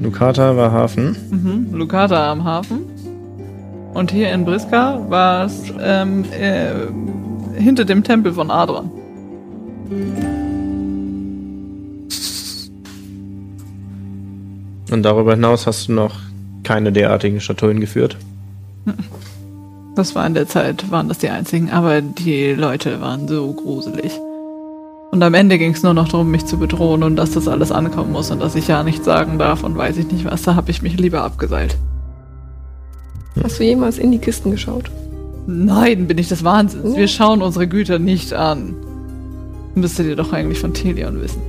Lucata 0.00 0.56
war 0.56 0.72
Hafen. 0.72 1.16
Mhm, 1.30 1.74
Lucata 1.76 2.30
am 2.30 2.44
Hafen. 2.44 2.79
Und 3.94 4.10
hier 4.12 4.32
in 4.32 4.44
Briska 4.44 5.04
war 5.08 5.46
es 5.46 5.72
ähm, 5.80 6.24
äh, 6.32 7.60
hinter 7.60 7.84
dem 7.84 8.04
Tempel 8.04 8.32
von 8.32 8.50
Adron. 8.50 8.90
Und 14.90 15.02
darüber 15.02 15.32
hinaus 15.32 15.66
hast 15.66 15.88
du 15.88 15.92
noch 15.92 16.16
keine 16.62 16.92
derartigen 16.92 17.40
Schatullen 17.40 17.80
geführt. 17.80 18.16
Das 19.96 20.14
war 20.14 20.26
in 20.26 20.34
der 20.34 20.46
Zeit, 20.46 20.90
waren 20.90 21.08
das 21.08 21.18
die 21.18 21.28
einzigen, 21.28 21.70
aber 21.70 22.00
die 22.00 22.52
Leute 22.52 23.00
waren 23.00 23.26
so 23.26 23.52
gruselig. 23.52 24.12
Und 25.10 25.22
am 25.22 25.34
Ende 25.34 25.58
ging 25.58 25.72
es 25.72 25.82
nur 25.82 25.94
noch 25.94 26.08
darum, 26.08 26.30
mich 26.30 26.46
zu 26.46 26.56
bedrohen 26.56 27.02
und 27.02 27.16
dass 27.16 27.32
das 27.32 27.48
alles 27.48 27.72
ankommen 27.72 28.12
muss 28.12 28.30
und 28.30 28.40
dass 28.40 28.54
ich 28.54 28.68
ja 28.68 28.84
nichts 28.84 29.04
sagen 29.04 29.38
darf 29.38 29.64
und 29.64 29.76
weiß 29.76 29.96
ich 29.96 30.10
nicht 30.10 30.24
was. 30.24 30.42
Da 30.42 30.54
habe 30.54 30.70
ich 30.70 30.82
mich 30.82 30.96
lieber 30.98 31.22
abgeseilt. 31.22 31.76
Hast 33.42 33.58
du 33.58 33.64
jemals 33.64 33.98
in 33.98 34.12
die 34.12 34.18
Kisten 34.18 34.50
geschaut? 34.50 34.90
Nein, 35.46 36.06
bin 36.06 36.18
ich 36.18 36.28
des 36.28 36.44
Wahnsinns. 36.44 36.92
Ja. 36.92 36.98
Wir 36.98 37.08
schauen 37.08 37.42
unsere 37.42 37.66
Güter 37.66 37.98
nicht 37.98 38.32
an. 38.32 38.74
Müsstet 39.74 40.06
ihr 40.06 40.16
doch 40.16 40.32
eigentlich 40.32 40.58
von 40.58 40.74
Telion 40.74 41.20
wissen. 41.20 41.40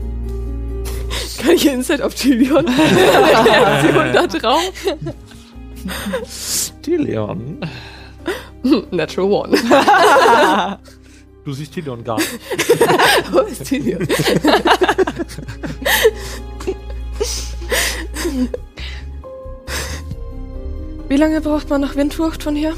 Kann 1.42 1.56
ich 1.56 1.68
Insight 1.68 2.02
auf 2.02 2.14
Tylion? 2.14 2.66
Reaktion 2.68 4.14
da 4.14 4.28
drauf? 4.28 4.62
Tilion. 6.82 7.58
Natural 8.92 9.32
One. 9.32 9.58
Du 11.44 11.54
siehst 11.54 11.74
Tilion 11.74 12.04
gar 12.04 12.18
nicht. 12.18 12.30
Wo 13.32 13.40
ist 13.40 13.66
Tylion? 13.66 14.08
Wie 21.12 21.18
lange 21.18 21.41
braucht 21.41 21.70
man 21.70 21.82
nach 21.82 21.97
Windfurcht 21.97 22.41
von 22.41 22.55
hier? 22.55 22.74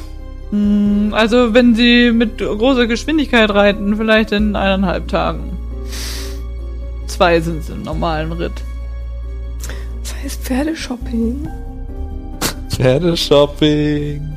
Hm, 0.49 1.13
Also, 1.13 1.53
wenn 1.53 1.75
sie 1.75 2.11
mit 2.11 2.39
großer 2.39 2.87
Geschwindigkeit 2.87 3.51
reiten, 3.51 3.95
vielleicht 3.95 4.31
in 4.31 4.55
eineinhalb 4.55 5.07
Tagen. 5.07 5.55
Zwei 7.05 7.39
sind 7.41 7.59
es 7.59 7.69
im 7.69 7.83
normalen 7.83 8.31
Ritt. 8.31 8.53
Das 10.01 10.15
heißt 10.15 10.41
Pferdeshopping. 10.41 11.47
Pferdeshopping. 12.69 14.27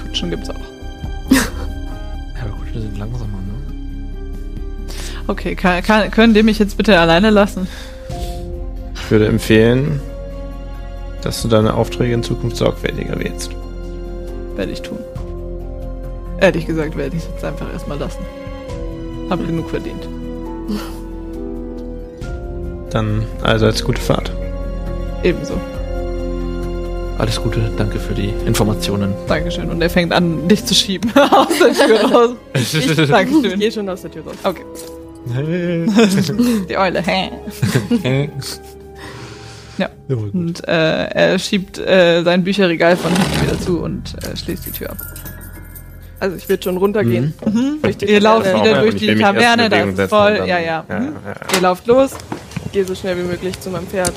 Kutschen 0.00 0.30
gibt's 0.30 0.50
auch. 0.50 0.54
Ja, 1.32 2.42
aber 2.42 2.64
wir 2.72 2.80
sind 2.80 2.96
langsamer, 2.96 3.38
ne? 3.38 4.86
Okay, 5.26 5.56
kann, 5.56 5.82
kann, 5.82 6.12
können 6.12 6.32
die 6.32 6.44
mich 6.44 6.60
jetzt 6.60 6.76
bitte 6.76 6.96
alleine 7.00 7.30
lassen? 7.30 7.66
Ich 8.94 9.10
würde 9.10 9.26
empfehlen, 9.26 10.00
dass 11.26 11.42
du 11.42 11.48
deine 11.48 11.74
Aufträge 11.74 12.14
in 12.14 12.22
Zukunft 12.22 12.56
sorgfältiger 12.56 13.18
wählst. 13.18 13.50
Werde 14.54 14.70
ich 14.70 14.80
tun. 14.80 14.98
Ehrlich 16.40 16.66
gesagt 16.66 16.96
werde 16.96 17.16
ich 17.16 17.22
es 17.22 17.28
jetzt 17.28 17.44
einfach 17.44 17.70
erstmal 17.72 17.98
lassen. 17.98 18.24
Hab 19.28 19.44
genug 19.44 19.68
verdient. 19.68 20.08
Dann 22.90 23.24
also 23.42 23.66
als 23.66 23.84
gute 23.84 24.00
Fahrt. 24.00 24.30
Ebenso. 25.24 25.54
Alles 27.18 27.42
Gute, 27.42 27.60
danke 27.78 27.98
für 27.98 28.14
die 28.14 28.28
Informationen. 28.46 29.14
Dankeschön. 29.26 29.70
Und 29.70 29.80
er 29.80 29.88
fängt 29.88 30.12
an, 30.12 30.46
dich 30.48 30.64
zu 30.64 30.74
schieben 30.74 31.10
aus 31.16 31.48
der 31.58 31.86
Tür 31.86 32.12
raus. 32.12 32.30
Ich 32.54 33.08
Dankeschön. 33.08 33.58
gehe 33.58 33.72
schon 33.72 33.88
aus 33.88 34.02
der 34.02 34.10
Tür 34.10 34.24
raus. 34.26 34.36
Okay. 34.44 34.62
Die 36.68 36.76
Eule. 36.76 37.02
Hä? 39.78 39.82
Ja. 40.08 40.16
Und 40.16 40.66
äh, 40.68 41.04
er 41.04 41.38
schiebt 41.38 41.78
äh, 41.78 42.22
sein 42.22 42.44
Bücherregal 42.44 42.96
von 42.96 43.10
hinten 43.12 43.42
wieder 43.42 43.60
zu 43.60 43.80
und 43.80 44.14
äh, 44.24 44.36
schließt 44.36 44.66
die 44.66 44.70
Tür 44.70 44.90
ab. 44.90 44.98
Also 46.18 46.36
ich 46.36 46.48
würde 46.48 46.62
schon 46.62 46.76
runtergehen. 46.78 47.34
Durch 47.82 47.98
die 47.98 48.06
Ihr 48.06 48.20
lauft 48.20 48.46
wieder 48.46 48.80
durch 48.80 48.96
die 48.96 49.14
Taverne, 49.16 49.68
da 49.68 49.76
ist 49.76 50.08
voll. 50.08 50.36
Ja, 50.46 50.58
ja. 50.58 50.84
ja, 50.88 51.00
Mhm. 51.00 51.06
ja. 51.26 51.56
Ihr 51.56 51.60
lauft 51.60 51.86
los. 51.86 52.10
Gehe 52.72 52.84
so 52.84 52.94
schnell 52.94 53.18
wie 53.18 53.22
möglich 53.28 53.58
zu 53.60 53.68
meinem 53.70 53.86
Pferd. 53.86 54.12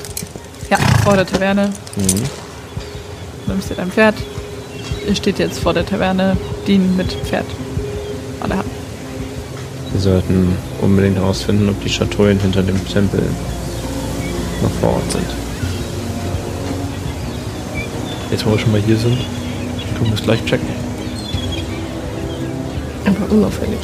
Ja, 0.70 0.78
vor 1.04 1.14
der 1.16 1.26
Taverne. 1.26 1.72
Mhm. 1.96 2.22
Nimmst 3.46 3.70
dir 3.70 3.74
dein 3.74 3.90
Pferd. 3.90 4.14
Ihr 5.06 5.14
steht 5.14 5.38
jetzt 5.38 5.58
vor 5.58 5.74
der 5.74 5.84
Taverne. 5.84 6.36
Dean 6.66 6.96
mit 6.96 7.12
Pferd 7.12 7.44
der 8.48 8.56
Hand. 8.58 8.68
Wir 9.92 10.00
sollten 10.00 10.56
unbedingt 10.80 11.16
herausfinden, 11.16 11.68
ob 11.68 11.82
die 11.82 11.88
Schatullen 11.90 12.38
hinter 12.38 12.62
dem 12.62 12.82
Tempel 12.88 13.22
noch 14.62 14.70
vor 14.80 14.94
Ort 14.94 15.12
sind. 15.12 15.26
Jetzt, 18.30 18.46
wo 18.46 18.52
wir 18.52 18.58
schon 18.58 18.70
mal 18.70 18.80
hier 18.80 18.96
sind, 18.96 19.18
tun 19.98 20.06
wir 20.06 20.14
es 20.14 20.22
gleich 20.22 20.44
checken. 20.44 20.68
Aber 23.04 23.32
unauffällig. 23.32 23.80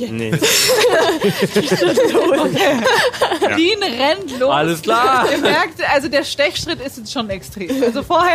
Jetzt. 0.00 0.12
Nee. 0.12 0.30
Dean 3.56 3.82
rennt 3.82 4.38
los. 4.38 4.50
Alles 4.52 4.82
klar. 4.82 5.26
Ihr 5.30 5.38
merkt, 5.38 5.80
also 5.92 6.08
der 6.08 6.24
Stechschritt 6.24 6.80
ist 6.80 6.98
jetzt 6.98 7.12
schon 7.12 7.28
extrem. 7.30 7.70
Also 7.82 8.02
vorher 8.02 8.34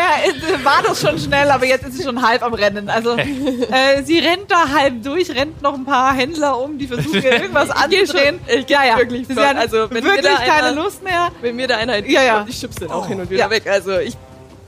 war 0.64 0.82
das 0.86 1.02
schon 1.02 1.18
schnell, 1.20 1.50
aber 1.50 1.66
jetzt 1.66 1.86
ist 1.88 1.98
sie 1.98 2.04
schon 2.04 2.22
halb 2.26 2.44
am 2.44 2.54
Rennen. 2.54 2.90
Also 2.90 3.16
äh, 3.18 4.04
sie 4.04 4.20
rennt 4.20 4.50
da 4.50 4.70
halb 4.70 5.04
durch, 5.04 5.30
rennt 5.32 5.62
noch 5.62 5.74
ein 5.74 5.86
paar 5.86 6.14
Händler 6.14 6.60
um, 6.60 6.78
die 6.78 6.88
versuchen 6.88 7.16
ihr 7.24 7.32
irgendwas 7.42 7.70
anzudrehen. 7.70 8.40
Ich 8.48 8.66
gehe 8.68 8.76
Ja, 8.78 8.86
ja. 8.86 8.98
wirklich 8.98 9.28
Sie 9.28 9.36
haben 9.36 9.58
Also 9.58 9.90
wenn 9.90 10.04
mir 10.04 10.10
wirklich 10.12 10.26
da 10.38 10.44
keine 10.46 10.68
einer, 10.68 10.84
Lust 10.84 11.04
mehr. 11.04 11.32
wenn 11.42 11.56
mir 11.56 11.68
da 11.68 11.78
einer 11.78 12.06
Ja, 12.06 12.24
ja. 12.24 12.46
ich 12.48 12.60
schubse 12.60 12.80
den 12.82 12.92
auch 12.92 13.06
Oh, 13.06 13.08
hin 13.08 13.20
und 13.20 13.30
wieder 13.30 13.46
ja. 13.46 13.50
weg. 13.50 13.68
Also 13.68 14.00
ich 14.00 14.16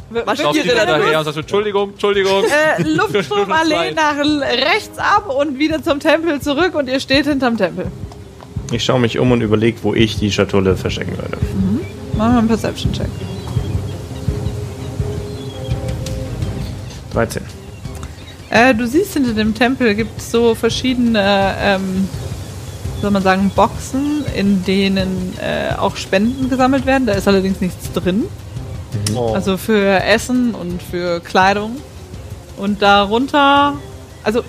Lauf 0.10 0.38
Lauf 0.40 0.54
die 0.54 0.62
hinterher 0.62 1.20
und 1.20 1.26
sagst, 1.26 1.38
Entschuldigung, 1.38 1.90
Entschuldigung. 1.92 2.44
Äh, 2.46 2.84
Luftstromallee 2.84 3.92
nach 3.96 4.18
rechts 4.18 4.98
ab 4.98 5.30
und 5.30 5.60
wieder 5.60 5.84
zum 5.84 6.00
Tempel 6.00 6.40
zurück 6.42 6.76
und 6.76 6.88
ihr 6.88 7.00
steht 7.00 7.26
hinterm 7.26 7.58
Tempel. 7.58 7.92
Ich 8.72 8.84
schaue 8.84 9.00
mich 9.00 9.20
um 9.20 9.32
und 9.32 9.42
überlege, 9.42 9.78
wo 9.82 9.94
ich 9.94 10.18
die 10.18 10.32
Schatulle 10.32 10.76
verstecken 10.78 11.18
würde. 11.18 11.38
Machen 12.18 12.34
wir 12.34 12.40
einen 12.40 12.48
Perception-Check. 12.48 13.08
13. 17.14 17.44
Äh, 18.50 18.76
du 18.76 18.88
siehst 18.88 19.14
hinter 19.14 19.34
dem 19.34 19.54
Tempel 19.54 19.94
gibt 19.96 20.20
es 20.20 20.32
so 20.32 20.56
verschiedene, 20.56 21.56
ähm, 21.60 22.08
soll 23.02 23.12
man 23.12 23.24
sagen, 23.24 23.52
Boxen, 23.56 24.24
in 24.36 24.64
denen 24.64 25.34
äh, 25.40 25.76
auch 25.76 25.96
Spenden 25.98 26.50
gesammelt 26.50 26.86
werden. 26.86 27.06
Da 27.08 27.14
ist 27.14 27.28
allerdings 27.28 27.60
nichts 27.60 27.92
drin. 27.92 28.26
Oh. 29.16 29.34
Also 29.34 29.58
für 29.58 30.04
Essen 30.04 30.54
und 30.56 30.82
für 30.82 31.20
Kleidung. 31.20 31.78
Und 32.58 32.82
darunter, 32.82 33.76
also 34.24 34.44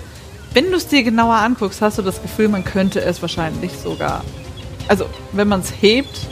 wenn 0.53 0.71
du 0.71 0.77
es 0.77 0.87
dir 0.87 1.03
genauer 1.03 1.35
anguckst, 1.35 1.81
hast 1.81 1.97
du 1.99 2.01
das 2.01 2.21
Gefühl, 2.21 2.47
man 2.47 2.63
könnte 2.63 3.01
es 3.01 3.21
wahrscheinlich 3.21 3.71
sogar, 3.73 4.23
also 4.87 5.05
wenn 5.31 5.47
man 5.47 5.59
es 5.59 5.71
hebt, 5.79 6.27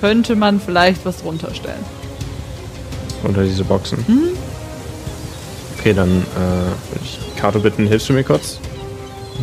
könnte 0.00 0.34
man 0.34 0.60
vielleicht 0.60 1.04
was 1.04 1.18
drunter 1.18 1.54
stellen. 1.54 1.84
Unter 3.22 3.44
diese 3.44 3.62
Boxen. 3.64 4.04
Okay, 5.78 5.94
dann 5.94 6.08
äh, 6.08 6.36
würde 6.38 7.04
ich 7.04 7.18
Kato 7.36 7.60
bitten, 7.60 7.86
hilfst 7.86 8.08
du 8.08 8.14
mir 8.14 8.24
kurz? 8.24 8.58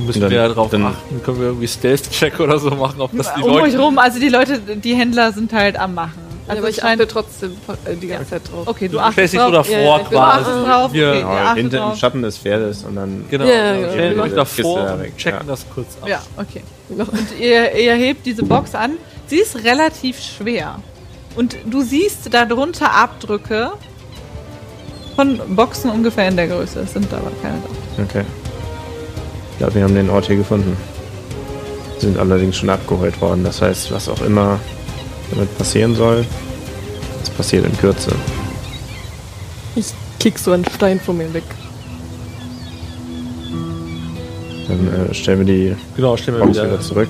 Müssen 0.06 0.22
Dann- 0.22 0.30
wir 0.30 0.38
ja 0.40 0.48
drauf 0.50 0.70
dann- 0.70 0.86
achten. 0.86 1.24
Können 1.24 1.40
wir 1.40 1.48
irgendwie 1.48 1.68
Stealth-Check 1.68 2.40
oder 2.40 2.60
so 2.60 2.70
machen, 2.72 3.00
ob 3.02 3.16
das 3.16 3.34
die 3.34 3.42
um 3.44 3.52
euch 3.52 3.74
Leute... 3.74 3.80
rum, 3.80 3.98
also 3.98 4.20
die 4.20 4.30
Leute, 4.30 4.60
die 4.60 4.94
Händler 4.96 5.32
sind 5.32 5.54
halt 5.54 5.80
am 5.80 5.94
Machen. 5.96 6.27
Also 6.48 6.52
Also 6.52 6.62
aber 6.64 6.70
ich 6.70 6.84
achte 6.84 7.08
trotzdem 7.08 7.52
äh, 7.86 7.95
die 7.95 8.08
ganze 8.08 8.30
Zeit 8.32 8.41
drauf. 8.52 8.68
okay, 8.68 8.88
du 8.88 8.93
Du 8.93 9.00
achtest 9.00 9.34
dich 9.34 9.39
drauf. 9.39 9.48
so 9.50 9.52
davor 9.74 9.74
Ja, 9.78 9.98
ja, 9.98 10.04
quasi. 10.04 10.16
achtest 10.41 10.68
drauf, 10.68 10.93
Wir, 10.93 11.10
okay. 11.12 11.24
Achtet 11.24 11.58
hinter 11.58 11.78
im. 11.91 11.95
Schatten 11.98 12.22
des 12.22 12.38
Pferdes 12.38 12.84
und 12.84 12.95
dann. 12.95 13.26
Genau, 13.30 13.45
Ja, 13.45 13.54
ja, 13.54 13.76
ja. 13.76 13.91
stellen 13.91 14.20
euch 14.20 14.34
davor 14.34 14.80
da 14.80 14.93
und 14.93 15.18
checken 15.18 15.39
ja. 15.41 15.45
das 15.45 15.66
kurz 15.74 15.88
ab. 16.02 16.08
Ja, 16.08 16.22
okay. 16.38 16.62
Und 16.89 17.39
ihr, 17.39 17.74
ihr 17.76 17.93
hebt 17.95 18.26
diese 18.26 18.43
Box 18.43 18.74
an. 18.74 18.93
Sie 19.28 19.38
ist 19.39 19.62
relativ 19.66 20.20
schwer. 20.22 20.80
Und 21.36 21.58
du 21.66 21.82
siehst 21.82 22.34
darunter 22.34 22.93
Abdrücke 22.93 23.72
von 25.18 25.39
Boxen 25.56 25.89
ungefähr 25.91 26.28
in 26.30 26.38
der 26.38 26.48
Größe. 26.48 26.80
Es 26.80 26.93
sind 26.93 27.12
aber 27.14 27.32
keine 27.41 27.58
da. 27.98 28.04
Okay. 28.04 28.24
Ich 29.52 29.58
glaube, 29.58 29.76
wir 29.76 29.84
haben 29.84 29.95
den 29.95 30.10
Ort 30.10 30.28
hier 30.28 30.38
gefunden. 30.38 30.78
Sind 32.00 32.18
allerdings 32.20 32.56
schon 32.56 32.70
abgeholt 32.70 33.20
worden. 33.22 33.43
Das 33.43 33.62
heißt, 33.62 33.91
was 33.91 34.08
auch 34.08 34.22
immer 34.22 34.60
damit 35.30 35.58
passieren 35.58 35.96
soll, 35.96 36.26
das 37.20 37.30
passiert 37.32 37.66
in 37.66 37.78
Kürze. 37.78 38.12
Ich 39.76 39.94
kick 40.20 40.40
so 40.40 40.52
einen 40.52 40.66
Stein 40.66 41.00
von 41.00 41.18
mir 41.18 41.34
weg. 41.34 41.44
Dann 44.68 45.10
äh, 45.10 45.14
stellen 45.14 45.40
wir 45.40 45.46
die 45.46 45.76
Genau, 45.96 46.18
stellen 46.18 46.38
wir 46.38 46.46
Box 46.46 46.58
wieder, 46.58 46.68
wieder 46.72 46.82
zurück. 46.82 47.10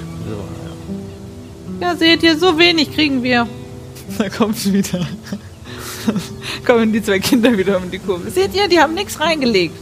So, 1.80 1.86
ja. 1.86 1.96
Seht 1.96 2.24
ihr, 2.24 2.38
so 2.38 2.58
wenig 2.58 2.94
kriegen 2.94 3.24
wir. 3.24 3.48
Da 4.18 4.30
kommt 4.30 4.58
sie 4.58 4.74
wieder. 4.74 5.06
Kommen 6.66 6.94
die 6.94 7.04
zwei 7.04 7.20
Kinder 7.20 7.58
wieder 7.58 7.78
um 7.78 7.92
die 7.92 8.00
Kurve. 8.00 8.30
Seht 8.32 8.56
ihr, 8.56 8.68
die 8.68 8.80
haben 8.80 8.94
nichts 8.94 9.20
reingelegt. 9.20 9.76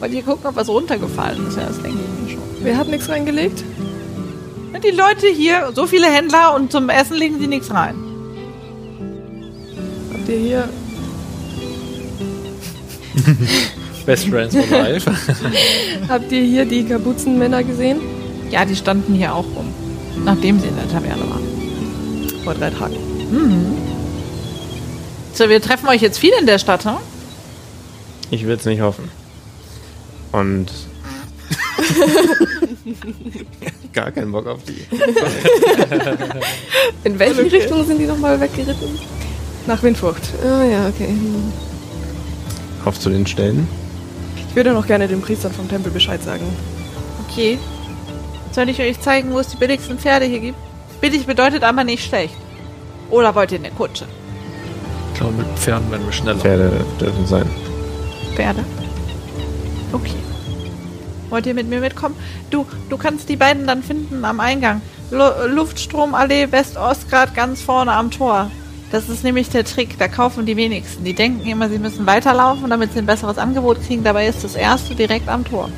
Wollt 0.00 0.12
ihr 0.12 0.22
gucken, 0.22 0.46
ob 0.46 0.56
was 0.56 0.68
runtergefallen 0.68 1.46
ist? 1.48 1.56
Ja, 1.56 1.66
das 1.66 1.80
denke 1.80 1.98
ich 1.98 2.24
mir 2.24 2.30
schon. 2.32 2.42
Wer 2.62 2.76
hat 2.76 2.88
nichts 2.88 3.08
reingelegt? 3.08 3.64
Die 4.82 4.90
Leute 4.90 5.26
hier, 5.26 5.72
so 5.74 5.86
viele 5.86 6.06
Händler 6.06 6.54
und 6.54 6.72
zum 6.72 6.88
Essen 6.88 7.16
legen 7.16 7.38
sie 7.38 7.46
nichts 7.46 7.70
rein. 7.70 7.96
Habt 10.12 10.28
ihr 10.28 10.38
hier. 10.38 10.68
Best 14.06 14.28
Friends 14.28 14.56
for 14.56 14.78
Life. 14.78 15.10
Habt 16.08 16.32
ihr 16.32 16.42
hier 16.42 16.64
die 16.64 16.84
Kapuzenmänner 16.84 17.62
gesehen? 17.62 18.00
Ja, 18.50 18.64
die 18.64 18.74
standen 18.74 19.14
hier 19.14 19.34
auch 19.34 19.44
rum. 19.44 19.74
Nachdem 20.24 20.58
sie 20.60 20.68
in 20.68 20.76
der 20.76 20.88
Taverne 20.88 21.28
waren. 21.28 21.44
Vor 22.44 22.54
drei 22.54 22.70
Tagen. 22.70 22.96
So, 25.34 25.48
wir 25.48 25.60
treffen 25.60 25.88
euch 25.88 26.00
jetzt 26.00 26.18
viel 26.18 26.32
in 26.40 26.46
der 26.46 26.58
Stadt, 26.58 26.84
hm? 26.84 26.96
Ich 28.30 28.46
will 28.46 28.56
es 28.56 28.64
nicht 28.64 28.80
hoffen. 28.80 29.10
Und. 30.32 30.70
Gar 33.92 34.10
keinen 34.10 34.32
Bock 34.32 34.46
auf 34.46 34.60
die. 34.64 34.84
In 37.04 37.18
welche 37.18 37.50
Richtung 37.50 37.84
sind 37.84 37.98
die 37.98 38.06
nochmal 38.06 38.40
weggeritten? 38.40 38.98
Nach 39.66 39.82
Windfurcht. 39.82 40.22
Ah 40.44 40.64
ja, 40.64 40.88
okay. 40.88 41.08
Hm. 41.08 41.52
Auf 42.84 42.98
zu 42.98 43.10
den 43.10 43.26
Stellen. 43.26 43.68
Ich 44.48 44.56
würde 44.56 44.72
noch 44.72 44.86
gerne 44.86 45.06
den 45.06 45.20
Priestern 45.20 45.52
vom 45.52 45.68
Tempel 45.68 45.92
Bescheid 45.92 46.22
sagen. 46.22 46.44
Okay. 47.28 47.58
Soll 48.52 48.68
ich 48.68 48.80
euch 48.80 49.00
zeigen, 49.00 49.32
wo 49.32 49.38
es 49.38 49.48
die 49.48 49.56
billigsten 49.56 49.98
Pferde 49.98 50.26
hier 50.26 50.40
gibt? 50.40 50.58
Billig 51.00 51.26
bedeutet 51.26 51.62
aber 51.62 51.84
nicht 51.84 52.04
schlecht. 52.04 52.34
Oder 53.10 53.34
wollt 53.34 53.52
ihr 53.52 53.58
eine 53.58 53.70
Kutsche? 53.70 54.06
Ich 55.12 55.20
glaube, 55.20 55.34
mit 55.34 55.46
Pferden 55.58 55.90
werden 55.90 56.06
wir 56.06 56.12
schneller. 56.12 56.38
Pferde 56.38 56.84
dürfen 57.00 57.26
sein. 57.26 57.48
Pferde? 58.34 58.64
Okay. 59.92 60.14
Wollt 61.30 61.46
ihr 61.46 61.54
mit 61.54 61.68
mir 61.68 61.80
mitkommen? 61.80 62.16
Du, 62.50 62.66
du 62.88 62.96
kannst 62.98 63.28
die 63.28 63.36
beiden 63.36 63.66
dann 63.66 63.82
finden 63.82 64.24
am 64.24 64.40
Eingang. 64.40 64.82
Lu 65.10 65.24
Luftstromallee 65.46 66.52
West-Ost, 66.52 67.06
ganz 67.34 67.62
vorne 67.62 67.92
am 67.92 68.10
Tor. 68.10 68.50
Das 68.92 69.08
ist 69.08 69.22
nämlich 69.22 69.48
der 69.48 69.64
Trick. 69.64 69.98
Da 69.98 70.08
kaufen 70.08 70.46
die 70.46 70.56
wenigsten. 70.56 71.04
Die 71.04 71.14
denken 71.14 71.46
immer, 71.46 71.68
sie 71.68 71.78
müssen 71.78 72.06
weiterlaufen, 72.06 72.68
damit 72.68 72.92
sie 72.92 72.98
ein 72.98 73.06
besseres 73.06 73.38
Angebot 73.38 73.80
kriegen. 73.86 74.02
Dabei 74.02 74.26
ist 74.26 74.42
das 74.42 74.56
erste 74.56 74.94
direkt 74.94 75.28
am 75.28 75.44
Tor. 75.44 75.70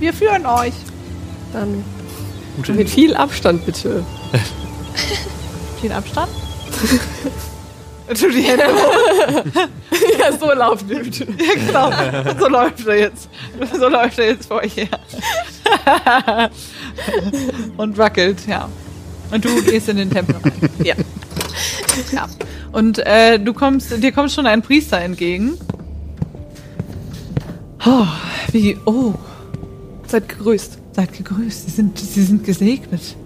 Wir 0.00 0.12
führen 0.12 0.46
euch. 0.46 0.74
Dann 1.52 1.84
Mit 2.76 2.90
viel 2.90 3.14
Abstand 3.14 3.64
bitte. 3.64 4.04
Viel 5.80 5.92
Abstand? 5.92 6.28
Tu 8.14 8.30
die 8.30 8.42
Hände 8.42 8.64
ja, 10.18 10.32
so 10.32 10.52
laufen 10.52 10.88
wir. 10.88 11.02
Genau, 11.02 11.90
so 12.38 12.48
läuft 12.48 12.86
er 12.86 12.98
jetzt. 12.98 13.28
So 13.78 13.88
läuft 13.88 14.18
er 14.18 14.26
jetzt 14.26 14.46
vor 14.46 14.62
euch 14.62 14.76
her. 14.76 14.88
Und 17.76 17.98
wackelt, 17.98 18.46
ja. 18.46 18.68
Und 19.30 19.44
du 19.44 19.62
gehst 19.62 19.88
in 19.88 19.98
den 19.98 20.10
Tempel 20.10 20.36
rein. 20.36 20.52
Ja. 20.82 20.94
ja. 22.12 22.26
Und 22.72 22.98
äh, 22.98 23.38
du 23.38 23.52
kommst, 23.52 24.02
dir 24.02 24.12
kommt 24.12 24.32
schon 24.32 24.46
ein 24.46 24.62
Priester 24.62 24.98
entgegen. 25.00 25.58
Oh, 27.84 28.06
wie, 28.52 28.76
oh, 28.86 29.14
Seid 30.06 30.28
gegrüßt. 30.28 30.78
seid 30.92 31.12
gegrüßt. 31.12 31.66
Sie 31.66 31.70
sind, 31.70 31.98
sie 31.98 32.22
sind 32.22 32.44
gesegnet. 32.44 33.16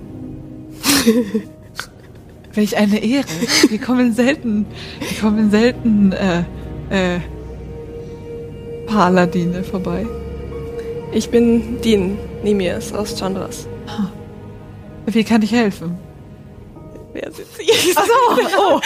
Welch 2.55 2.77
eine 2.77 2.99
Ehre. 3.03 3.25
Wir 3.69 3.79
kommen 3.81 4.13
selten, 4.13 4.67
wir 5.01 5.21
kommen 5.21 5.51
selten, 5.51 6.13
äh, 6.13 6.41
äh, 6.91 7.21
Paladine 8.87 9.65
vorbei. 9.65 10.07
Ich 11.13 11.31
bin 11.31 11.81
Dean 11.81 12.19
Nimias 12.43 12.93
aus 12.93 13.19
Chandras. 13.19 13.67
Wie 15.07 15.25
kann 15.25 15.43
ich 15.43 15.53
helfen? 15.53 15.99
Wer 17.13 17.31
sind 17.33 17.47
Sie? 17.59 17.93
Achso, 17.97 18.13
oh, 18.59 18.81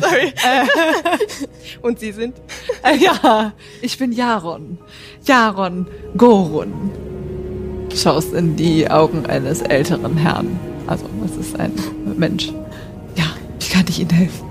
Sorry. 0.00 0.32
Und 1.82 1.98
Sie 1.98 2.12
sind? 2.12 2.36
äh, 2.84 2.96
ja, 2.96 3.52
ich 3.80 3.96
bin 3.98 4.12
Jaron. 4.12 4.78
Jaron 5.24 5.86
Gorun. 6.16 6.90
Du 7.88 7.96
schaust 7.96 8.32
in 8.34 8.56
die 8.56 8.90
Augen 8.90 9.24
eines 9.26 9.62
älteren 9.62 10.16
Herrn. 10.16 10.58
Also, 10.86 11.06
es 11.24 11.36
ist 11.36 11.58
ein 11.58 11.72
Mensch. 12.16 12.52
Wie 13.68 13.74
kann 13.74 13.84
ich 13.86 14.00
Ihnen 14.00 14.10
helfen? 14.10 14.46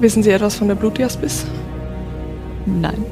Wissen 0.00 0.22
Sie 0.22 0.30
etwas 0.30 0.56
von 0.56 0.68
der 0.68 0.74
Blutjaspis? 0.74 1.46
Nein. 2.66 3.04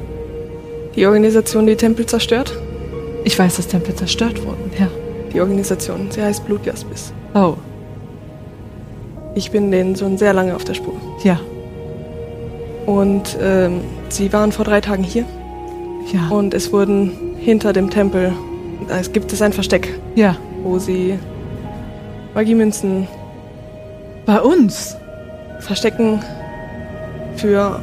Die 0.95 1.05
Organisation, 1.07 1.65
die 1.65 1.75
Tempel 1.75 2.05
zerstört? 2.05 2.55
Ich 3.23 3.37
weiß, 3.39 3.55
dass 3.55 3.67
Tempel 3.67 3.95
zerstört 3.95 4.45
wurden, 4.45 4.71
ja. 4.79 4.87
Die 5.33 5.41
Organisation, 5.41 6.11
sie 6.11 6.21
heißt 6.21 6.45
Blutjaspis. 6.45 7.13
Oh, 7.33 7.53
Ich 9.33 9.49
bin 9.49 9.71
denen 9.71 9.95
schon 9.95 10.17
sehr 10.17 10.33
lange 10.33 10.55
auf 10.55 10.65
der 10.65 10.75
Spur. 10.75 10.93
ja, 11.23 11.39
Und 12.85 13.37
ähm, 13.41 13.81
sie 14.09 14.31
waren 14.33 14.51
vor 14.51 14.65
drei 14.65 14.81
Tagen 14.81 15.03
hier 15.03 15.25
ja, 16.13 16.27
und 16.29 16.53
es 16.53 16.71
wurden 16.73 17.11
hinter 17.39 17.73
dem 17.73 17.89
Tempel, 17.89 18.33
es 18.89 19.11
gibt 19.13 19.33
es 19.33 19.41
ein 19.41 19.53
Versteck, 19.53 19.97
ja. 20.15 20.35
wo 20.63 20.77
sie 20.77 21.17
Magiemünzen 22.35 23.07
Bei 24.25 24.41
uns? 24.41 24.97
verstecken 25.61 26.19
für 27.35 27.79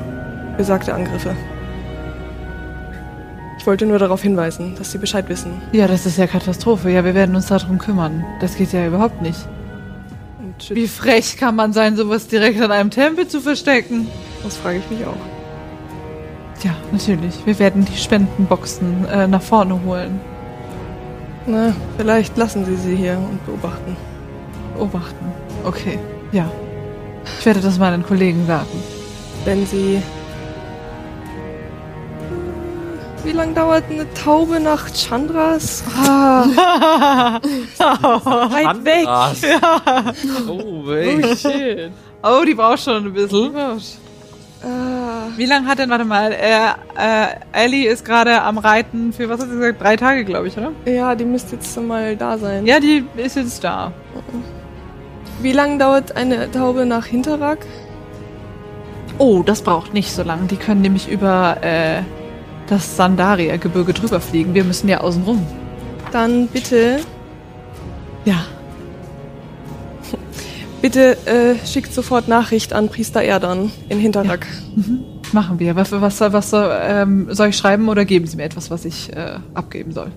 besagte 0.56 0.94
Angriffe. 0.94 1.34
Ich 3.58 3.66
wollte 3.66 3.86
nur 3.86 3.98
darauf 3.98 4.22
hinweisen, 4.22 4.74
dass 4.76 4.92
Sie 4.92 4.98
Bescheid 4.98 5.28
wissen. 5.28 5.62
Ja, 5.72 5.86
das 5.86 6.06
ist 6.06 6.18
ja 6.18 6.26
Katastrophe. 6.26 6.90
Ja, 6.90 7.04
wir 7.04 7.14
werden 7.14 7.34
uns 7.34 7.46
darum 7.46 7.78
kümmern. 7.78 8.24
Das 8.40 8.56
geht 8.56 8.72
ja 8.72 8.86
überhaupt 8.86 9.22
nicht. 9.22 9.38
Wie 10.70 10.88
frech 10.88 11.36
kann 11.36 11.54
man 11.54 11.72
sein, 11.72 11.96
sowas 11.96 12.26
direkt 12.26 12.60
an 12.60 12.72
einem 12.72 12.90
Tempel 12.90 13.28
zu 13.28 13.40
verstecken? 13.40 14.08
das 14.42 14.56
frage 14.56 14.78
ich 14.78 14.90
mich 14.90 15.06
auch. 15.06 16.64
Ja, 16.64 16.74
natürlich. 16.90 17.34
Wir 17.46 17.58
werden 17.58 17.84
die 17.84 17.96
Spendenboxen 17.96 19.06
äh, 19.06 19.28
nach 19.28 19.42
vorne 19.42 19.80
holen. 19.84 20.20
Na, 21.46 21.72
vielleicht 21.96 22.36
lassen 22.36 22.64
Sie 22.64 22.76
sie 22.76 22.96
hier 22.96 23.18
und 23.18 23.44
beobachten. 23.46 23.96
Beobachten. 24.74 25.32
Okay, 25.64 25.98
ja. 26.32 26.50
Ich 27.38 27.46
werde 27.46 27.60
das 27.60 27.78
meinen 27.78 28.04
Kollegen 28.04 28.46
sagen. 28.46 28.66
Wenn 29.44 29.66
Sie... 29.66 30.02
Wie 33.24 33.32
lange 33.32 33.52
dauert 33.52 33.84
eine 33.90 34.12
Taube 34.14 34.58
nach 34.60 34.88
Chandras? 34.94 35.82
Ah, 36.06 36.44
weit 37.42 38.84
weg. 38.84 39.04
Krass. 39.04 39.42
Oh, 40.48 40.84
shit. 41.36 41.90
Oh, 42.22 42.44
die 42.46 42.54
braucht 42.54 42.80
schon 42.80 43.06
ein 43.06 43.12
bisschen. 43.12 43.54
Ah, 44.62 45.26
Wie 45.36 45.46
lange 45.46 45.66
hat 45.66 45.78
denn, 45.78 45.90
warte 45.90 46.04
mal, 46.04 46.32
äh, 46.32 46.68
äh, 46.96 47.26
Ellie 47.52 47.88
ist 47.88 48.04
gerade 48.04 48.42
am 48.42 48.58
Reiten 48.58 49.12
für, 49.12 49.28
was 49.28 49.40
hat 49.40 49.48
sie 49.50 49.56
gesagt, 49.56 49.80
drei 49.80 49.96
Tage, 49.96 50.24
glaube 50.24 50.48
ich, 50.48 50.56
oder? 50.56 50.72
ja, 50.84 51.14
die 51.14 51.24
müsste 51.24 51.56
jetzt 51.56 51.80
mal 51.80 52.16
da 52.16 52.38
sein. 52.38 52.66
Ja, 52.66 52.80
die 52.80 53.04
ist 53.16 53.36
jetzt 53.36 53.62
da. 53.62 53.92
Wie 55.40 55.52
lange 55.52 55.78
dauert 55.78 56.16
eine 56.16 56.50
Taube 56.50 56.84
nach 56.84 57.06
Hinterrag? 57.06 57.58
Oh, 59.18 59.42
das 59.44 59.62
braucht 59.62 59.94
nicht 59.94 60.12
so 60.12 60.22
lange. 60.22 60.46
Die 60.46 60.56
können 60.56 60.80
nämlich 60.80 61.08
über 61.08 61.58
äh, 61.62 62.02
das 62.68 62.96
Sandaria-Gebirge 62.96 63.92
drüber 63.92 64.20
fliegen. 64.20 64.54
Wir 64.54 64.64
müssen 64.64 64.88
ja 64.88 65.00
außen 65.00 65.22
rum. 65.24 65.44
Dann 66.12 66.46
bitte, 66.48 67.00
Ja. 68.24 68.44
bitte 70.82 71.16
äh, 71.26 71.54
schickt 71.66 71.92
sofort 71.92 72.28
Nachricht 72.28 72.72
an 72.72 72.88
Priester 72.88 73.22
Erdan 73.22 73.70
in 73.88 73.98
Hinterrack. 73.98 74.46
Machen 75.32 75.58
wir. 75.58 75.76
Was, 75.76 75.92
was, 75.92 76.20
was 76.20 76.50
soll, 76.50 76.70
ähm, 76.82 77.28
soll 77.30 77.48
ich 77.48 77.56
schreiben 77.56 77.88
oder 77.88 78.04
geben 78.04 78.26
Sie 78.26 78.36
mir 78.36 78.44
etwas, 78.44 78.70
was 78.70 78.84
ich 78.84 79.12
äh, 79.12 79.38
abgeben 79.54 79.92
soll? 79.92 80.10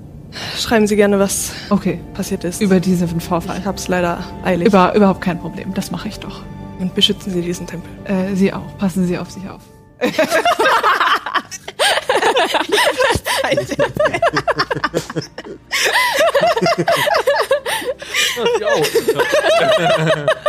Schreiben 0.58 0.88
Sie 0.88 0.96
gerne, 0.96 1.20
was 1.20 1.52
Okay. 1.70 2.00
passiert 2.14 2.44
ist. 2.44 2.62
Über 2.62 2.80
diesen 2.80 3.20
Vorfall. 3.20 3.58
ich 3.60 3.66
hab's 3.66 3.88
leider 3.88 4.24
eilig. 4.44 4.68
Über, 4.68 4.94
überhaupt 4.96 5.22
kein 5.22 5.40
Problem. 5.40 5.74
Das 5.74 5.92
mache 5.92 6.08
ich 6.08 6.20
doch. 6.20 6.42
Und 6.80 6.96
beschützen 6.96 7.32
Sie 7.34 7.42
diesen 7.42 7.68
Tempel. 7.68 7.90
Äh, 8.06 8.36
Sie 8.36 8.52
auch. 8.54 8.78
Passen 8.78 9.06
Sie 9.06 9.18
auf 9.18 9.30
sich 9.32 9.44
auf. 9.50 9.62
Ja, 18.60 18.68
auch. 18.68 18.86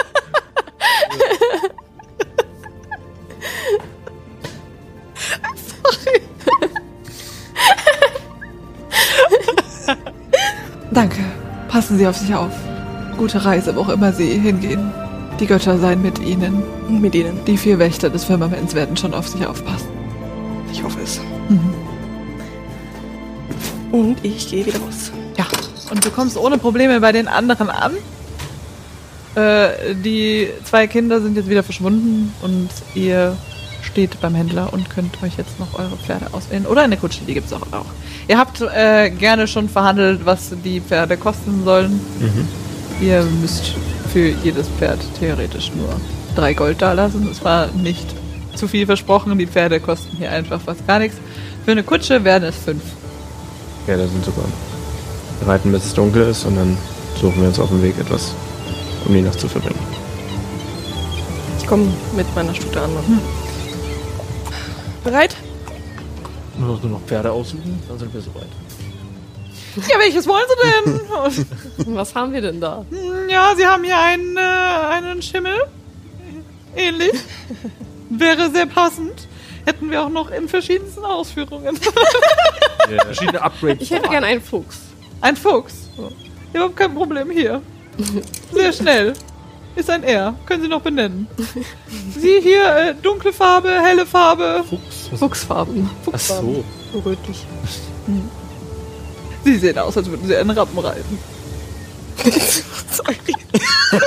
Passen 11.93 11.99
Sie 11.99 12.07
auf 12.07 12.17
sich 12.17 12.35
auf. 12.35 12.53
Gute 13.19 13.45
Reise, 13.45 13.77
wo 13.77 13.81
auch 13.81 13.91
immer 13.91 14.15
Sie 14.15 14.39
hingehen. 14.39 14.91
Die 15.39 15.47
Götter 15.47 15.79
seien 15.79 16.01
mit 16.01 16.19
Ihnen. 16.21 16.63
Und 16.89 17.03
mit 17.03 17.15
Ihnen. 17.15 17.39
Die 17.47 17.59
vier 17.59 17.79
Wächter 17.79 18.09
des 18.09 18.25
Firmaments 18.25 18.75
werden 18.75 18.97
schon 18.97 19.13
auf 19.13 19.29
sich 19.29 19.47
aufpassen. 19.47 19.89
Ich 20.73 20.83
hoffe 20.83 21.01
es. 21.05 21.21
Mhm. 21.51 21.75
Und 23.93 24.25
ich 24.25 24.49
gehe 24.49 24.65
wieder 24.65 24.79
raus. 24.79 25.13
Ja. 25.37 25.45
Und 25.91 26.03
du 26.03 26.09
kommst 26.09 26.39
ohne 26.39 26.57
Probleme 26.57 26.99
bei 26.99 27.13
den 27.13 27.29
anderen 27.29 27.69
an. 27.69 27.93
Äh, 29.35 29.95
die 29.95 30.49
zwei 30.65 30.87
Kinder 30.87 31.21
sind 31.21 31.37
jetzt 31.37 31.51
wieder 31.51 31.63
verschwunden 31.63 32.33
und 32.41 32.71
ihr 32.95 33.37
steht 33.83 34.19
beim 34.23 34.35
Händler 34.35 34.73
und 34.73 34.89
könnt 34.89 35.23
euch 35.23 35.37
jetzt 35.37 35.61
noch 35.61 35.79
eure 35.79 35.99
Pferde 35.99 36.29
auswählen. 36.33 36.65
Oder 36.65 36.85
eine 36.85 36.97
Kutsche, 36.97 37.21
die 37.27 37.35
gibt's 37.35 37.53
auch. 37.53 37.71
auch. 37.71 37.85
Ihr 38.29 38.39
habt 38.39 38.61
äh, 38.61 39.11
gerne 39.11 39.47
schon 39.47 39.69
verhandelt, 39.69 40.21
was 40.25 40.51
die 40.65 40.81
Pferde 40.81 41.17
kosten 41.17 41.65
sollen. 41.65 42.01
Ihr 43.01 43.23
müsst 43.41 43.75
für 44.13 44.29
jedes 44.29 44.69
Pferd 44.69 45.01
theoretisch 45.19 45.73
nur 45.75 45.89
drei 46.37 46.55
Gold 46.55 46.81
da 46.81 46.93
lassen. 46.93 47.29
Es 47.31 47.45
war 47.45 47.69
nicht 47.69 48.07
zu 48.55 48.69
viel 48.69 48.87
versprochen. 48.87 49.37
Die 49.39 49.47
Pferde 49.47 49.81
kosten 49.81 50.17
hier 50.17 50.31
einfach 50.31 50.61
fast 50.61 50.87
gar 50.87 50.99
nichts. 50.99 51.17
Für 51.65 51.73
eine 51.73 51.83
Kutsche 51.83 52.23
werden 52.23 52.45
es 52.45 52.57
fünf. 52.57 52.83
Ja, 53.87 53.97
das 53.97 54.11
sind 54.11 54.25
super. 54.25 54.45
Wir 55.41 55.49
reiten 55.49 55.73
bis 55.73 55.85
es 55.87 55.95
dunkel 55.95 56.29
ist 56.29 56.45
und 56.45 56.57
dann 56.57 56.77
suchen 57.21 57.41
wir 57.41 57.49
uns 57.49 57.59
auf 57.59 57.69
dem 57.71 57.83
Weg 57.83 57.99
etwas, 57.99 58.35
um 59.07 59.15
die 59.15 59.23
Nacht 59.23 59.41
zu 59.41 59.49
verbringen. 59.49 59.79
Ich 61.59 61.67
komme 61.67 61.89
mit 62.17 62.33
meiner 62.37 62.55
Stute 62.55 62.81
an. 62.81 62.91
Bereit? 65.03 65.35
Nur 66.63 66.79
noch 66.79 67.03
Pferde 67.03 67.31
aussuchen, 67.33 67.83
dann 67.89 67.99
sind 67.99 68.15
wir 68.15 68.21
soweit. 68.21 68.47
Ja, 69.77 69.99
welches 69.99 70.27
wollen 70.27 70.45
Sie 70.49 71.37
denn? 71.85 71.95
Was 71.97 72.15
haben 72.15 72.33
wir 72.33 72.41
denn 72.41 72.61
da? 72.61 72.85
Ja, 73.29 73.55
Sie 73.57 73.67
haben 73.67 73.85
hier 73.85 73.99
einen, 73.99 74.37
äh, 74.37 74.41
einen 74.41 75.23
Schimmel. 75.23 75.57
Ähnlich. 76.77 77.13
Wäre 78.11 78.51
sehr 78.51 78.67
passend. 78.67 79.29
Hätten 79.65 79.91
wir 79.91 80.03
auch 80.03 80.09
noch 80.09 80.31
in 80.31 80.49
verschiedensten 80.49 81.05
Ausführungen. 81.05 81.77
Verschiedene 83.05 83.41
Upgrades. 83.41 83.83
Ich 83.83 83.91
hätte 83.91 84.09
gern 84.09 84.25
einen 84.25 84.43
Fuchs. 84.43 84.81
Ein 85.21 85.37
Fuchs. 85.37 85.89
Überhaupt 86.53 86.77
kein 86.77 86.95
Problem 86.95 87.31
hier. 87.31 87.63
Sehr 88.53 88.73
schnell. 88.73 89.15
Ist 89.75 89.89
ein 89.89 90.03
R. 90.03 90.35
Können 90.47 90.63
Sie 90.63 90.69
noch 90.69 90.83
benennen. 90.83 91.27
Sie 92.17 92.41
hier, 92.41 92.77
äh, 92.77 92.95
dunkle 92.95 93.33
Farbe, 93.33 93.71
helle 93.83 94.05
Farbe. 94.05 94.65
Fuchs. 94.69 95.09
Was? 95.11 95.21
Fuchsfarben. 95.21 95.89
Ach 96.13 96.19
so. 96.19 96.63
Rötlich. 97.05 97.47
Sie 99.45 99.59
sehen 99.59 99.79
aus, 99.79 99.97
als 99.97 100.09
würden 100.11 100.27
Sie 100.27 100.37
einen 100.37 100.51
Rappen 100.51 100.79
reiten. 100.79 101.19
Sorry. 102.91 103.17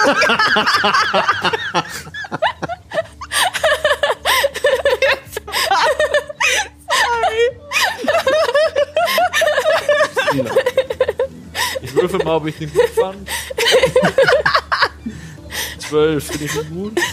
Ich 11.82 11.96
würfel 11.96 12.24
mal, 12.24 12.36
ob 12.38 12.48
ich 12.48 12.58
den 12.58 12.72
gut 12.74 12.90
fand. 12.90 13.28
Zwölf, 15.96 16.28
finde 16.28 16.46
ich 16.46 16.56
ihn 16.56 16.70
gut. 16.76 17.00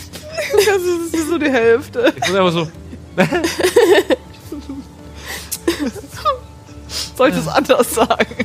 Das 0.67 0.83
ist 0.83 1.29
so 1.29 1.39
die 1.39 1.51
Hälfte. 1.51 2.13
Ich 2.17 2.29
muss 2.29 2.37
einfach 2.37 2.53
so. 2.53 2.69
Soll 7.17 7.29
ich 7.29 7.35
das 7.37 7.47
anders 7.49 7.95
sagen? 7.95 8.45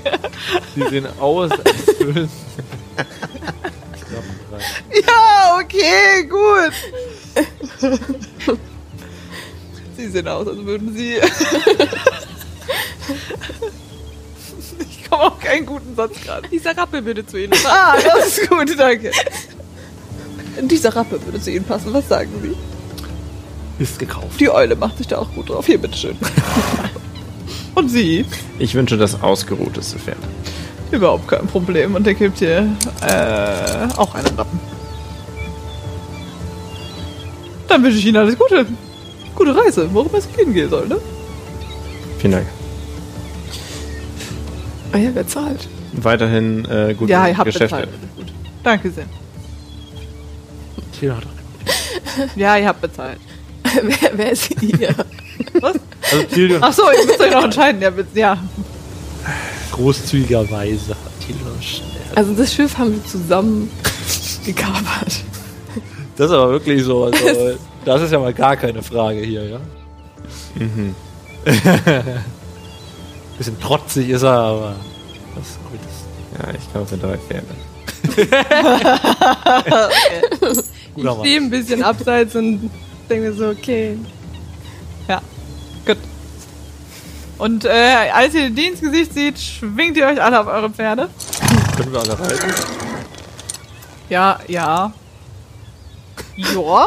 Sie 0.76 0.84
sehen 0.90 1.08
aus, 1.20 1.52
als 1.52 2.00
würden. 2.00 2.30
Ja, 4.94 5.58
okay, 5.60 6.24
gut. 6.30 6.74
Sie 9.98 10.08
sehen 10.08 10.28
aus, 10.28 10.48
als 10.48 10.58
würden 10.58 10.96
Sie. 10.96 11.20
Ich 14.90 15.10
komme 15.10 15.24
auf 15.24 15.40
keinen 15.40 15.66
guten 15.66 15.96
Satz 15.96 16.22
gerade. 16.22 16.48
Dieser 16.48 16.78
Rappel 16.78 17.04
würde 17.04 17.26
zu 17.26 17.38
Ihnen. 17.38 17.54
Ah, 17.66 17.96
das 18.02 18.38
ist 18.38 18.48
gut, 18.50 18.78
danke. 18.78 19.12
Dieser 20.64 20.96
Rappe 20.96 21.20
würde 21.26 21.40
zu 21.42 21.52
Ihnen 21.52 21.66
passen. 21.66 21.94
Was 21.94 22.08
sagen 22.10 22.30
Sie? 22.42 22.56
Ist 23.84 24.00
gekauft. 24.00 24.40
Die 24.40 24.50
Eule 24.50 24.76
macht 24.76 24.98
sich 24.98 25.08
da 25.08 25.20
auch 25.20 25.32
gut 25.34 25.50
drauf. 25.50 25.66
Hier, 25.66 25.78
bitteschön. 25.78 26.16
Und 27.76 27.90
Sie? 27.90 28.26
Ich 28.58 28.74
wünsche 28.74 28.98
das 28.98 29.22
ausgeruhteste 29.22 30.00
Pferd. 30.00 30.18
Überhaupt 30.92 31.28
kein 31.28 31.46
Problem. 31.48 31.94
Und 31.96 32.06
der 32.08 32.16
gibt 32.16 32.40
hier 32.40 32.68
äh, 33.08 33.98
auch 33.98 34.16
einen 34.16 34.36
Rappen. 34.36 34.60
Dann 37.68 37.84
wünsche 37.84 37.98
ich 38.00 38.06
Ihnen 38.06 38.18
alles 38.18 38.38
Gute. 38.38 38.66
Gute 39.36 39.56
Reise, 39.56 39.88
worum 39.94 40.10
es 40.16 40.28
gehen 40.36 40.54
gehen 40.54 40.70
soll, 40.70 40.88
ne? 40.88 40.98
Vielen 42.18 42.34
Dank. 42.34 42.48
Ah 44.94 44.98
ja, 44.98 45.10
wer 45.14 45.28
zahlt? 45.28 45.68
Weiterhin 45.94 46.66
äh, 46.66 46.96
gute 46.98 47.12
Ja, 47.12 47.28
ihr 47.28 47.38
habt 47.38 47.46
Geschäfte. 47.46 47.76
bezahlt. 47.76 47.90
Gut. 48.16 48.28
Danke 48.64 48.90
sehr. 48.90 49.06
Hier 51.00 51.16
hat 51.16 51.24
Ja, 52.36 52.58
ihr 52.58 52.68
habt 52.68 52.82
bezahlt. 52.82 53.20
wer, 53.82 54.12
wer 54.14 54.32
ist 54.32 54.50
ihr? 54.62 54.96
Also 55.62 56.24
Tilion 56.34 56.64
Ach 56.64 56.74
so, 56.74 56.84
ihr 56.92 57.06
müsst 57.06 57.20
euch 57.20 57.32
noch 57.32 57.44
entscheiden. 57.44 57.82
Ja, 57.82 57.90
bitte- 57.90 58.18
ja. 58.20 58.38
großzügigerweise 59.72 60.92
hat 60.92 61.20
Tilion 61.26 61.62
schnell. 61.62 61.88
Also 62.16 62.34
das 62.34 62.54
Schiff 62.54 62.78
haben 62.78 62.94
wir 62.94 63.06
zusammen 63.06 63.70
gekapert. 64.46 65.22
Das 66.16 66.28
ist 66.28 66.32
aber 66.36 66.50
wirklich 66.52 66.84
so. 66.84 67.04
Also, 67.06 67.58
das 67.86 68.02
ist 68.02 68.12
ja 68.12 68.20
mal 68.20 68.34
gar 68.34 68.56
keine 68.58 68.82
Frage 68.82 69.20
hier, 69.20 69.44
ja? 69.48 69.60
Mhm. 70.56 70.96
Bisschen 73.38 73.60
trotzig 73.60 74.10
ist 74.10 74.24
er, 74.24 74.32
aber. 74.32 74.76
Das 75.36 75.48
ist 75.48 75.60
gut. 75.70 75.80
Ja, 76.40 76.50
ich 76.58 76.74
kaufe 76.74 76.98
drei 76.98 77.18
Pferde. 77.18 77.46
Ich 80.98 81.10
stehe 81.20 81.40
ein 81.40 81.50
bisschen 81.50 81.84
abseits 81.84 82.36
und 82.36 82.72
denke 83.10 83.30
mir 83.30 83.34
so, 83.34 83.50
okay. 83.50 83.98
Ja, 85.08 85.22
gut. 85.86 85.98
Und 87.38 87.66
äh, 87.66 88.10
als 88.14 88.34
ihr 88.34 88.50
den 88.50 88.72
ins 88.72 88.82
Gesicht 88.82 89.14
seht, 89.14 89.40
schwingt 89.40 89.96
ihr 89.96 90.08
euch 90.08 90.22
alle 90.22 90.40
auf 90.40 90.48
eure 90.48 90.70
Pferde. 90.70 91.10
können 91.78 91.94
wir 91.94 92.00
alle 92.00 92.20
reiten. 92.20 92.54
Ja, 94.10 94.40
ja. 94.48 94.92
Ja. 96.36 96.86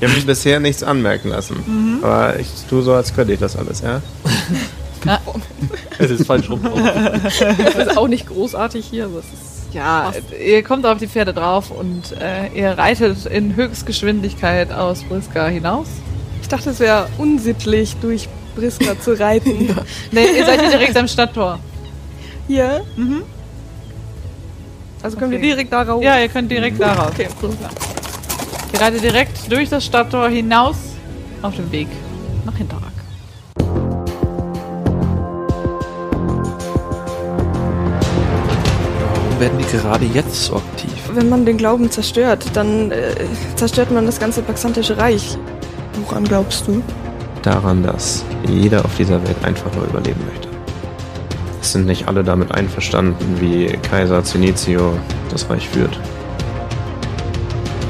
Ich 0.00 0.08
habe 0.08 0.20
bisher 0.22 0.60
nichts 0.60 0.82
anmerken 0.82 1.28
lassen. 1.30 1.56
Mhm. 1.66 2.04
Aber 2.04 2.38
ich 2.38 2.48
tue 2.68 2.82
so, 2.82 2.92
als 2.92 3.14
könnte 3.14 3.32
ich 3.32 3.40
das 3.40 3.56
alles, 3.56 3.80
ja? 3.80 4.00
Es 5.98 6.10
ist 6.10 6.26
falsch 6.26 6.50
rum. 6.50 6.60
Das 7.22 7.40
ist 7.86 7.96
auch 7.96 8.08
nicht 8.08 8.26
großartig 8.26 8.86
hier, 8.86 9.06
aber 9.06 9.18
es 9.18 9.26
ist 9.26 9.57
Ja, 9.72 10.12
ihr 10.42 10.62
kommt 10.62 10.86
auf 10.86 10.98
die 10.98 11.06
Pferde 11.06 11.34
drauf 11.34 11.70
und 11.70 12.12
äh, 12.20 12.48
ihr 12.54 12.70
reitet 12.78 13.26
in 13.26 13.54
Höchstgeschwindigkeit 13.54 14.72
aus 14.72 15.02
Briska 15.04 15.46
hinaus. 15.48 15.88
Ich 16.40 16.48
dachte, 16.48 16.70
es 16.70 16.80
wäre 16.80 17.08
unsittlich, 17.18 17.94
durch 18.00 18.28
Briska 18.56 18.98
zu 18.98 19.18
reiten. 19.18 19.76
Ne, 20.10 20.22
ihr 20.36 20.46
seid 20.46 20.60
hier 20.62 20.70
direkt 20.70 20.96
am 20.96 21.06
Stadttor. 21.06 21.58
Hier? 22.46 22.82
Mhm. 22.96 23.22
Also 25.02 25.16
können 25.18 25.32
Okay. 25.34 25.42
wir 25.42 25.48
direkt 25.50 25.72
da 25.72 25.82
raus. 25.82 26.02
Ja, 26.02 26.18
ihr 26.18 26.28
könnt 26.28 26.50
direkt 26.50 26.80
darauf. 26.80 27.10
Okay. 27.10 27.28
Gerade 28.72 28.98
direkt 28.98 29.52
durch 29.52 29.68
das 29.68 29.84
Stadttor 29.84 30.28
hinaus 30.28 30.76
auf 31.42 31.54
dem 31.56 31.70
Weg 31.70 31.88
nach 32.44 32.56
Hinterrack. 32.56 32.87
Werden 39.40 39.58
die 39.58 39.76
gerade 39.76 40.04
jetzt 40.06 40.44
so 40.44 40.56
aktiv? 40.56 40.90
Wenn 41.14 41.28
man 41.28 41.44
den 41.44 41.56
Glauben 41.56 41.90
zerstört, 41.90 42.44
dann 42.54 42.90
äh, 42.90 43.14
zerstört 43.56 43.90
man 43.90 44.06
das 44.06 44.18
ganze 44.18 44.42
Baxantische 44.42 44.96
Reich. 44.96 45.38
Woran 46.04 46.24
glaubst 46.24 46.66
du? 46.66 46.82
Daran, 47.42 47.82
dass 47.82 48.24
jeder 48.46 48.84
auf 48.84 48.96
dieser 48.96 49.22
Welt 49.26 49.36
einfach 49.44 49.72
nur 49.74 49.84
überleben 49.84 50.20
möchte. 50.26 50.48
Es 51.60 51.72
sind 51.72 51.86
nicht 51.86 52.08
alle 52.08 52.24
damit 52.24 52.52
einverstanden, 52.52 53.36
wie 53.40 53.66
Kaiser 53.90 54.24
Zenezio 54.24 54.92
das 55.30 55.48
Reich 55.50 55.68
führt. 55.68 55.98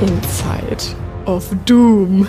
In 0.01 0.23
Zeit 0.23 0.95
of 1.27 1.45
Doom. 1.65 2.27